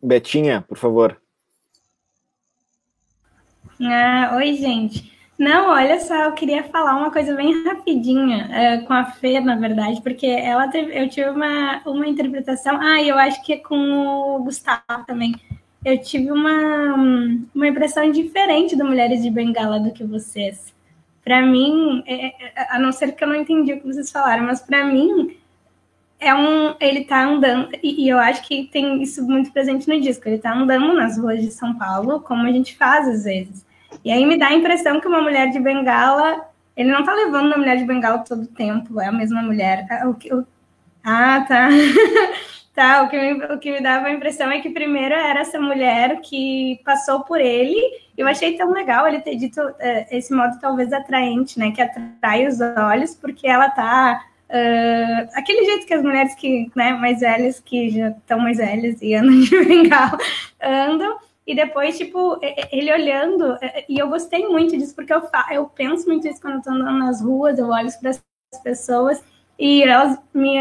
[0.06, 1.19] Betinha, por favor.
[3.82, 5.11] Ah, oi, gente.
[5.38, 9.56] Não, olha só, eu queria falar uma coisa bem rapidinha é, com a Fê, na
[9.56, 12.80] verdade, porque ela teve, eu tive uma, uma interpretação.
[12.80, 15.36] Ah, eu acho que é com o Gustavo também.
[15.84, 16.94] Eu tive uma,
[17.53, 20.73] uma impressão diferente do Mulheres de Bengala do que vocês.
[21.23, 24.45] Para mim, é, é, a não ser que eu não entendi o que vocês falaram,
[24.45, 25.36] mas para mim
[26.20, 30.00] é um, ele tá andando e, e, eu acho que tem isso muito presente no
[30.00, 30.28] disco.
[30.28, 33.66] Ele tá andando nas ruas de São Paulo, como a gente faz às vezes.
[34.04, 37.48] E aí me dá a impressão que uma mulher de bengala, ele não tá levando
[37.48, 39.86] uma mulher de bengala todo o tempo, é a mesma mulher.
[39.90, 40.46] Ah, o, o,
[41.04, 41.70] ah, tá.
[42.74, 45.60] tá, o que, me, o que me dava a impressão é que primeiro era essa
[45.60, 47.76] mulher que passou por ele.
[48.18, 51.72] Eu achei tão legal ele ter dito é, esse modo talvez atraente, né?
[51.72, 56.94] Que atrai os olhos, porque ela tá Uh, aquele jeito que as mulheres que, né,
[56.94, 60.18] mais velhas, que já estão mais velhas e andam de bengala,
[60.62, 61.18] andam,
[61.48, 62.40] e depois, tipo,
[62.72, 63.58] ele olhando,
[63.88, 66.98] e eu gostei muito disso, porque eu, eu penso muito isso quando eu tô andando
[66.98, 68.24] nas ruas, eu olho para as
[68.64, 69.24] pessoas,
[69.58, 70.58] e elas me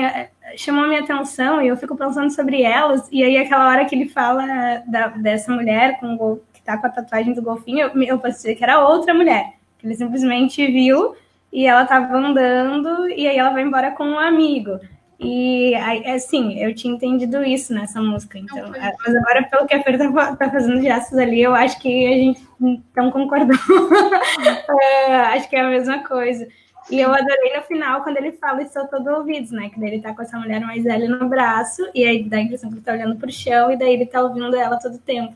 [0.56, 3.94] chamam a minha atenção, e eu fico pensando sobre elas, e aí aquela hora que
[3.94, 8.02] ele fala da, dessa mulher com o, que tá com a tatuagem do golfinho, eu,
[8.02, 11.16] eu pensei que era outra mulher, que ele simplesmente viu
[11.54, 14.80] e ela tava andando e aí ela vai embora com um amigo.
[15.20, 15.72] E
[16.12, 18.74] assim, eu tinha entendido isso nessa música, então.
[18.74, 22.06] É, mas agora, pelo que a Fer tá, tá fazendo gestos ali, eu acho que
[22.08, 23.56] a gente então concordou.
[25.08, 26.48] é, acho que é a mesma coisa.
[26.90, 29.70] E eu adorei no final, quando ele fala e sou todo ouvidos, né?
[29.70, 32.40] Que daí ele tá com essa mulher mais velha no braço, e aí dá a
[32.40, 35.00] impressão que ele tá olhando pro chão, e daí ele tá ouvindo ela todo o
[35.00, 35.34] tempo.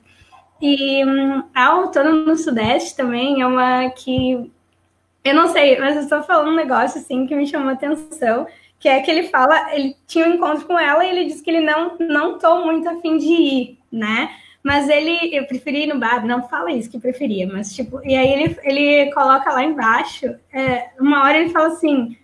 [0.61, 4.51] E hum, a Outono no Sudeste também é uma que
[5.29, 8.47] eu não sei, mas eu estou falando um negócio assim que me chamou a atenção,
[8.79, 11.51] que é que ele fala, ele tinha um encontro com ela e ele disse que
[11.51, 14.31] ele não não tô muito afim de ir, né?
[14.63, 18.17] Mas ele, eu preferi ir no bar, não fala isso que preferia, mas tipo, e
[18.17, 22.17] aí ele, ele coloca lá embaixo, é, uma hora ele fala assim,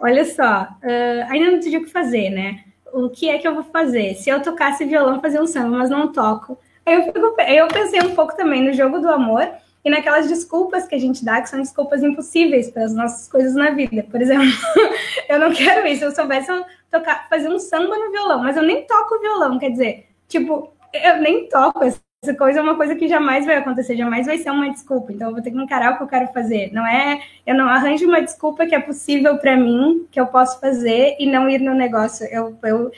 [0.00, 2.64] olha só, uh, ainda não decidi o que fazer, né?
[2.92, 4.14] O que é que eu vou fazer?
[4.14, 6.58] Se eu tocasse violão, fazer um samba, mas não toco.
[6.84, 9.48] Aí eu, fico, eu pensei um pouco também no jogo do amor,
[9.86, 13.54] e naquelas desculpas que a gente dá, que são desculpas impossíveis para as nossas coisas
[13.54, 14.04] na vida.
[14.10, 14.44] Por exemplo,
[15.30, 16.50] eu não quero isso, eu soubesse
[16.90, 21.18] tocar, fazer um samba no violão, mas eu nem toco violão, quer dizer, tipo, eu
[21.18, 24.68] nem toco essa coisa é uma coisa que jamais vai acontecer, jamais vai ser uma
[24.68, 25.12] desculpa.
[25.12, 26.72] Então eu vou ter que encarar o que eu quero fazer.
[26.72, 30.58] Não é, eu não arranjo uma desculpa que é possível para mim, que eu posso
[30.58, 32.26] fazer e não ir no negócio.
[32.26, 32.90] Eu, eu,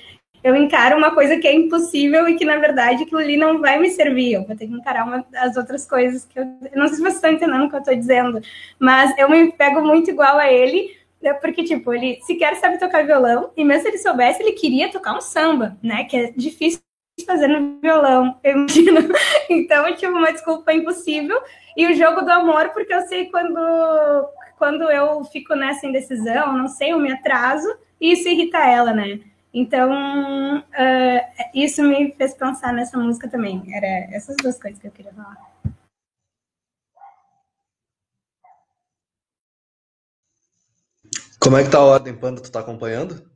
[0.43, 3.79] eu encaro uma coisa que é impossível e que, na verdade, aquilo ali não vai
[3.79, 4.35] me servir.
[4.35, 6.45] Eu vou ter que encarar uma, as outras coisas que eu.
[6.75, 8.41] não sei se vocês estão entendendo o que eu estou dizendo,
[8.79, 13.05] mas eu me pego muito igual a ele, né, porque, tipo, ele sequer sabe tocar
[13.05, 16.05] violão, e mesmo se ele soubesse, ele queria tocar um samba, né?
[16.05, 16.81] Que é difícil
[17.27, 19.01] fazer no violão, eu imagino.
[19.51, 21.41] Então, tipo, uma desculpa impossível.
[21.77, 23.59] E o jogo do amor, porque eu sei quando,
[24.59, 27.69] quando eu fico nessa indecisão, não sei, eu me atraso,
[28.01, 29.21] e isso irrita ela, né?
[29.59, 31.21] Então, uh,
[31.53, 33.61] isso me fez pensar nessa música também.
[33.75, 35.37] Era essas duas coisas que eu queria falar.
[41.41, 42.41] Como é que tá a ordem, Panda?
[42.41, 43.28] Tu tá acompanhando?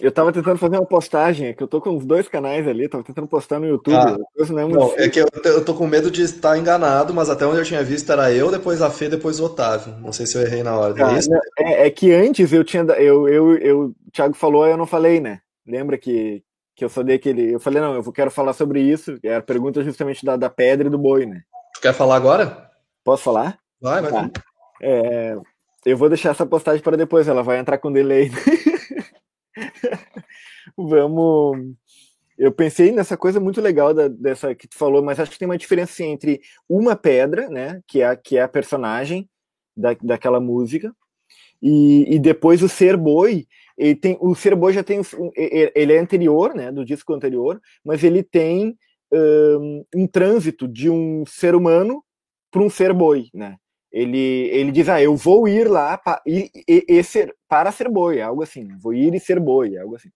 [0.00, 2.88] Eu tava tentando fazer uma postagem, é que eu tô com os dois canais ali,
[2.88, 3.96] tava tentando postar no YouTube.
[3.96, 4.16] Ah,
[4.48, 7.44] não é, não, é que eu, eu tô com medo de estar enganado, mas até
[7.44, 9.96] onde eu tinha visto era eu, depois a Fê, depois o Otávio.
[9.98, 11.02] Não sei se eu errei na ordem.
[11.04, 11.18] Ah,
[11.58, 12.84] é, é, que antes eu tinha.
[12.92, 15.40] Eu, eu, eu, o Thiago falou, eu não falei, né?
[15.66, 16.44] Lembra que,
[16.76, 17.54] que eu falei que ele.
[17.54, 19.18] Eu falei, não, eu quero falar sobre isso.
[19.20, 21.42] É a pergunta justamente da, da pedra e do boi, né?
[21.74, 22.70] Tu quer falar agora?
[23.04, 23.58] Posso falar?
[23.80, 24.28] Vai, vai.
[24.28, 24.42] Tá.
[24.80, 25.36] É,
[25.84, 28.30] eu vou deixar essa postagem para depois, ela vai entrar com delay.
[30.76, 31.74] Vamos.
[32.38, 35.46] Eu pensei nessa coisa muito legal da, dessa que tu falou, mas acho que tem
[35.46, 39.28] uma diferença assim, entre uma pedra, né, que é a, que é a personagem
[39.76, 40.94] da, daquela música,
[41.60, 43.46] e, e depois o ser boi.
[43.76, 45.00] Ele tem, o ser boi já tem
[45.34, 48.76] ele é anterior, né, do disco anterior, mas ele tem
[49.12, 52.02] um, um trânsito de um ser humano
[52.50, 53.56] para um ser boi, né?
[53.92, 57.88] Ele, ele diz, ah, eu vou ir lá pa, e, e, e ser, para ser
[57.88, 60.10] boi, algo assim, vou ir e ser boi, algo assim.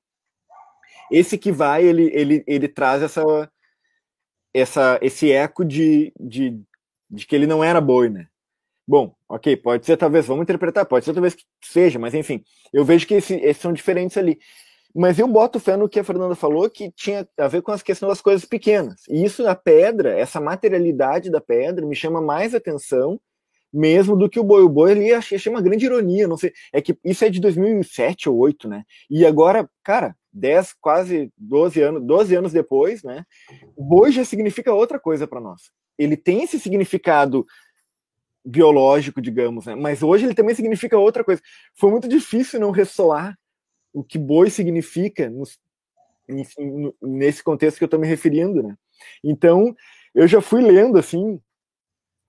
[1.11, 3.51] Esse que vai, ele, ele, ele traz essa,
[4.53, 6.61] essa, esse eco de, de,
[7.11, 8.29] de que ele não era boi, né?
[8.87, 12.85] Bom, ok, pode ser talvez, vamos interpretar, pode ser talvez que seja, mas enfim, eu
[12.85, 14.39] vejo que esse, esses são diferentes ali.
[14.95, 17.83] Mas eu boto fé no que a Fernanda falou, que tinha a ver com as
[17.83, 19.03] questões das coisas pequenas.
[19.09, 23.21] E isso a pedra, essa materialidade da pedra, me chama mais atenção
[23.75, 24.63] mesmo do que o boi.
[24.63, 26.53] O boi ali achei, achei uma grande ironia, não sei.
[26.73, 28.85] É que isso é de 2007 ou 2008, né?
[29.11, 33.25] E agora, cara, 10, quase 12 anos, 12 anos depois, né?
[33.77, 35.71] O boi já significa outra coisa para nós.
[35.99, 37.45] Ele tem esse significado
[38.45, 39.75] biológico, digamos, né?
[39.75, 41.43] Mas hoje ele também significa outra coisa.
[41.75, 43.37] Foi muito difícil não ressoar
[43.93, 45.59] o que boi significa nos,
[47.01, 48.77] nesse contexto que eu estou me referindo, né?
[49.23, 49.75] Então,
[50.15, 51.41] eu já fui lendo assim,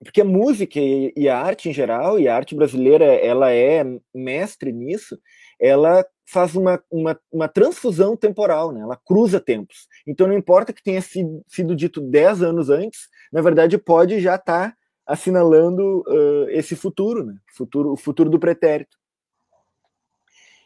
[0.02, 3.82] porque a música e a arte em geral, e a arte brasileira, ela é
[4.14, 5.18] mestre nisso,
[5.58, 8.80] ela faz uma, uma, uma transfusão temporal, né?
[8.80, 9.86] ela cruza tempos.
[10.06, 14.34] Então não importa que tenha sido, sido dito 10 anos antes, na verdade pode já
[14.34, 17.36] estar tá assinalando uh, esse futuro, né?
[17.54, 18.96] futuro, o futuro do pretérito.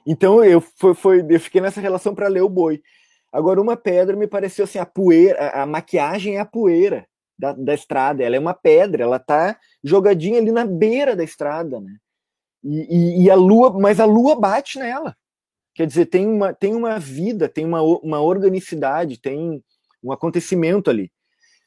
[0.06, 2.82] Então eu, foi, foi, eu fiquei nessa relação para ler o boi.
[3.30, 7.06] Agora, uma pedra me pareceu assim, a poeira, a, a maquiagem é a poeira
[7.40, 11.80] da, da, estrada, ela é uma pedra, ela tá jogadinha ali na beira da estrada,
[11.80, 11.96] né?
[12.62, 15.16] E, e, e, a lua, mas a lua bate nela.
[15.74, 19.64] Quer dizer, tem uma, tem uma vida, tem uma, uma organicidade, tem
[20.02, 21.10] um acontecimento ali.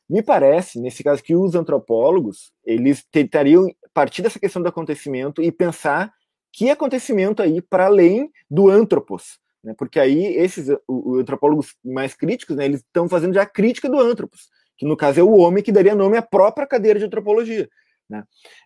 [0.08, 5.52] Me parece, nesse caso, que os antropólogos, eles tentariam partir dessa questão do acontecimento e
[5.52, 6.14] pensar
[6.52, 9.74] que acontecimento aí para além do antropos, né?
[9.76, 14.00] Porque aí esses os antropólogos mais críticos, né, eles estão fazendo já a crítica do
[14.00, 14.50] antropos
[14.84, 17.70] que no caso é o homem que daria nome à própria cadeira de antropologia.
[18.10, 18.24] Né?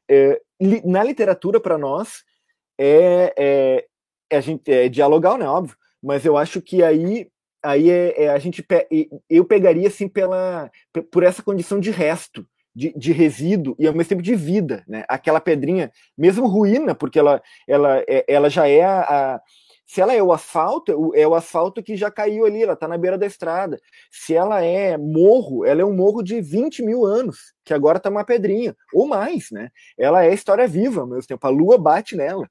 [0.10, 2.24] É, li, na literatura, para nós,
[2.78, 3.86] é, é,
[4.32, 7.30] é, a gente, é dialogal, né, óbvio, mas eu acho que aí,
[7.64, 8.66] aí é, é a gente
[9.30, 10.72] eu pegaria assim pela,
[11.12, 15.04] por essa condição de resto, de, de, resíduo e ao mesmo tempo de vida, né?
[15.08, 19.42] Aquela pedrinha, mesmo ruína, porque ela, ela, é, ela já é a, a
[19.88, 22.98] se ela é o asfalto, é o asfalto que já caiu ali, ela está na
[22.98, 23.80] beira da estrada.
[24.12, 28.10] Se ela é morro, ela é um morro de 20 mil anos, que agora está
[28.10, 29.72] uma pedrinha, ou mais, né?
[29.98, 32.50] Ela é história viva ao mesmo tempo, a lua bate nela.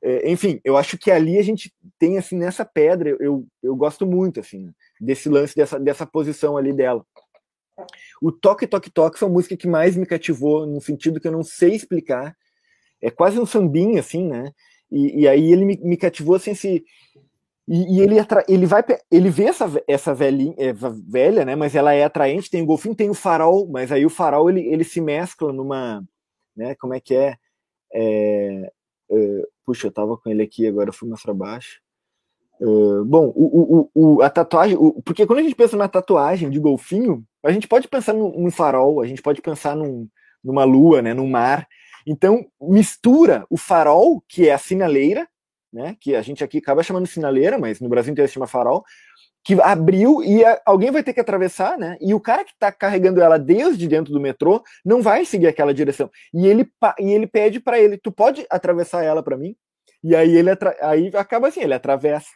[0.00, 4.06] É, enfim, eu acho que ali a gente tem, assim, nessa pedra, eu, eu gosto
[4.06, 7.04] muito, assim, desse lance, dessa, dessa posição ali dela.
[8.22, 11.32] O Toque Toque Toque foi a música que mais me cativou, no sentido que eu
[11.32, 12.36] não sei explicar.
[13.02, 14.52] É quase um sambinha, assim, né?
[14.90, 16.84] E, e aí ele me, me, cativou assim, se,
[17.68, 18.16] e, e ele,
[18.48, 20.72] ele vai ele vê essa, essa velhinha, é,
[21.06, 21.54] velha, né?
[21.54, 24.66] Mas ela é atraente, tem o golfinho, tem o farol, mas aí o farol ele,
[24.66, 26.02] ele se mescla numa.
[26.56, 27.36] Né, como é que é?
[27.94, 28.72] é,
[29.10, 31.80] é puxa, eu tava com ele aqui, agora fui mais para baixo.
[32.60, 36.50] Uh, bom, o, o, o, a tatuagem, o, porque quando a gente pensa na tatuagem
[36.50, 40.08] de golfinho, a gente pode pensar num, num farol, a gente pode pensar num,
[40.44, 41.66] numa lua, né, num mar,
[42.10, 45.28] então, mistura o farol, que é a sinaleira,
[45.72, 48.48] né, que a gente aqui acaba chamando de sinaleira, mas no Brasil inteiro se chama
[48.48, 48.84] farol,
[49.44, 51.96] que abriu e a, alguém vai ter que atravessar, né?
[52.00, 55.72] E o cara que está carregando ela desde dentro do metrô não vai seguir aquela
[55.72, 56.10] direção.
[56.34, 56.68] E ele,
[56.98, 59.54] e ele pede para ele: tu pode atravessar ela para mim?
[60.02, 60.50] E aí ele
[60.82, 62.28] aí acaba assim, ele atravessa.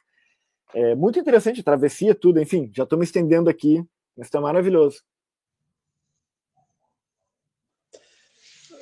[0.72, 3.84] É muito interessante, travessia, tudo, enfim, já estou me estendendo aqui,
[4.16, 5.02] mas está maravilhoso.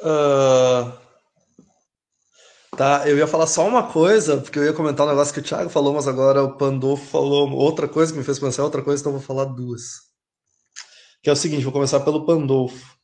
[0.03, 1.03] Uh...
[2.77, 5.43] Tá, eu ia falar só uma coisa, porque eu ia comentar um negócio que o
[5.43, 9.03] Thiago falou, mas agora o Pandolfo falou outra coisa que me fez pensar outra coisa,
[9.03, 10.01] então vou falar duas.
[11.23, 12.97] Que é o seguinte, vou começar pelo Pandolfo.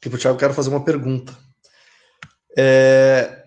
[0.00, 1.36] Que pro Thiago eu quero fazer uma pergunta.
[2.56, 3.44] É,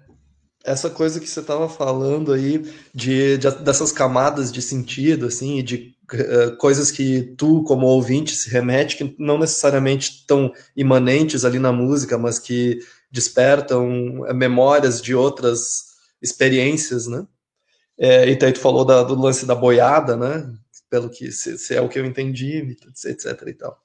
[0.63, 2.59] essa coisa que você estava falando aí
[2.93, 5.92] de, de, dessas camadas de sentido, assim, de uh,
[6.57, 12.17] coisas que tu, como ouvinte, se remete, que não necessariamente estão imanentes ali na música,
[12.17, 12.79] mas que
[13.11, 17.25] despertam eh, memórias de outras experiências, né?
[17.97, 20.51] É, e daí tu falou da, do lance da boiada, né?
[20.89, 22.75] Pelo que se, se, é o que eu entendi,
[23.05, 23.77] etc e tal.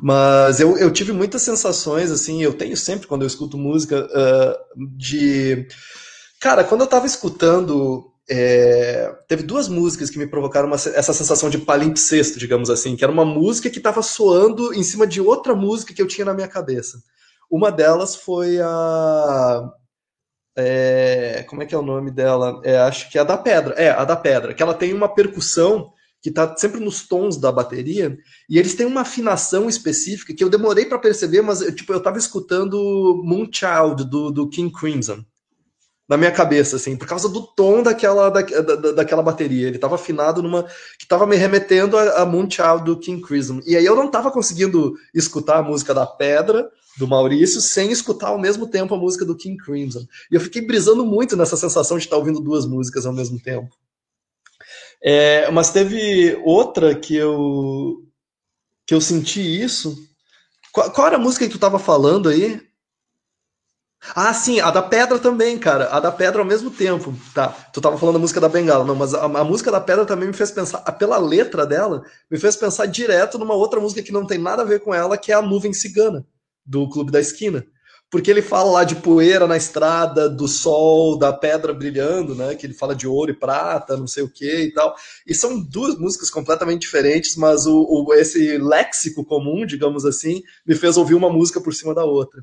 [0.00, 4.86] Mas eu, eu tive muitas sensações, assim, eu tenho sempre quando eu escuto música uh,
[4.96, 5.66] de
[6.40, 11.48] Cara, quando eu tava escutando, é, teve duas músicas que me provocaram uma, essa sensação
[11.48, 15.54] de palimpsesto, digamos assim, que era uma música que estava soando em cima de outra
[15.54, 17.02] música que eu tinha na minha cabeça.
[17.50, 19.70] Uma delas foi a.
[20.54, 22.60] É, como é que é o nome dela?
[22.64, 23.74] É, acho que é a da Pedra.
[23.74, 25.90] É, a da Pedra, que ela tem uma percussão
[26.20, 28.18] que está sempre nos tons da bateria,
[28.50, 32.18] e eles têm uma afinação específica que eu demorei para perceber, mas tipo, eu estava
[32.18, 35.24] escutando Moonchild do, do King Crimson
[36.08, 39.66] na minha cabeça, assim, por causa do tom daquela, da, da, daquela bateria.
[39.66, 40.62] Ele estava afinado numa.
[40.98, 43.60] que estava me remetendo a, a Moonchild do King Crimson.
[43.66, 48.28] E aí eu não estava conseguindo escutar a música da Pedra, do Maurício, sem escutar
[48.28, 50.06] ao mesmo tempo a música do King Crimson.
[50.30, 53.76] E eu fiquei brisando muito nessa sensação de estar ouvindo duas músicas ao mesmo tempo.
[55.02, 58.02] É, mas teve outra que eu
[58.86, 59.94] que eu senti isso.
[60.72, 62.66] Qual, qual era a música que tu tava falando aí?
[64.14, 65.88] Ah, sim, a da Pedra também, cara.
[65.88, 67.14] A da Pedra ao mesmo tempo.
[67.34, 70.06] Tá, tu tava falando da música da Bengala, não, mas a, a, música da Pedra
[70.06, 74.12] também me fez pensar, pela letra dela, me fez pensar direto numa outra música que
[74.12, 76.24] não tem nada a ver com ela, que é a Nuvem Cigana,
[76.64, 77.66] do Clube da Esquina.
[78.10, 82.54] Porque ele fala lá de poeira na estrada, do sol, da pedra brilhando, né?
[82.54, 84.96] Que ele fala de ouro e prata, não sei o que e tal.
[85.26, 90.74] E são duas músicas completamente diferentes, mas o, o esse léxico comum, digamos assim, me
[90.74, 92.42] fez ouvir uma música por cima da outra.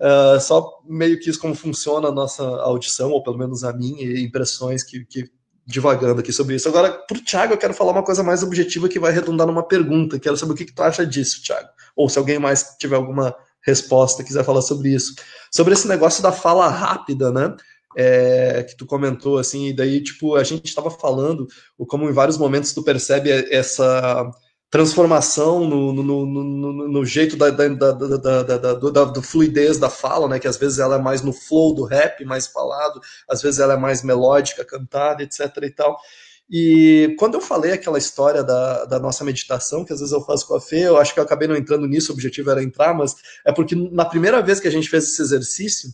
[0.00, 4.02] Uh, só meio que isso como funciona a nossa audição, ou pelo menos a minha,
[4.02, 5.30] e impressões que, que
[5.66, 6.68] divagando aqui sobre isso.
[6.68, 9.66] Agora, para o Thiago, eu quero falar uma coisa mais objetiva que vai redundar numa
[9.66, 10.18] pergunta.
[10.18, 11.68] Quero saber o que, que tu acha disso, Thiago.
[11.96, 13.34] Ou se alguém mais tiver alguma
[13.64, 15.14] resposta quiser falar sobre isso.
[15.50, 17.54] Sobre esse negócio da fala rápida, né?
[17.96, 21.46] É, que tu comentou, assim, e daí, tipo, a gente estava falando,
[21.86, 24.28] como em vários momentos tu percebe essa
[24.74, 30.40] transformação no, no, no, no jeito da, da, da, da, da, fluidez da fala, né?
[30.40, 33.74] Que às vezes ela é mais no flow do rap, mais falado, às vezes ela
[33.74, 35.42] é mais melódica, cantada, etc.
[35.62, 35.96] e tal.
[36.50, 40.48] E quando eu falei aquela história da, da nossa meditação, que às vezes eu faço
[40.48, 42.92] com a Fê, eu acho que eu acabei não entrando nisso, o objetivo era entrar,
[42.94, 43.14] mas
[43.46, 45.88] é porque na primeira vez que a gente fez esse exercício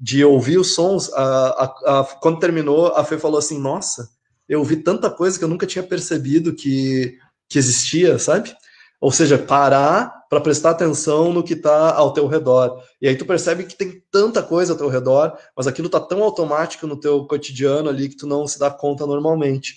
[0.00, 4.08] de ouvir os sons, a, a, a, quando terminou, a Fê falou assim: Nossa,
[4.48, 7.16] eu ouvi tanta coisa que eu nunca tinha percebido que
[7.48, 8.54] que existia, sabe?
[9.00, 12.82] Ou seja, parar para prestar atenção no que está ao teu redor.
[13.00, 16.22] E aí tu percebe que tem tanta coisa ao teu redor, mas aquilo está tão
[16.22, 19.76] automático no teu cotidiano ali que tu não se dá conta normalmente.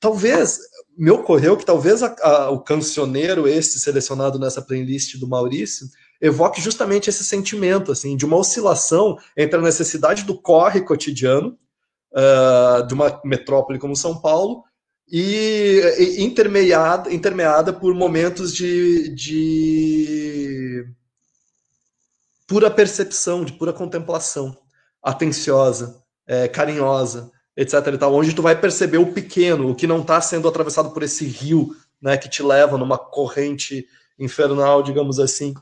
[0.00, 0.58] Talvez,
[0.96, 5.86] me ocorreu que talvez a, a, o cancioneiro esse selecionado nessa playlist do Maurício
[6.20, 11.56] evoque justamente esse sentimento, assim, de uma oscilação entre a necessidade do corre cotidiano
[12.12, 14.64] uh, de uma metrópole como São Paulo
[15.14, 20.86] e, intermeada, intermeada por momentos de, de
[22.46, 24.56] pura percepção, de pura contemplação,
[25.02, 27.74] atenciosa, é, carinhosa, etc.
[27.92, 31.02] E tal, onde tu vai perceber o pequeno, o que não está sendo atravessado por
[31.02, 33.86] esse rio, né, que te leva numa corrente
[34.18, 35.52] infernal, digamos assim.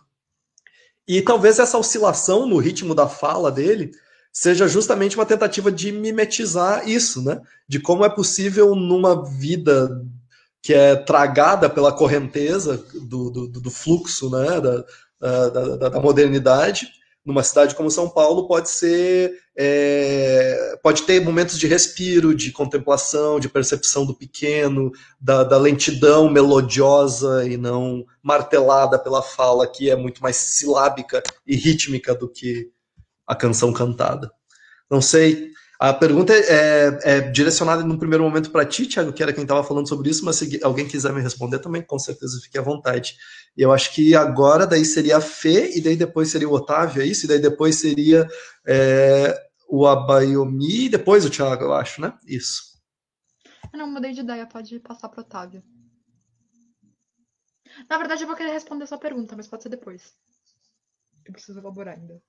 [1.09, 3.91] E talvez essa oscilação no ritmo da fala dele
[4.33, 7.41] seja justamente uma tentativa de mimetizar isso, né?
[7.69, 10.05] De como é possível numa vida
[10.63, 14.61] que é tragada pela correnteza do, do, do fluxo, né?
[14.61, 14.85] Da,
[15.21, 16.89] da, da, modernidade,
[17.23, 23.39] numa cidade como São Paulo pode ser é, pode ter momentos de respiro, de contemplação,
[23.39, 24.91] de percepção do pequeno,
[25.21, 31.55] da, da, lentidão melodiosa e não martelada pela fala que é muito mais silábica e
[31.55, 32.71] rítmica do que
[33.31, 34.29] a canção cantada.
[34.91, 35.53] Não sei.
[35.79, 39.45] A pergunta é, é, é direcionada no primeiro momento para ti, Thiago, que era quem
[39.45, 42.63] estava falando sobre isso, mas se alguém quiser me responder também, com certeza fique à
[42.63, 43.17] vontade.
[43.57, 47.01] E eu acho que agora daí seria a Fê, e daí depois seria o Otávio,
[47.01, 47.25] é isso?
[47.25, 48.29] E daí depois seria
[48.67, 52.13] é, o Abayomi, e depois o Thiago, eu acho, né?
[52.27, 52.63] Isso.
[53.73, 55.63] Eu não mudei de ideia, pode passar para o Otávio.
[57.89, 60.13] Na verdade, eu vou querer responder a sua pergunta, mas pode ser depois.
[61.25, 62.21] Eu preciso elaborar ainda.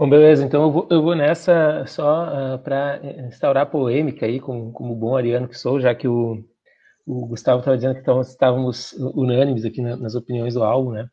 [0.00, 4.40] Bom, beleza, então eu vou, eu vou nessa só uh, ah, para instaurar polêmica aí,
[4.40, 6.42] como, como bom ariano que sou, já que o,
[7.06, 11.06] o Gustavo estava dizendo que estávamos unânimes aqui na, nas opiniões do álbum, né?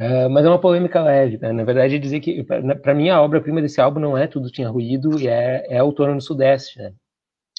[0.00, 1.52] Uh, mas é uma polêmica leve, né?
[1.52, 4.70] Na verdade, é dizer que, para mim, a obra-prima desse álbum não é Tudo Tinha
[4.70, 6.94] Ruído, e é, é Outono no Sudeste, né?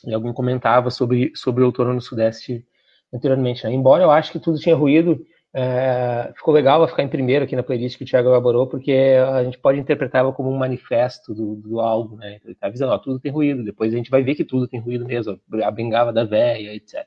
[0.03, 2.65] E alguém comentava sobre, sobre Outono no Sudeste
[3.13, 3.71] anteriormente, né?
[3.71, 5.23] Embora eu acho que Tudo Tinha Ruído
[5.53, 8.91] é, ficou legal ela ficar em primeiro aqui na playlist que o Thiago elaborou, porque
[8.91, 12.39] a gente pode interpretá-la como um manifesto do, do álbum, né?
[12.45, 14.79] Ele tá avisando, ó, tudo tem ruído, depois a gente vai ver que tudo tem
[14.79, 17.05] ruído mesmo, a bengala da véia, etc.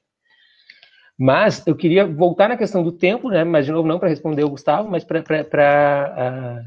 [1.16, 3.44] Mas eu queria voltar na questão do tempo, né?
[3.44, 6.64] Mas de novo, não para responder o Gustavo, mas para.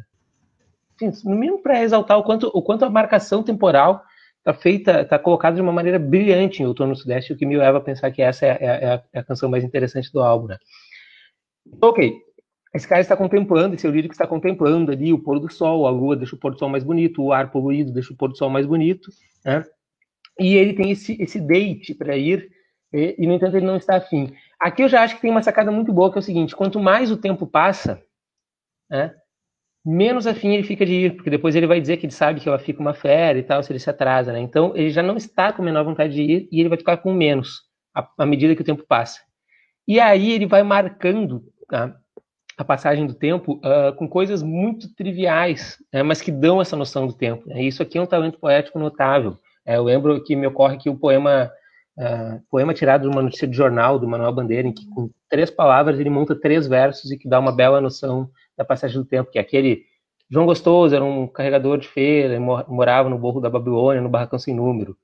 [1.02, 4.02] Uh, no mínimo para exaltar o quanto, o quanto a marcação temporal
[4.38, 7.57] está feita, está colocada de uma maneira brilhante em Outono no Sudeste, o que me
[7.57, 10.47] leva a pensar que essa é, é, é, a, é canção mais interessante do álbum,
[10.47, 10.57] né?
[11.81, 12.21] Ok,
[12.73, 16.15] esse cara está contemplando, esse lírico está contemplando ali o pôr do sol, a lua
[16.15, 18.49] deixa o pôr do sol mais bonito, o ar poluído deixa o pôr do sol
[18.49, 19.09] mais bonito,
[19.45, 19.63] né?
[20.39, 22.49] E ele tem esse, esse date para ir,
[22.91, 24.33] e, e, no entanto ele não está afim.
[24.59, 26.79] Aqui eu já acho que tem uma sacada muito boa, que é o seguinte, quanto
[26.79, 28.01] mais o tempo passa,
[28.89, 29.13] né,
[29.85, 32.49] menos afim ele fica de ir, porque depois ele vai dizer que ele sabe que
[32.49, 34.39] ela fica uma fera e tal, se ele se atrasa, né?
[34.39, 37.13] Então ele já não está com menor vontade de ir e ele vai ficar com
[37.13, 37.61] menos
[38.17, 39.21] à medida que o tempo passa.
[39.87, 41.95] E aí ele vai marcando tá?
[42.57, 47.05] a passagem do tempo uh, com coisas muito triviais, né, mas que dão essa noção
[47.05, 47.47] do tempo.
[47.47, 47.63] Né?
[47.63, 49.37] Isso aqui é um talento poético notável.
[49.65, 51.51] É, eu lembro que me ocorre que o poema,
[51.97, 55.49] uh, poema tirado de uma notícia de jornal do Manuel Bandeira, em que com três
[55.49, 59.31] palavras ele monta três versos e que dá uma bela noção da passagem do tempo,
[59.31, 59.83] que é aquele
[60.29, 64.55] João Gostoso era um carregador de feira, morava no Morro da Babilônia, no Barracão Sem
[64.55, 64.97] Número.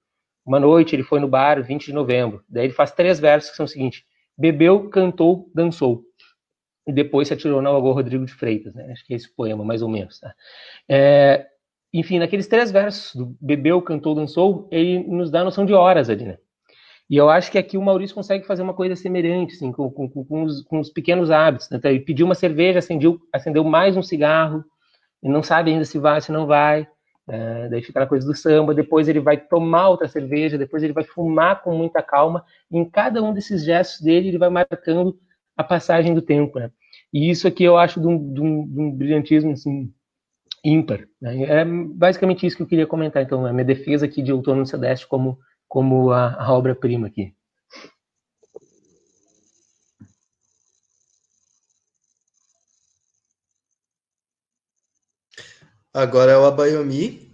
[0.43, 2.43] Uma noite ele foi no bar, 20 de novembro.
[2.49, 4.03] Daí ele faz três versos que são os seguintes:
[4.35, 6.03] bebeu, cantou, dançou.
[6.87, 8.73] E depois se atirou na Lagoa Rodrigo de Freitas.
[8.73, 8.91] Né?
[8.91, 10.19] Acho que é esse poema, mais ou menos.
[10.19, 10.33] Tá?
[10.89, 11.45] É,
[11.93, 16.09] enfim, naqueles três versos do bebeu, cantou, dançou, ele nos dá a noção de horas
[16.09, 16.37] ali, né?
[17.09, 20.07] E eu acho que aqui o Maurício consegue fazer uma coisa semelhante, assim, com, com,
[20.07, 21.69] com, os, com os, pequenos hábitos.
[21.69, 21.77] Né?
[21.77, 24.63] Então, ele pediu uma cerveja, acendeu, acendeu mais um cigarro,
[25.21, 26.87] e não sabe ainda se vai se não vai.
[27.27, 28.73] É, daí fica na coisa do samba.
[28.73, 32.45] Depois ele vai tomar outra cerveja, depois ele vai fumar com muita calma.
[32.71, 35.19] E em cada um desses gestos dele, ele vai marcando
[35.55, 36.59] a passagem do tempo.
[36.59, 36.71] Né?
[37.13, 39.93] E isso aqui eu acho de um, de um, de um brilhantismo assim,
[40.63, 41.07] ímpar.
[41.21, 41.43] Né?
[41.43, 43.23] É basicamente isso que eu queria comentar.
[43.23, 47.33] Então, a minha defesa aqui de Outono no Sudeste como, como a, a obra-prima aqui.
[55.93, 57.31] Agora é o Abayomi,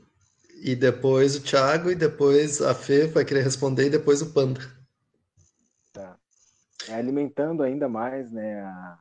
[0.64, 4.76] e depois o Thiago, e depois a Fê vai querer responder, e depois o Panda.
[6.89, 8.99] É, alimentando ainda mais né, a,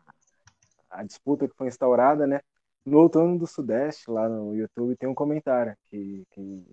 [0.91, 2.41] a disputa que foi instaurada, né?
[2.85, 6.65] No Outono do Sudeste, lá no YouTube, tem um comentário que, que,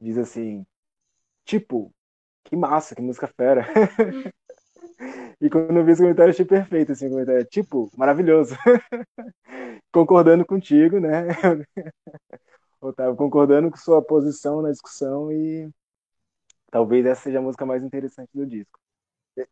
[0.00, 0.66] diz assim,
[1.44, 1.92] tipo,
[2.44, 3.64] que massa, que música fera.
[5.40, 8.56] e quando eu vi esse comentário, achei perfeito, assim, o comentário, tipo, maravilhoso.
[9.92, 11.28] concordando contigo, né?
[12.80, 15.70] Otávio, concordando com sua posição na discussão e
[16.70, 18.80] talvez essa seja a música mais interessante do disco.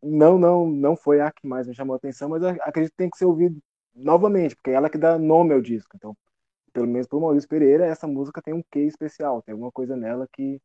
[0.02, 3.10] Não, não, não foi a que mais me chamou a atenção, mas acredito que tem
[3.10, 3.58] que ser ouvido
[3.94, 5.96] novamente, porque é ela que dá nome ao disco.
[5.96, 6.16] Então,
[6.72, 9.96] pelo menos para o Maurício Pereira, essa música tem um quê especial, tem alguma coisa
[9.96, 10.60] nela que,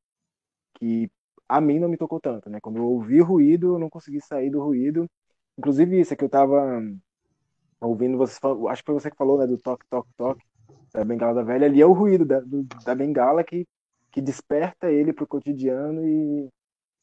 [0.76, 1.10] que
[1.50, 2.60] a mim não me tocou tanto, né?
[2.62, 5.10] Quando eu ouvi ruído, eu não consegui sair do ruído.
[5.58, 6.82] Inclusive isso é que eu estava
[7.82, 8.40] ouvindo vocês,
[8.70, 10.44] acho que foi você que falou, né, do toque, toque, toque,
[10.94, 13.68] da bengala da velha, ali é o ruído da, do, da bengala que,
[14.12, 16.50] que desperta ele para o cotidiano e,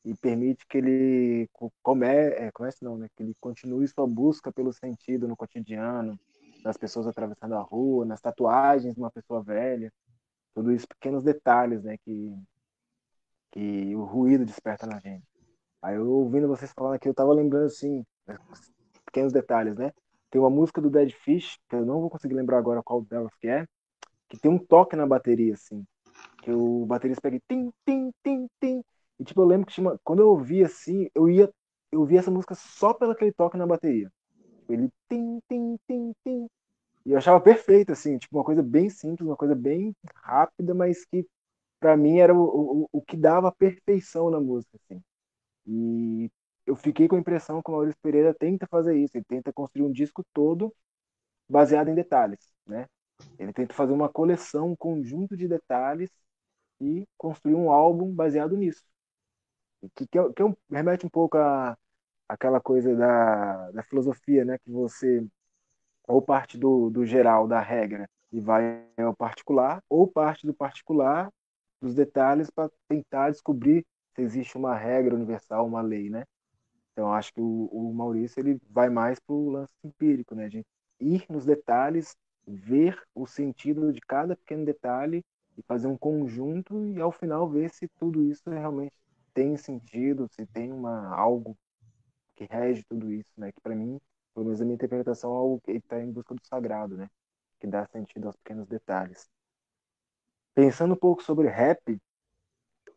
[0.05, 1.49] e permite que ele
[1.83, 6.19] come, é, comece não, né, que ele continue sua busca pelo sentido no cotidiano,
[6.63, 9.93] das pessoas atravessando a rua, nas tatuagens de uma pessoa velha,
[10.55, 12.35] tudo isso pequenos detalhes, né, que
[13.53, 15.25] que o ruído desperta na gente.
[15.83, 18.03] Aí eu ouvindo vocês falando aqui, eu tava lembrando assim,
[19.05, 19.93] pequenos detalhes, né?
[20.31, 23.35] Tem uma música do Dead Fish, que eu não vou conseguir lembrar agora qual delas
[23.37, 23.67] que é,
[24.29, 25.85] que tem um toque na bateria, assim.
[26.43, 28.83] Que o baterista pega tim, tim, tim, tim.
[29.23, 31.51] E tipo, eu lembro que tinha, quando eu ouvi assim, eu ia.
[31.93, 34.13] Eu ouvia essa música só pelo aquele toque na bateria.
[34.69, 36.49] Ele tim, tim, tim, tim.
[37.07, 41.05] E eu achava perfeito, assim, tipo, uma coisa bem simples, uma coisa bem rápida, mas
[41.07, 41.27] que
[41.81, 45.03] para mim era o, o, o que dava perfeição na música, assim.
[45.67, 46.31] E
[46.67, 49.85] eu fiquei com a impressão que o Maurício Pereira tenta fazer isso, ele tenta construir
[49.87, 50.75] um disco todo
[51.49, 52.87] baseado em detalhes, né?
[53.39, 56.11] Ele tenta fazer uma coleção, um conjunto de detalhes
[56.81, 58.85] e construir um álbum baseado nisso.
[59.95, 61.77] Que, que, é, que é remete um pouco a
[62.29, 64.59] aquela coisa da, da filosofia, né?
[64.59, 65.27] Que você
[66.07, 71.31] ou parte do, do geral, da regra, e vai ao particular, ou parte do particular,
[71.81, 73.85] dos detalhes, para tentar descobrir
[74.15, 76.25] se existe uma regra universal, uma lei, né?
[76.93, 80.49] Então, acho que o, o Maurício ele vai mais para o lance empírico, né?
[80.49, 80.65] De
[81.01, 85.25] ir nos detalhes, ver o sentido de cada pequeno detalhe
[85.57, 88.95] e fazer um conjunto e, ao final, ver se tudo isso realmente
[89.35, 91.57] tem sentido, se tem uma algo
[92.37, 93.53] que rege tudo isso, né?
[93.53, 94.01] Que, para mim,
[94.35, 97.09] pelo menos a minha interpretação, é algo que está em busca do sagrado, né?
[97.61, 99.29] Que dá sentido aos pequenos detalhes.
[100.55, 101.99] Pensando um pouco sobre rap,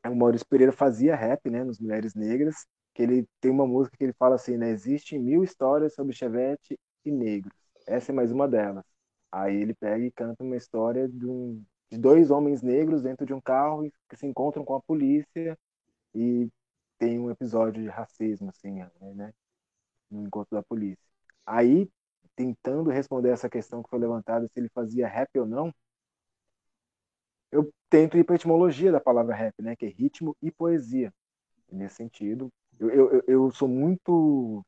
[0.06, 1.64] o Maurício Pereira fazia rap, né?
[1.64, 4.70] Nos Mulheres Negras que ele tem uma música que ele fala assim, né?
[4.70, 7.53] Existem mil histórias sobre Chevette e negros.
[7.86, 8.86] Essa é mais uma delas.
[9.32, 13.34] Aí ele pega e canta uma história de, um, de dois homens negros dentro de
[13.34, 15.57] um carro que se encontram com a polícia
[16.15, 16.49] e
[16.97, 18.83] tem um episódio de racismo, assim,
[19.15, 19.33] né?
[20.09, 21.03] No encontro da polícia.
[21.45, 21.89] Aí,
[22.35, 25.73] tentando responder essa questão que foi levantada, se ele fazia rap ou não,
[27.51, 29.75] eu tento ir para a etimologia da palavra rap, né?
[29.75, 31.13] Que é ritmo e poesia.
[31.71, 34.65] nesse sentido, eu, eu, eu sou muito.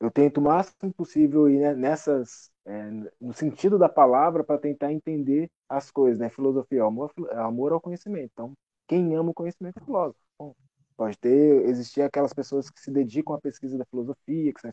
[0.00, 2.50] Eu tento o máximo possível ir nessas.
[2.66, 2.90] É,
[3.20, 6.28] no sentido da palavra para tentar entender as coisas, né?
[6.30, 8.30] Filosofia, amor, amor ao conhecimento.
[8.32, 8.54] Então,
[8.86, 10.20] quem ama o conhecimento é filósofo.
[10.38, 10.54] Bom,
[10.96, 14.66] pode ter, existir aquelas pessoas que se dedicam à pesquisa da filosofia, que,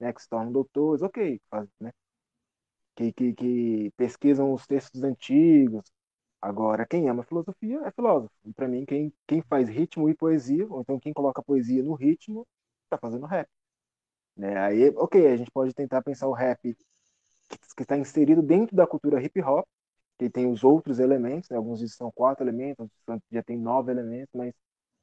[0.00, 1.92] né, que se tornam doutores, ok, faz, né?
[2.94, 5.84] Que, que, que pesquisam os textos antigos,
[6.40, 8.32] Agora, quem ama filosofia é filósofo.
[8.44, 11.94] E para mim, quem, quem faz ritmo e poesia, ou então quem coloca poesia no
[11.94, 12.46] ritmo,
[12.84, 13.48] está fazendo rap.
[14.36, 14.58] Né?
[14.58, 16.76] Aí, ok, a gente pode tentar pensar o rap
[17.76, 19.66] que está inserido dentro da cultura hip hop,
[20.18, 21.56] que tem os outros elementos, né?
[21.56, 24.52] alguns dizem são quatro elementos, outros já tem nove elementos, mas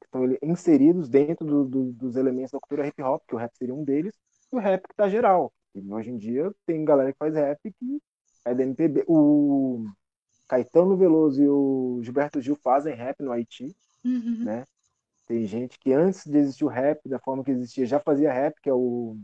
[0.04, 3.74] estão inseridos dentro do, do, dos elementos da cultura hip hop, que o rap seria
[3.74, 4.14] um deles,
[4.52, 5.52] e o rap que está geral.
[5.74, 8.00] E hoje em dia tem galera que faz rap que
[8.44, 9.04] é da MPB.
[9.08, 9.84] O
[10.48, 13.74] Caetano Veloso e o Gilberto Gil fazem rap no Haiti,
[14.04, 14.44] uhum.
[14.44, 14.64] né?
[15.26, 18.54] Tem gente que antes de existir o rap, da forma que existia, já fazia rap,
[18.62, 19.16] que é o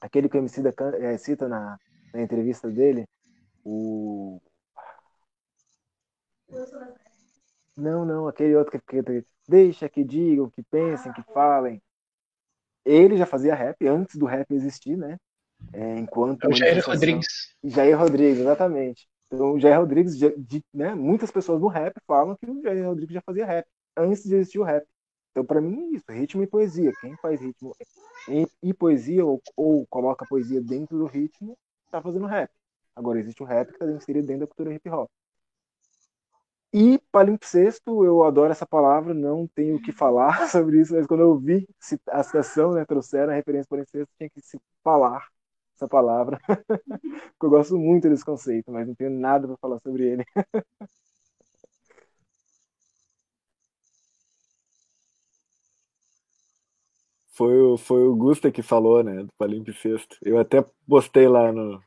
[0.00, 1.76] aquele que o MC da, é, cita na,
[2.14, 3.04] na entrevista dele,
[3.64, 4.40] o
[7.76, 11.80] não, não, aquele outro que, que deixa que digam, que pensem, que falem.
[12.84, 15.18] Ele já fazia rap antes do rap existir, né?
[15.72, 17.54] É, enquanto é o Jair Rodrigues.
[17.62, 19.08] Jair Rodrigues, exatamente.
[19.26, 22.86] Então, o Jair Rodrigues, de, de, né, muitas pessoas no rap falam que o Jair
[22.86, 23.66] Rodrigues já fazia rap,
[23.96, 24.86] antes de existir o rap.
[25.30, 26.92] Então, para mim, é isso, ritmo e poesia.
[27.00, 27.74] Quem faz ritmo
[28.28, 32.50] e, e poesia, ou, ou, coloca poesia dentro do ritmo, está fazendo rap.
[32.96, 35.10] Agora, existe o rap que está inserido dentro da cultura hip hop.
[36.72, 41.20] E palimpsesto, eu adoro essa palavra, não tenho o que falar sobre isso, mas quando
[41.22, 41.66] eu vi
[42.10, 45.26] a citação, né, trouxeram a referência palimpsesto, tinha que se falar
[45.76, 46.38] essa palavra,
[47.38, 50.24] porque eu gosto muito desse conceito, mas não tenho nada para falar sobre ele.
[57.36, 60.16] Foi o, foi o Gusta que falou, né, do palimpsesto.
[60.22, 61.82] Eu até postei lá no,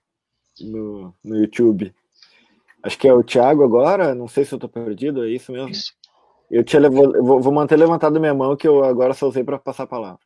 [0.61, 1.93] no, no YouTube.
[2.83, 5.69] Acho que é o Thiago agora, não sei se eu tô perdido, é isso mesmo?
[5.69, 5.93] Isso.
[6.49, 9.57] Eu, te levo, eu vou, manter levantado minha mão, que eu agora só usei para
[9.57, 10.19] passar a palavra.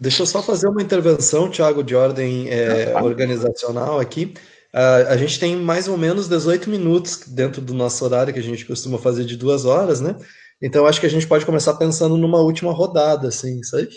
[0.00, 4.34] Deixa eu só fazer uma intervenção, Thiago, de ordem é, organizacional aqui.
[4.74, 8.42] Uh, a gente tem mais ou menos 18 minutos dentro do nosso horário, que a
[8.42, 10.16] gente costuma fazer de duas horas, né?
[10.60, 13.88] Então acho que a gente pode começar pensando numa última rodada, assim, sabe?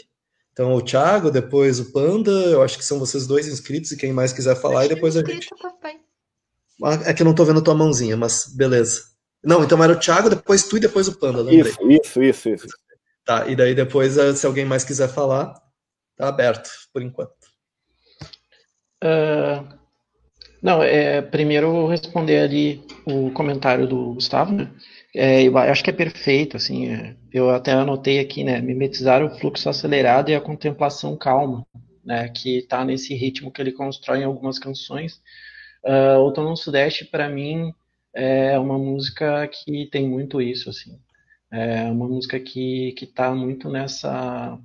[0.53, 4.13] Então o Thiago, depois o Panda, eu acho que são vocês dois inscritos e quem
[4.13, 5.49] mais quiser falar, e depois a gente.
[5.63, 5.71] Ah,
[7.05, 9.01] é que eu não tô vendo tua mãozinha, mas beleza.
[9.43, 11.71] Não, então era o Thiago, depois tu e depois o Panda, lembrei.
[11.71, 12.67] Isso, isso, isso, isso.
[13.25, 15.53] Tá, e daí depois, eh, se alguém mais quiser falar,
[16.21, 17.33] Está aberto, por enquanto.
[19.03, 19.67] Uh,
[20.61, 24.71] não, é, primeiro responder ali o comentário do Gustavo, né?
[25.15, 29.35] É, eu acho que é perfeito, assim, é, eu até anotei aqui, né, mimetizar o
[29.39, 31.65] fluxo acelerado e a contemplação calma,
[32.05, 35.19] né, que está nesse ritmo que ele constrói em algumas canções.
[35.83, 37.73] Uh, Outono no Sudeste, para mim,
[38.13, 40.99] é uma música que tem muito isso, assim,
[41.51, 44.59] é uma música que que está muito nessa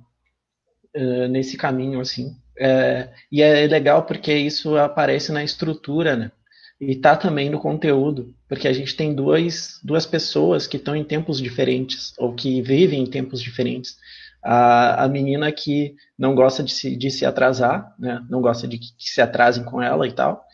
[0.95, 2.35] uh, nesse caminho, assim.
[2.59, 6.31] É, e é legal porque isso aparece na estrutura, né?
[6.79, 11.03] E tá também no conteúdo, porque a gente tem duas, duas pessoas que estão em
[11.03, 13.97] tempos diferentes, ou que vivem em tempos diferentes.
[14.43, 18.23] A, a menina que não gosta de se, de se atrasar, né?
[18.29, 20.45] Não gosta de que, que se atrasem com ela e tal.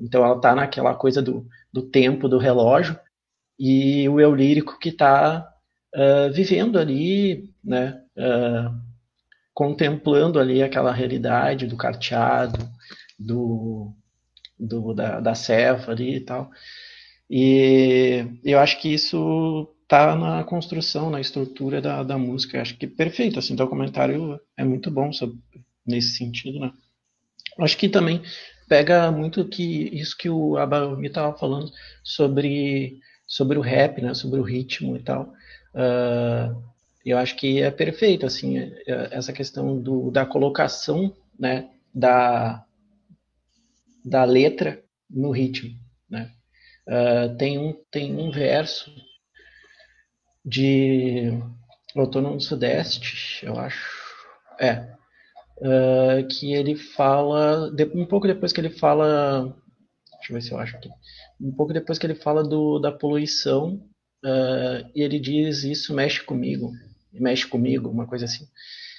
[0.00, 2.98] Então ela tá naquela coisa do, do tempo, do relógio.
[3.58, 5.46] E o eu lírico que tá
[5.94, 8.00] uh, vivendo ali, né?
[8.16, 8.90] Uh,
[9.52, 12.66] contemplando ali aquela realidade do carteado,
[13.18, 13.92] do,
[14.58, 15.34] do da, da
[15.88, 16.50] ali e tal.
[17.28, 22.56] E eu acho que isso tá na construção, na estrutura da, da música.
[22.56, 25.36] Eu acho que perfeito, assim, o comentário é muito bom sobre,
[25.86, 26.72] nesse sentido, né?
[27.58, 28.22] Acho que também
[28.70, 31.72] pega muito que isso que o Abaumi estava falando
[32.04, 34.14] sobre sobre o rap, né?
[34.14, 35.34] Sobre o ritmo e tal.
[35.74, 36.62] Uh,
[37.04, 42.64] eu acho que é perfeito, assim, é, é, essa questão do, da colocação, né, da,
[44.04, 45.70] da letra no ritmo,
[46.08, 46.30] né.
[46.86, 48.92] Uh, tem, um, tem um verso
[50.44, 51.32] de
[51.94, 53.88] Outono no Sudeste, eu acho,
[54.58, 54.92] é,
[55.60, 59.54] uh, que ele fala, um pouco depois que ele fala,
[60.16, 60.88] deixa eu ver se eu acho aqui,
[61.40, 63.74] um pouco depois que ele fala do, da poluição,
[64.24, 66.72] uh, ele diz, isso mexe comigo,
[67.12, 68.46] mexe comigo, uma coisa assim.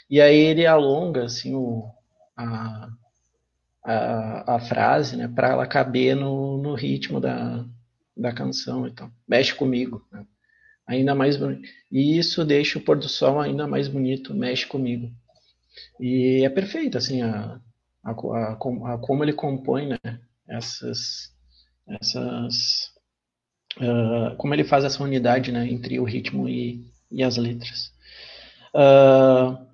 [0.10, 1.90] E aí ele alonga assim o,
[2.36, 2.90] a,
[3.84, 7.66] a, a frase, né, para ela caber no, no ritmo da,
[8.16, 10.26] da canção então mexe comigo né?
[10.88, 11.38] ainda mais
[11.92, 15.12] e isso deixa o pôr do sol ainda mais bonito mexe comigo
[16.00, 17.60] e é perfeito assim a,
[18.04, 21.34] a, a, a como ele compõe né essas
[21.88, 22.92] essas
[23.78, 27.92] uh, como ele faz essa unidade né entre o ritmo e, e as letras
[28.74, 29.68] Uh,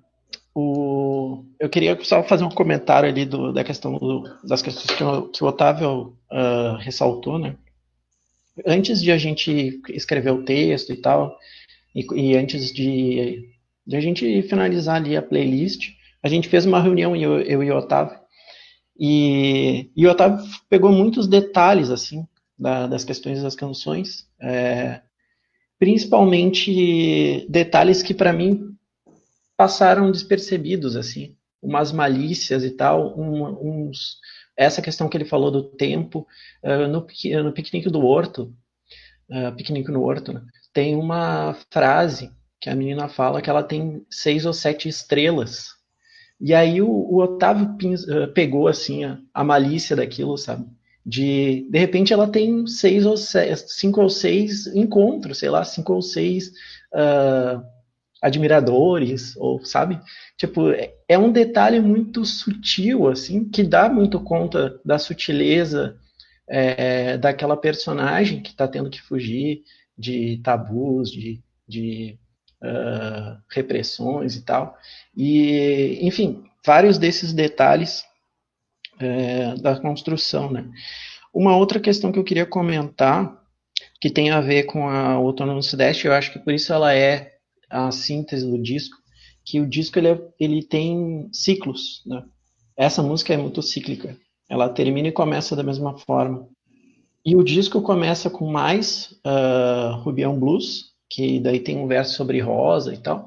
[0.52, 5.04] o, eu queria só fazer um comentário ali do, da questão do, das questões que
[5.04, 7.56] o, que o Otávio uh, ressaltou, né?
[8.66, 11.36] antes de a gente escrever o texto e tal,
[11.94, 13.48] e, e antes de,
[13.88, 17.70] de, a gente finalizar ali a playlist, a gente fez uma reunião, eu, eu e
[17.70, 18.18] o Otávio,
[18.98, 22.26] e, e o Otávio pegou muitos detalhes, assim,
[22.58, 25.00] da, das questões das canções, é,
[25.78, 28.76] principalmente detalhes que para mim
[29.56, 34.18] passaram despercebidos, assim, umas malícias e tal, um, uns,
[34.56, 36.26] essa questão que ele falou do tempo,
[36.62, 37.06] uh, no,
[37.42, 38.54] no piquenique do horto,
[39.30, 40.42] uh, piquenique no horto, né,
[40.72, 45.78] tem uma frase que a menina fala que ela tem seis ou sete estrelas,
[46.40, 50.66] e aí o, o Otávio uh, pegou, assim, a, a malícia daquilo, sabe,
[51.04, 55.94] de de repente ela tem seis ou seis, cinco ou seis encontros, sei lá, cinco
[55.94, 56.48] ou seis
[56.92, 57.62] uh,
[58.20, 60.00] admiradores, ou sabe?
[60.36, 65.96] Tipo, é, é um detalhe muito sutil, assim, que dá muito conta da sutileza
[66.48, 69.62] é, daquela personagem que está tendo que fugir
[69.96, 72.18] de tabus, de, de
[72.62, 74.76] uh, repressões e tal.
[75.16, 78.04] E, enfim, vários desses detalhes
[78.98, 80.68] é, da construção, né?
[81.32, 83.36] Uma outra questão que eu queria comentar,
[84.00, 86.94] que tem a ver com a Outono no Sudeste, eu acho que por isso ela
[86.94, 87.36] é
[87.70, 88.96] a síntese do disco,
[89.44, 92.24] que o disco ele, é, ele tem ciclos, né?
[92.76, 94.16] Essa música é muito cíclica,
[94.48, 96.48] ela termina e começa da mesma forma.
[97.24, 102.40] E o disco começa com mais uh, Rubião Blues, que daí tem um verso sobre
[102.40, 103.26] rosa e tal,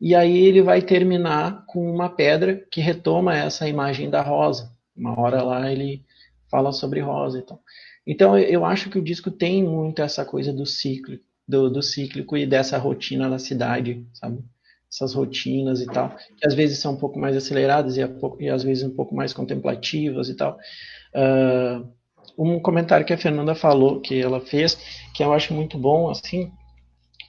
[0.00, 4.72] e aí ele vai terminar com uma pedra que retoma essa imagem da rosa.
[4.96, 6.02] Uma hora lá ele
[6.50, 7.60] fala sobre rosa e tal.
[8.06, 12.36] Então eu acho que o disco tem muito essa coisa do ciclo, do, do cíclico
[12.36, 14.42] e dessa rotina da cidade, sabe?
[14.90, 18.48] Essas rotinas e tal, que às vezes são um pouco mais aceleradas e, pouco, e
[18.48, 20.58] às vezes um pouco mais contemplativas e tal.
[21.14, 21.86] Uh,
[22.36, 24.76] um comentário que a Fernanda falou, que ela fez,
[25.14, 26.50] que eu acho muito bom, assim,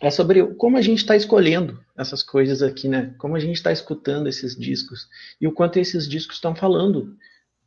[0.02, 3.14] é sobre como a gente está escolhendo essas coisas aqui, né?
[3.18, 5.08] Como a gente está escutando esses discos
[5.40, 7.16] e o quanto esses discos estão falando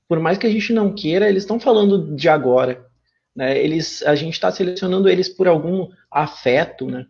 [0.08, 2.86] por mais que a gente não queira, eles estão falando de agora.
[3.34, 3.58] Né?
[3.58, 7.06] Eles, a gente está selecionando eles por algum afeto, né?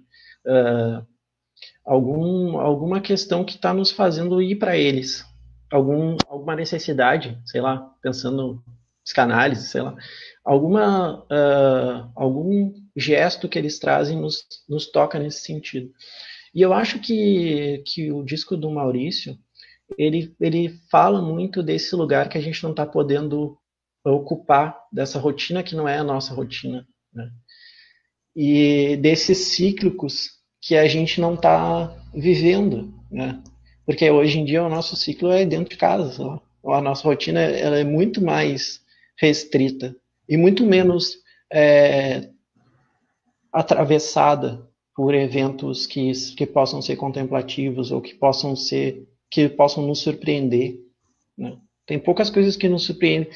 [0.46, 1.04] Uh,
[1.84, 5.24] algum, alguma questão que está nos fazendo ir para eles.
[5.70, 8.62] Algum, alguma necessidade, sei lá, pensando
[9.02, 9.96] psicanálise, sei lá.
[10.44, 15.90] Alguma, uh, algum gesto que eles trazem nos, nos toca nesse sentido.
[16.54, 19.36] E eu acho que, que o disco do Maurício,
[19.98, 23.58] ele, ele fala muito desse lugar que a gente não está podendo
[24.04, 26.86] ocupar, dessa rotina que não é a nossa rotina.
[27.12, 27.30] Né?
[28.36, 30.30] E desses cíclicos
[30.60, 32.94] que a gente não está vivendo.
[33.10, 33.42] Né?
[33.84, 36.40] Porque hoje em dia o nosso ciclo é dentro de casa.
[36.66, 38.80] A nossa rotina ela é muito mais
[39.18, 39.94] restrita
[40.28, 41.16] e muito menos
[41.52, 42.30] é,
[43.54, 50.00] atravessada por eventos que, que possam ser contemplativos ou que possam ser que possam nos
[50.00, 50.78] surpreender.
[51.36, 51.56] Né?
[51.86, 53.30] Tem poucas coisas que nos surpreendem.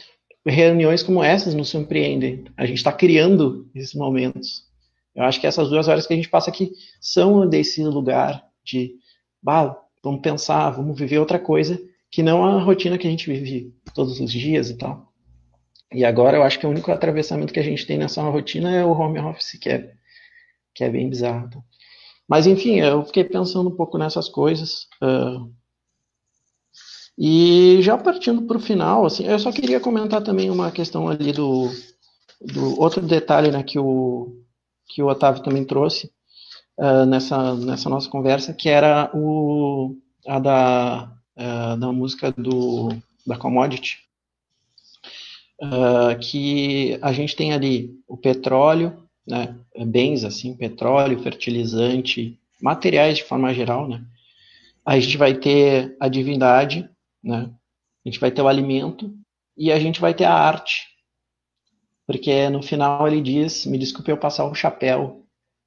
[0.47, 2.45] Reuniões como essas nos surpreendem.
[2.57, 4.65] A gente está criando esses momentos.
[5.15, 6.71] Eu acho que essas duas horas que a gente passa aqui
[7.01, 8.95] são desse lugar de,
[9.43, 11.81] bah, vamos pensar, vamos viver outra coisa
[12.11, 15.13] que não a rotina que a gente vive todos os dias e tal.
[15.93, 18.85] E agora eu acho que o único atravessamento que a gente tem nessa rotina é
[18.85, 19.93] o home office, que é,
[20.79, 21.51] que é bem bizarro.
[22.29, 24.87] Mas enfim, eu fiquei pensando um pouco nessas coisas.
[25.03, 25.53] Uh,
[27.19, 31.33] e já partindo para o final, assim, eu só queria comentar também uma questão ali
[31.33, 31.69] do,
[32.41, 34.41] do outro detalhe né, que, o,
[34.87, 36.13] que o Otávio também trouxe
[36.79, 39.97] uh, nessa, nessa nossa conversa, que era o,
[40.29, 42.91] a da, uh, da música do,
[43.27, 43.97] da Commodity,
[45.61, 49.55] uh, que a gente tem ali o petróleo, né,
[49.87, 54.05] bens assim, petróleo, fertilizante, materiais de forma geral, né?
[54.85, 56.89] A gente vai ter a divindade,
[57.23, 57.51] né?
[58.05, 59.15] A gente vai ter o alimento
[59.57, 60.87] e a gente vai ter a arte.
[62.07, 65.27] Porque no final ele diz, me desculpe eu passar o chapéu,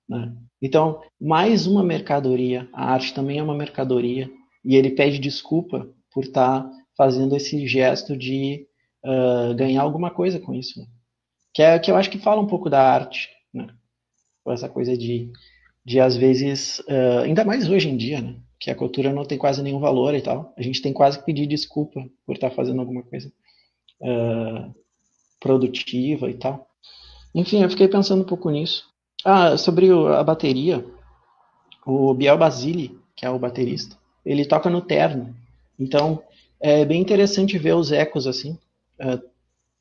[0.10, 0.36] né?
[0.62, 2.68] Então, mais uma mercadoria.
[2.74, 4.30] A arte também é uma mercadoria.
[4.64, 8.68] E ele pede desculpa por estar tá fazendo esse gesto de
[9.04, 10.80] uh, ganhar alguma coisa com isso.
[10.80, 10.86] Né?
[11.54, 13.30] Que, é, que eu acho que fala um pouco da arte.
[14.46, 14.54] Né?
[14.54, 15.32] Essa coisa de,
[15.86, 18.36] de às vezes, uh, ainda mais hoje em dia, né?
[18.60, 20.54] que a cultura não tem quase nenhum valor e tal.
[20.56, 23.32] A gente tem quase que pedir desculpa por estar fazendo alguma coisa
[24.02, 24.74] uh,
[25.40, 26.70] produtiva e tal.
[27.34, 28.86] Enfim, eu fiquei pensando um pouco nisso.
[29.26, 30.86] Ah, sobre a bateria,
[31.86, 35.36] o Biel Basile, que é o baterista, ele toca no terno.
[35.80, 36.22] Então,
[36.60, 38.58] é bem interessante ver os ecos assim.
[39.00, 39.32] Uh,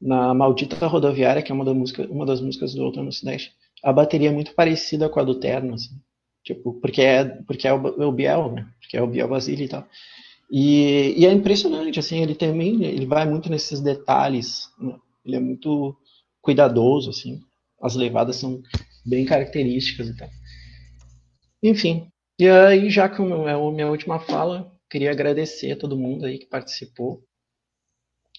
[0.00, 3.92] na Maldita Rodoviária, que é uma, da música, uma das músicas do Outono Sudeste, a
[3.92, 5.98] bateria é muito parecida com a do Terno, assim.
[6.44, 8.68] Tipo, porque é, porque é o, é o Biel, né?
[8.80, 9.86] Porque é o Biel Basile e tal.
[10.50, 14.96] E, e, é impressionante, assim, ele também, ele vai muito nesses detalhes, né?
[15.24, 15.96] ele é muito
[16.42, 17.40] cuidadoso, assim,
[17.80, 18.60] as levadas são
[19.06, 20.28] bem características e tal.
[21.62, 22.08] Enfim,
[22.38, 26.38] e aí, já que é a minha última fala, queria agradecer a todo mundo aí
[26.38, 27.22] que participou.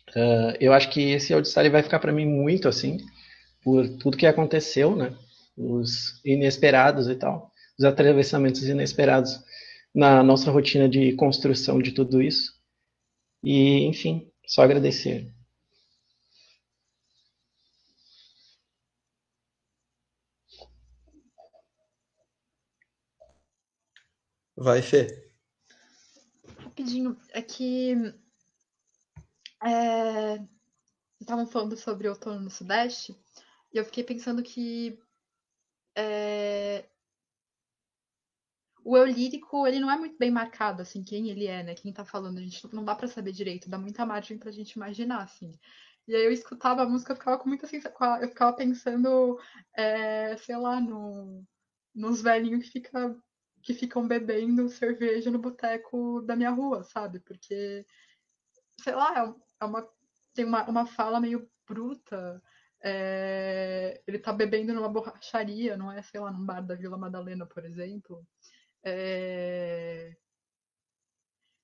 [0.09, 2.97] Uh, eu acho que esse auditório vai ficar para mim muito, assim,
[3.63, 5.15] por tudo que aconteceu, né?
[5.57, 9.39] Os inesperados e tal, os atravessamentos inesperados
[9.93, 12.53] na nossa rotina de construção de tudo isso.
[13.43, 15.33] E, enfim, só agradecer.
[24.55, 25.31] Vai, Fê.
[26.59, 27.95] Rapidinho, é que
[29.63, 30.39] é,
[31.19, 33.15] estavam falando sobre o outono no Sudeste,
[33.73, 34.99] e eu fiquei pensando que
[36.01, 36.89] é,
[38.83, 41.75] o eu lírico, ele não é muito bem marcado, assim, quem ele é, né?
[41.75, 44.71] Quem tá falando, a gente não dá para saber direito, dá muita margem pra gente
[44.73, 45.51] imaginar, assim.
[46.07, 49.39] E aí eu escutava a música, eu ficava com muita sensação, eu ficava pensando,
[49.73, 51.45] é, sei lá, no,
[51.93, 53.15] nos velhinhos que fica
[53.63, 57.19] que ficam bebendo cerveja no boteco da minha rua, sabe?
[57.19, 57.85] Porque,
[58.81, 59.87] sei lá, é, é uma,
[60.33, 62.41] tem uma, uma fala meio bruta.
[62.83, 67.45] É, ele tá bebendo numa borracharia, não é, sei lá, num bar da Vila Madalena,
[67.45, 68.25] por exemplo.
[68.83, 70.15] É...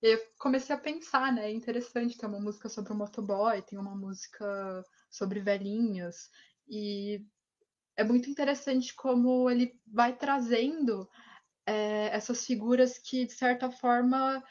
[0.01, 1.47] Eu comecei a pensar, né?
[1.47, 6.29] É interessante ter uma música sobre o motoboy, tem uma música sobre velhinhas,
[6.67, 7.25] e
[7.95, 11.09] é muito interessante como ele vai trazendo
[11.65, 14.43] é, essas figuras que, de certa forma,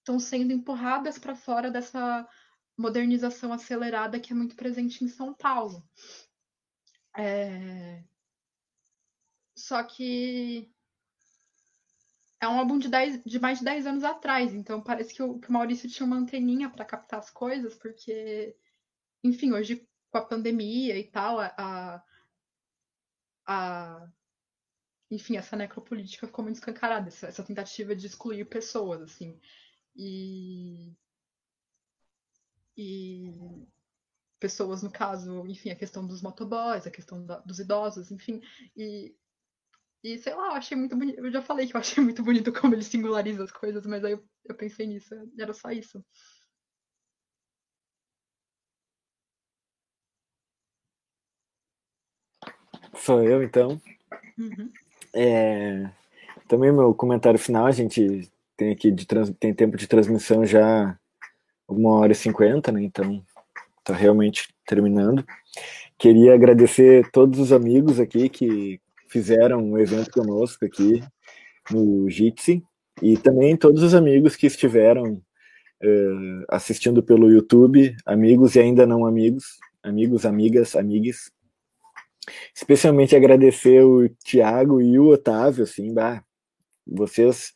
[0.00, 2.26] estão é, sendo empurradas para fora dessa
[2.78, 5.82] modernização acelerada que é muito presente em São Paulo.
[7.16, 8.04] É...
[9.56, 10.72] Só que
[12.40, 15.38] é um álbum de, dez, de mais de 10 anos atrás, então parece que o,
[15.40, 18.56] que o Maurício tinha uma anteninha para captar as coisas, porque,
[19.24, 22.02] enfim, hoje com a pandemia e tal, a,
[23.46, 24.08] a,
[25.10, 29.38] enfim, essa necropolítica ficou muito escancarada, essa, essa tentativa de excluir pessoas, assim.
[29.96, 30.94] E.
[32.78, 33.34] E
[34.38, 38.40] pessoas, no caso, enfim, a questão dos motoboys, a questão da, dos idosos, enfim.
[38.76, 39.12] E,
[40.04, 41.18] e sei lá, eu achei muito bonito.
[41.18, 44.12] Eu já falei que eu achei muito bonito como ele singulariza as coisas, mas aí
[44.12, 46.04] eu, eu pensei nisso, era só isso.
[52.94, 53.80] Sou eu, então.
[54.38, 54.72] Uhum.
[55.12, 55.90] É,
[56.46, 60.96] também meu comentário final, a gente tem aqui de trans, tem tempo de transmissão já
[61.68, 62.82] uma hora e cinquenta, né?
[62.82, 63.22] Então
[63.84, 65.24] tá realmente terminando.
[65.98, 71.02] Queria agradecer todos os amigos aqui que fizeram o evento conosco aqui
[71.70, 72.62] no Jitsi
[73.02, 75.14] e também todos os amigos que estiveram
[75.82, 81.30] uh, assistindo pelo YouTube, amigos e ainda não amigos, amigos, amigas, amigues.
[82.54, 86.22] Especialmente agradecer o Tiago e o Otávio, assim, bah,
[86.86, 87.52] vocês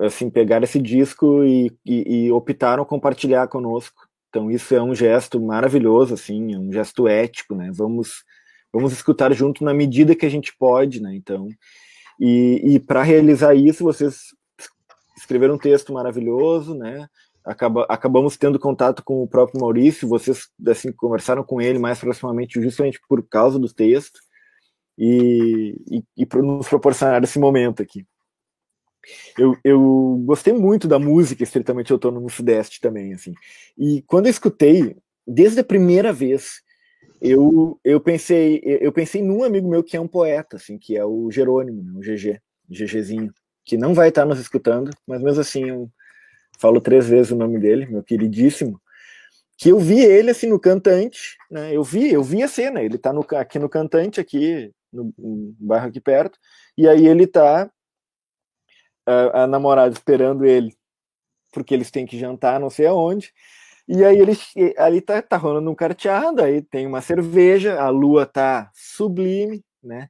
[0.00, 4.08] assim pegaram esse disco e, e, e, optaram compartilhar conosco.
[4.28, 7.70] Então isso é um gesto maravilhoso, assim, é um gesto ético, né?
[7.72, 8.24] Vamos
[8.72, 11.14] vamos escutar junto na medida que a gente pode, né?
[11.14, 11.48] Então
[12.20, 14.34] e, e para realizar isso vocês
[15.16, 17.06] escreveram um texto maravilhoso, né?
[17.44, 22.60] acaba, acabamos tendo contato com o próprio Maurício, vocês assim conversaram com ele mais proximamente
[22.60, 24.20] justamente por causa do texto
[24.98, 28.06] e, e, e nos proporcionar esse momento aqui.
[29.38, 33.34] Eu, eu gostei muito da música estritamente autônoma no Sudeste também, assim.
[33.76, 34.96] E quando eu escutei,
[35.26, 36.62] desde a primeira vez,
[37.20, 41.04] eu, eu pensei eu pensei num amigo meu que é um poeta, assim, que é
[41.04, 43.32] o Jerônimo, né, o GG, GGzinho,
[43.64, 45.88] que não vai estar nos escutando, mas mesmo assim um,
[46.58, 48.80] falo três vezes o nome dele, meu queridíssimo,
[49.56, 51.74] que eu vi ele assim no cantante, né?
[51.74, 55.54] Eu vi, eu vi a cena, ele tá no, aqui no cantante, aqui no, no
[55.58, 56.38] bairro aqui perto,
[56.76, 57.70] e aí ele tá
[59.10, 60.74] a, a, namorada esperando ele,
[61.52, 63.32] porque eles têm que jantar, não sei aonde.
[63.88, 64.36] E aí ele
[64.78, 70.08] ali tá, tá rolando um carteado, aí tem uma cerveja, a lua tá sublime, né?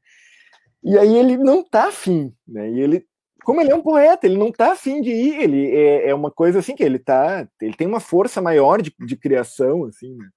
[0.83, 2.71] E aí ele não tá afim, né?
[2.71, 3.07] E ele
[3.45, 6.31] como ele é um poeta, ele não tá afim de ir, ele é, é, uma
[6.31, 10.29] coisa assim que ele tá, ele tem uma força maior de, de criação, assim, né?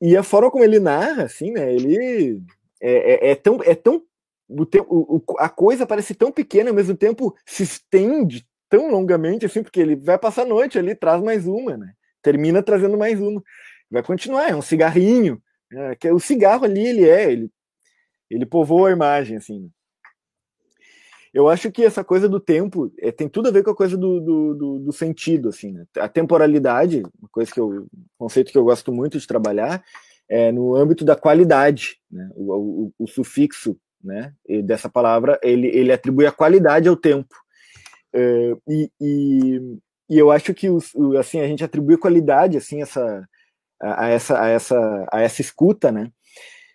[0.00, 2.42] E a forma como ele narra, assim, né, ele
[2.80, 4.02] é, é, é tão, é tão
[4.88, 9.62] o, o, a coisa parece tão pequena, ao mesmo tempo se estende tão longamente, assim,
[9.62, 11.92] porque ele vai passar a noite ali, traz mais uma, né,
[12.22, 13.42] termina trazendo mais uma,
[13.90, 15.40] vai continuar, é um cigarrinho,
[15.74, 17.50] É, que o cigarro ali, ele é, ele,
[18.28, 19.70] ele povoa a imagem, assim.
[21.32, 23.96] Eu acho que essa coisa do tempo é, tem tudo a ver com a coisa
[23.96, 25.86] do, do, do, do sentido, assim, né?
[25.96, 27.86] A temporalidade, uma coisa que eu,
[28.18, 29.82] conceito que eu gosto muito de trabalhar,
[30.28, 32.28] é no âmbito da qualidade, né?
[32.34, 34.32] O, o, o sufixo, né?
[34.64, 37.34] dessa palavra, ele, ele atribui a qualidade ao tempo.
[38.14, 39.78] É, e, e,
[40.10, 43.26] e, eu acho que os, assim a gente atribui qualidade assim essa
[43.80, 46.10] a, a essa a essa a essa escuta, né?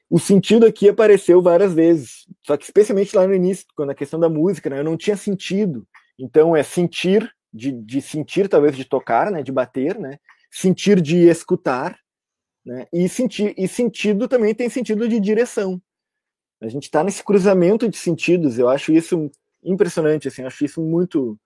[0.09, 4.19] o sentido aqui apareceu várias vezes, só que especialmente lá no início, quando a questão
[4.19, 5.85] da música, né, eu não tinha sentido.
[6.17, 10.17] Então é sentir, de, de sentir talvez de tocar, né, de bater, né,
[10.49, 11.97] sentir de escutar,
[12.65, 15.81] né, e sentir e sentido também tem sentido de direção.
[16.61, 18.57] A gente está nesse cruzamento de sentidos.
[18.57, 19.29] Eu acho isso
[19.63, 21.38] impressionante, assim, acho isso muito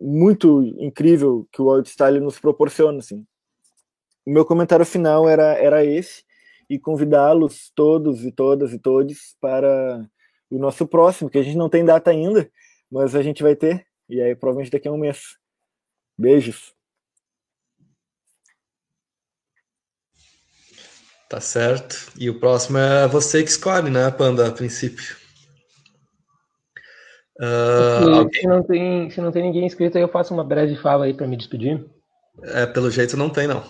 [0.00, 3.26] muito incrível que o Style nos proporciona, assim.
[4.24, 6.22] O meu comentário final era era esse
[6.70, 10.08] e convidá-los todos e todas e todos para
[10.50, 12.50] o nosso próximo, que a gente não tem data ainda,
[12.90, 15.36] mas a gente vai ter, e aí provavelmente daqui a um mês.
[16.16, 16.77] Beijos.
[21.28, 22.10] Tá certo.
[22.18, 25.16] E o próximo é você que escolhe, né, Panda, a princípio.
[27.38, 31.04] Uh, se, não tem, se não tem ninguém inscrito, aí eu faço uma breve fala
[31.04, 31.84] aí para me despedir.
[32.42, 33.62] É, pelo jeito não tem, não.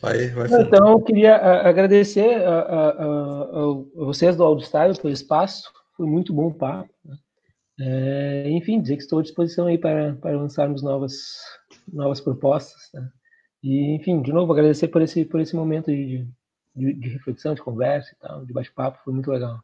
[0.00, 5.70] Vai, vai então, eu queria agradecer a, a, a, a vocês do Audistário pelo espaço,
[5.96, 6.88] foi muito bom o papo.
[7.04, 7.16] Né?
[7.80, 11.14] É, enfim, dizer que estou à disposição aí para, para lançarmos novas,
[11.92, 12.80] novas propostas.
[12.94, 13.06] Né?
[13.62, 16.26] E, enfim, de novo, agradecer por esse, por esse momento de,
[16.80, 19.60] de, de reflexão, de conversa e tal, de bate-papo, foi muito legal.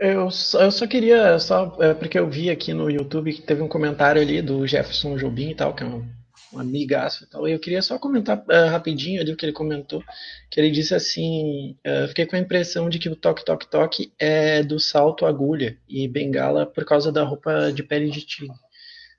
[0.00, 3.62] Eu só, eu só queria, só é, porque eu vi aqui no YouTube que teve
[3.62, 6.08] um comentário ali do Jefferson Jobim e tal, que é um,
[6.52, 7.48] um amigaço e tal.
[7.48, 10.02] E eu queria só comentar uh, rapidinho ali o que ele comentou,
[10.50, 14.12] que ele disse assim, uh, fiquei com a impressão de que o toque toque toque
[14.20, 18.54] é do salto agulha e bengala por causa da roupa de pele de tigre.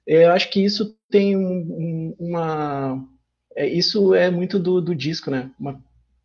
[0.08, 3.06] Eu acho que isso tem um, um, uma,
[3.56, 5.52] é, isso é muito do, do disco, né?
[5.60, 5.82] Uma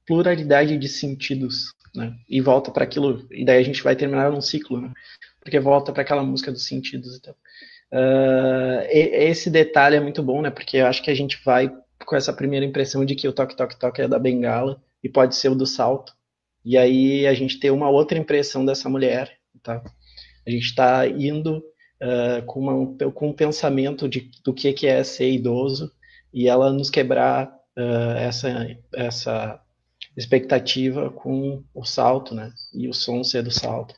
[0.07, 2.15] pluralidade de sentidos né?
[2.29, 4.93] E volta para aquilo, e daí a gente vai terminar num ciclo, né?
[5.41, 7.35] Porque volta para aquela música dos sentidos e tal.
[7.93, 10.51] Uh, esse detalhe é muito bom, né?
[10.51, 11.73] Porque eu acho que a gente vai
[12.05, 15.37] com essa primeira impressão de que o toque toque toque é da bengala e pode
[15.37, 16.13] ser o do salto.
[16.65, 19.83] E aí a gente tem uma outra impressão dessa mulher, tá?
[20.47, 25.05] A gente está indo uh, com, uma, com um pensamento de, do que, que é
[25.05, 25.93] ser idoso
[26.35, 27.47] e ela nos quebrar
[27.79, 28.49] uh, essa,
[28.93, 29.61] essa
[30.17, 32.53] expectativa com o salto, né?
[32.75, 33.95] E o som ser do salto.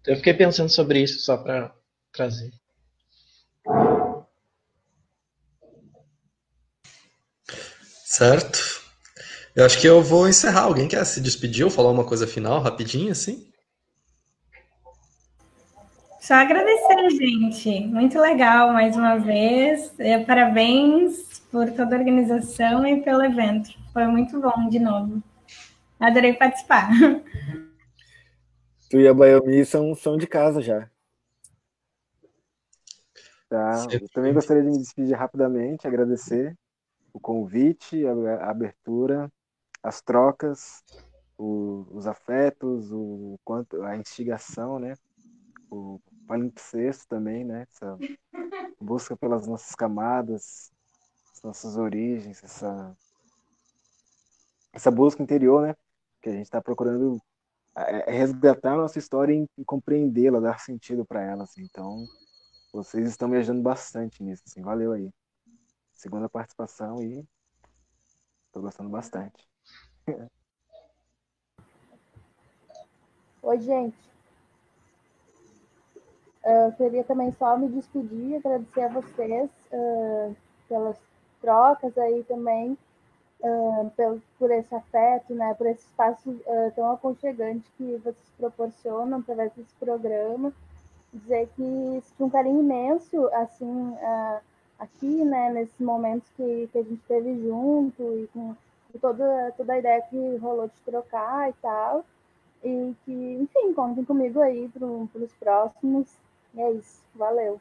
[0.00, 1.72] Então eu fiquei pensando sobre isso só para
[2.12, 2.50] trazer.
[8.06, 8.58] Certo.
[9.54, 10.62] Eu acho que eu vou encerrar.
[10.62, 13.50] Alguém quer se despedir ou falar uma coisa final, rapidinho, assim?
[16.26, 17.86] Só agradecer, gente.
[17.86, 19.94] Muito legal mais uma vez.
[20.26, 23.70] Parabéns por toda a organização e pelo evento.
[23.92, 25.22] Foi muito bom de novo.
[26.00, 26.90] Adorei participar.
[28.90, 30.90] Tu e a Bayomi são, são de casa já.
[33.48, 33.86] Tá.
[33.92, 36.58] Eu também gostaria de me despedir rapidamente, agradecer
[37.12, 39.30] o convite, a, abertura,
[39.80, 40.82] as trocas,
[41.38, 44.94] o, os afetos, o quanto a instigação, né?
[45.70, 47.66] O palimpsesto também, né?
[47.70, 47.98] Essa
[48.80, 50.72] busca pelas nossas camadas,
[51.34, 52.96] as nossas origens, essa
[54.72, 55.74] essa busca interior, né?
[56.26, 57.22] que a gente está procurando
[57.76, 61.44] é, é resgatar a nossa história e, compreendê-la, dar sentido para ela.
[61.44, 61.62] Assim.
[61.62, 62.04] Então,
[62.72, 64.42] vocês estão me ajudando bastante nisso.
[64.46, 64.60] Assim.
[64.62, 65.10] Valeu aí.
[65.94, 67.24] Segunda participação e
[68.46, 69.48] estou gostando bastante.
[73.42, 74.15] Oi, gente.
[76.76, 80.36] Queria também só me despedir, agradecer a vocês uh,
[80.68, 80.96] pelas
[81.40, 82.78] trocas aí também
[83.40, 86.40] uh, por, por esse afeto, né, por esse espaço
[86.76, 90.52] tão aconchegante que vocês proporcionam através desse programa.
[91.12, 91.62] Dizer que
[91.96, 93.96] existe um carinho imenso, assim,
[94.78, 98.54] aqui, né, nesses momentos que, que a gente teve junto e com
[99.00, 102.04] toda, toda a ideia que rolou de trocar e tal.
[102.62, 106.25] E que, enfim, contem comigo aí para os próximos.
[106.56, 107.02] E é isso.
[107.14, 107.60] Valeu.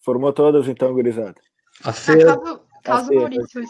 [0.00, 1.40] Formou todas, então, gurizada.
[1.84, 3.62] A feira, caso, caso, a Maurício,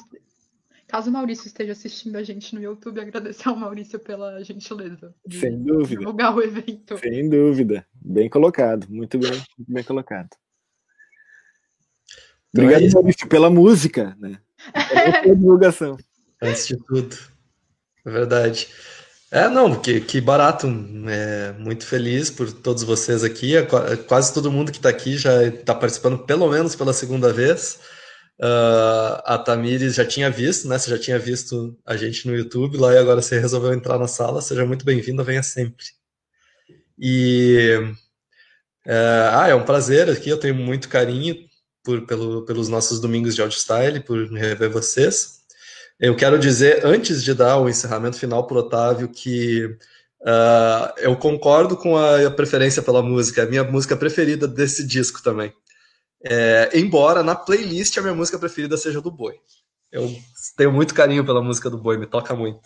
[0.86, 5.12] caso o Maurício esteja assistindo a gente no YouTube, agradecer ao Maurício pela gentileza.
[5.28, 6.00] Sem dúvida.
[6.00, 6.98] Divulgar o evento.
[6.98, 7.84] Sem dúvida.
[7.92, 8.86] Bem colocado.
[8.88, 10.30] Muito bem, muito bem colocado.
[12.52, 14.40] Então Obrigado, é Maurício, pela música, né?
[15.22, 15.96] Pela divulgação.
[16.40, 17.16] Antes de tudo.
[18.04, 18.68] É verdade.
[19.32, 20.66] É, não, que, que barato.
[21.08, 23.56] É, muito feliz por todos vocês aqui.
[23.56, 27.32] É é quase todo mundo que está aqui já está participando, pelo menos pela segunda
[27.32, 27.78] vez.
[28.40, 30.78] Uh, a Tamires já tinha visto, né?
[30.78, 34.08] Você já tinha visto a gente no YouTube lá e agora você resolveu entrar na
[34.08, 34.42] sala.
[34.42, 35.84] Seja muito bem-vinda, venha sempre.
[36.98, 37.94] E
[38.86, 40.30] é, ah, é um prazer aqui.
[40.30, 41.36] Eu tenho muito carinho
[41.84, 45.39] por, pelo, pelos nossos domingos de Style, por rever vocês.
[46.00, 49.66] Eu quero dizer, antes de dar o encerramento final para o Otávio, que
[50.22, 55.22] uh, eu concordo com a, preferência pela música, é a minha música preferida desse disco
[55.22, 55.52] também.
[56.24, 59.34] É, embora na playlist a minha música preferida seja do Boi.
[59.92, 60.10] Eu
[60.56, 62.62] tenho muito carinho pela música do Boi, me toca muito.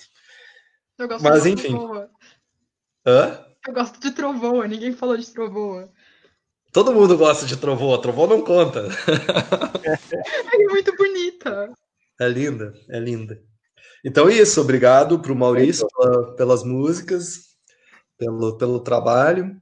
[0.97, 1.77] Eu gosto Mas enfim.
[1.77, 2.11] Trovoa.
[3.05, 3.45] Hã?
[3.67, 5.91] Eu gosto de Trovoa, ninguém falou de Trovoa.
[6.73, 8.87] Todo mundo gosta de Trovoa, Trovoa não conta.
[10.53, 11.73] é muito bonita.
[12.21, 13.43] É linda, é linda.
[14.05, 17.55] Então é isso, obrigado para o Maurício pela, pelas músicas,
[18.19, 19.61] pelo, pelo trabalho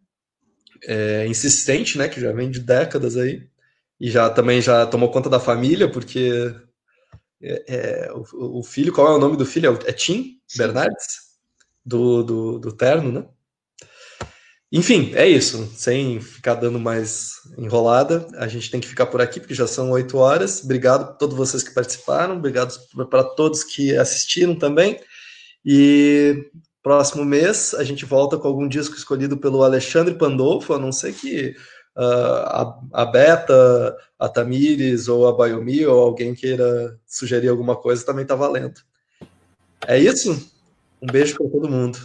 [0.85, 3.49] é, insistente, né, que já vem de décadas aí,
[4.01, 6.53] e já também já tomou conta da família, porque
[7.41, 9.79] é, é, o, o, filho, qual é o nome do filho?
[9.87, 11.33] É Tim Bernardes?
[11.85, 13.29] Do, do, do Terno, né?
[14.73, 15.71] Enfim, é isso.
[15.77, 19.91] Sem ficar dando mais enrolada, a gente tem que ficar por aqui, porque já são
[19.91, 20.65] oito horas.
[20.65, 22.75] Obrigado a todos vocês que participaram, obrigado
[23.11, 24.99] para todos que assistiram também.
[25.63, 26.51] E
[26.83, 31.13] próximo mês a gente volta com algum disco escolhido pelo Alexandre Pandolfo, a não ser
[31.13, 31.55] que
[31.95, 38.07] uh, a, a Beta, a Tamires ou a Bayomi ou alguém queira sugerir alguma coisa,
[38.07, 38.81] também está valendo.
[39.87, 40.51] É isso?
[41.03, 41.99] Um beijo para todo mundo.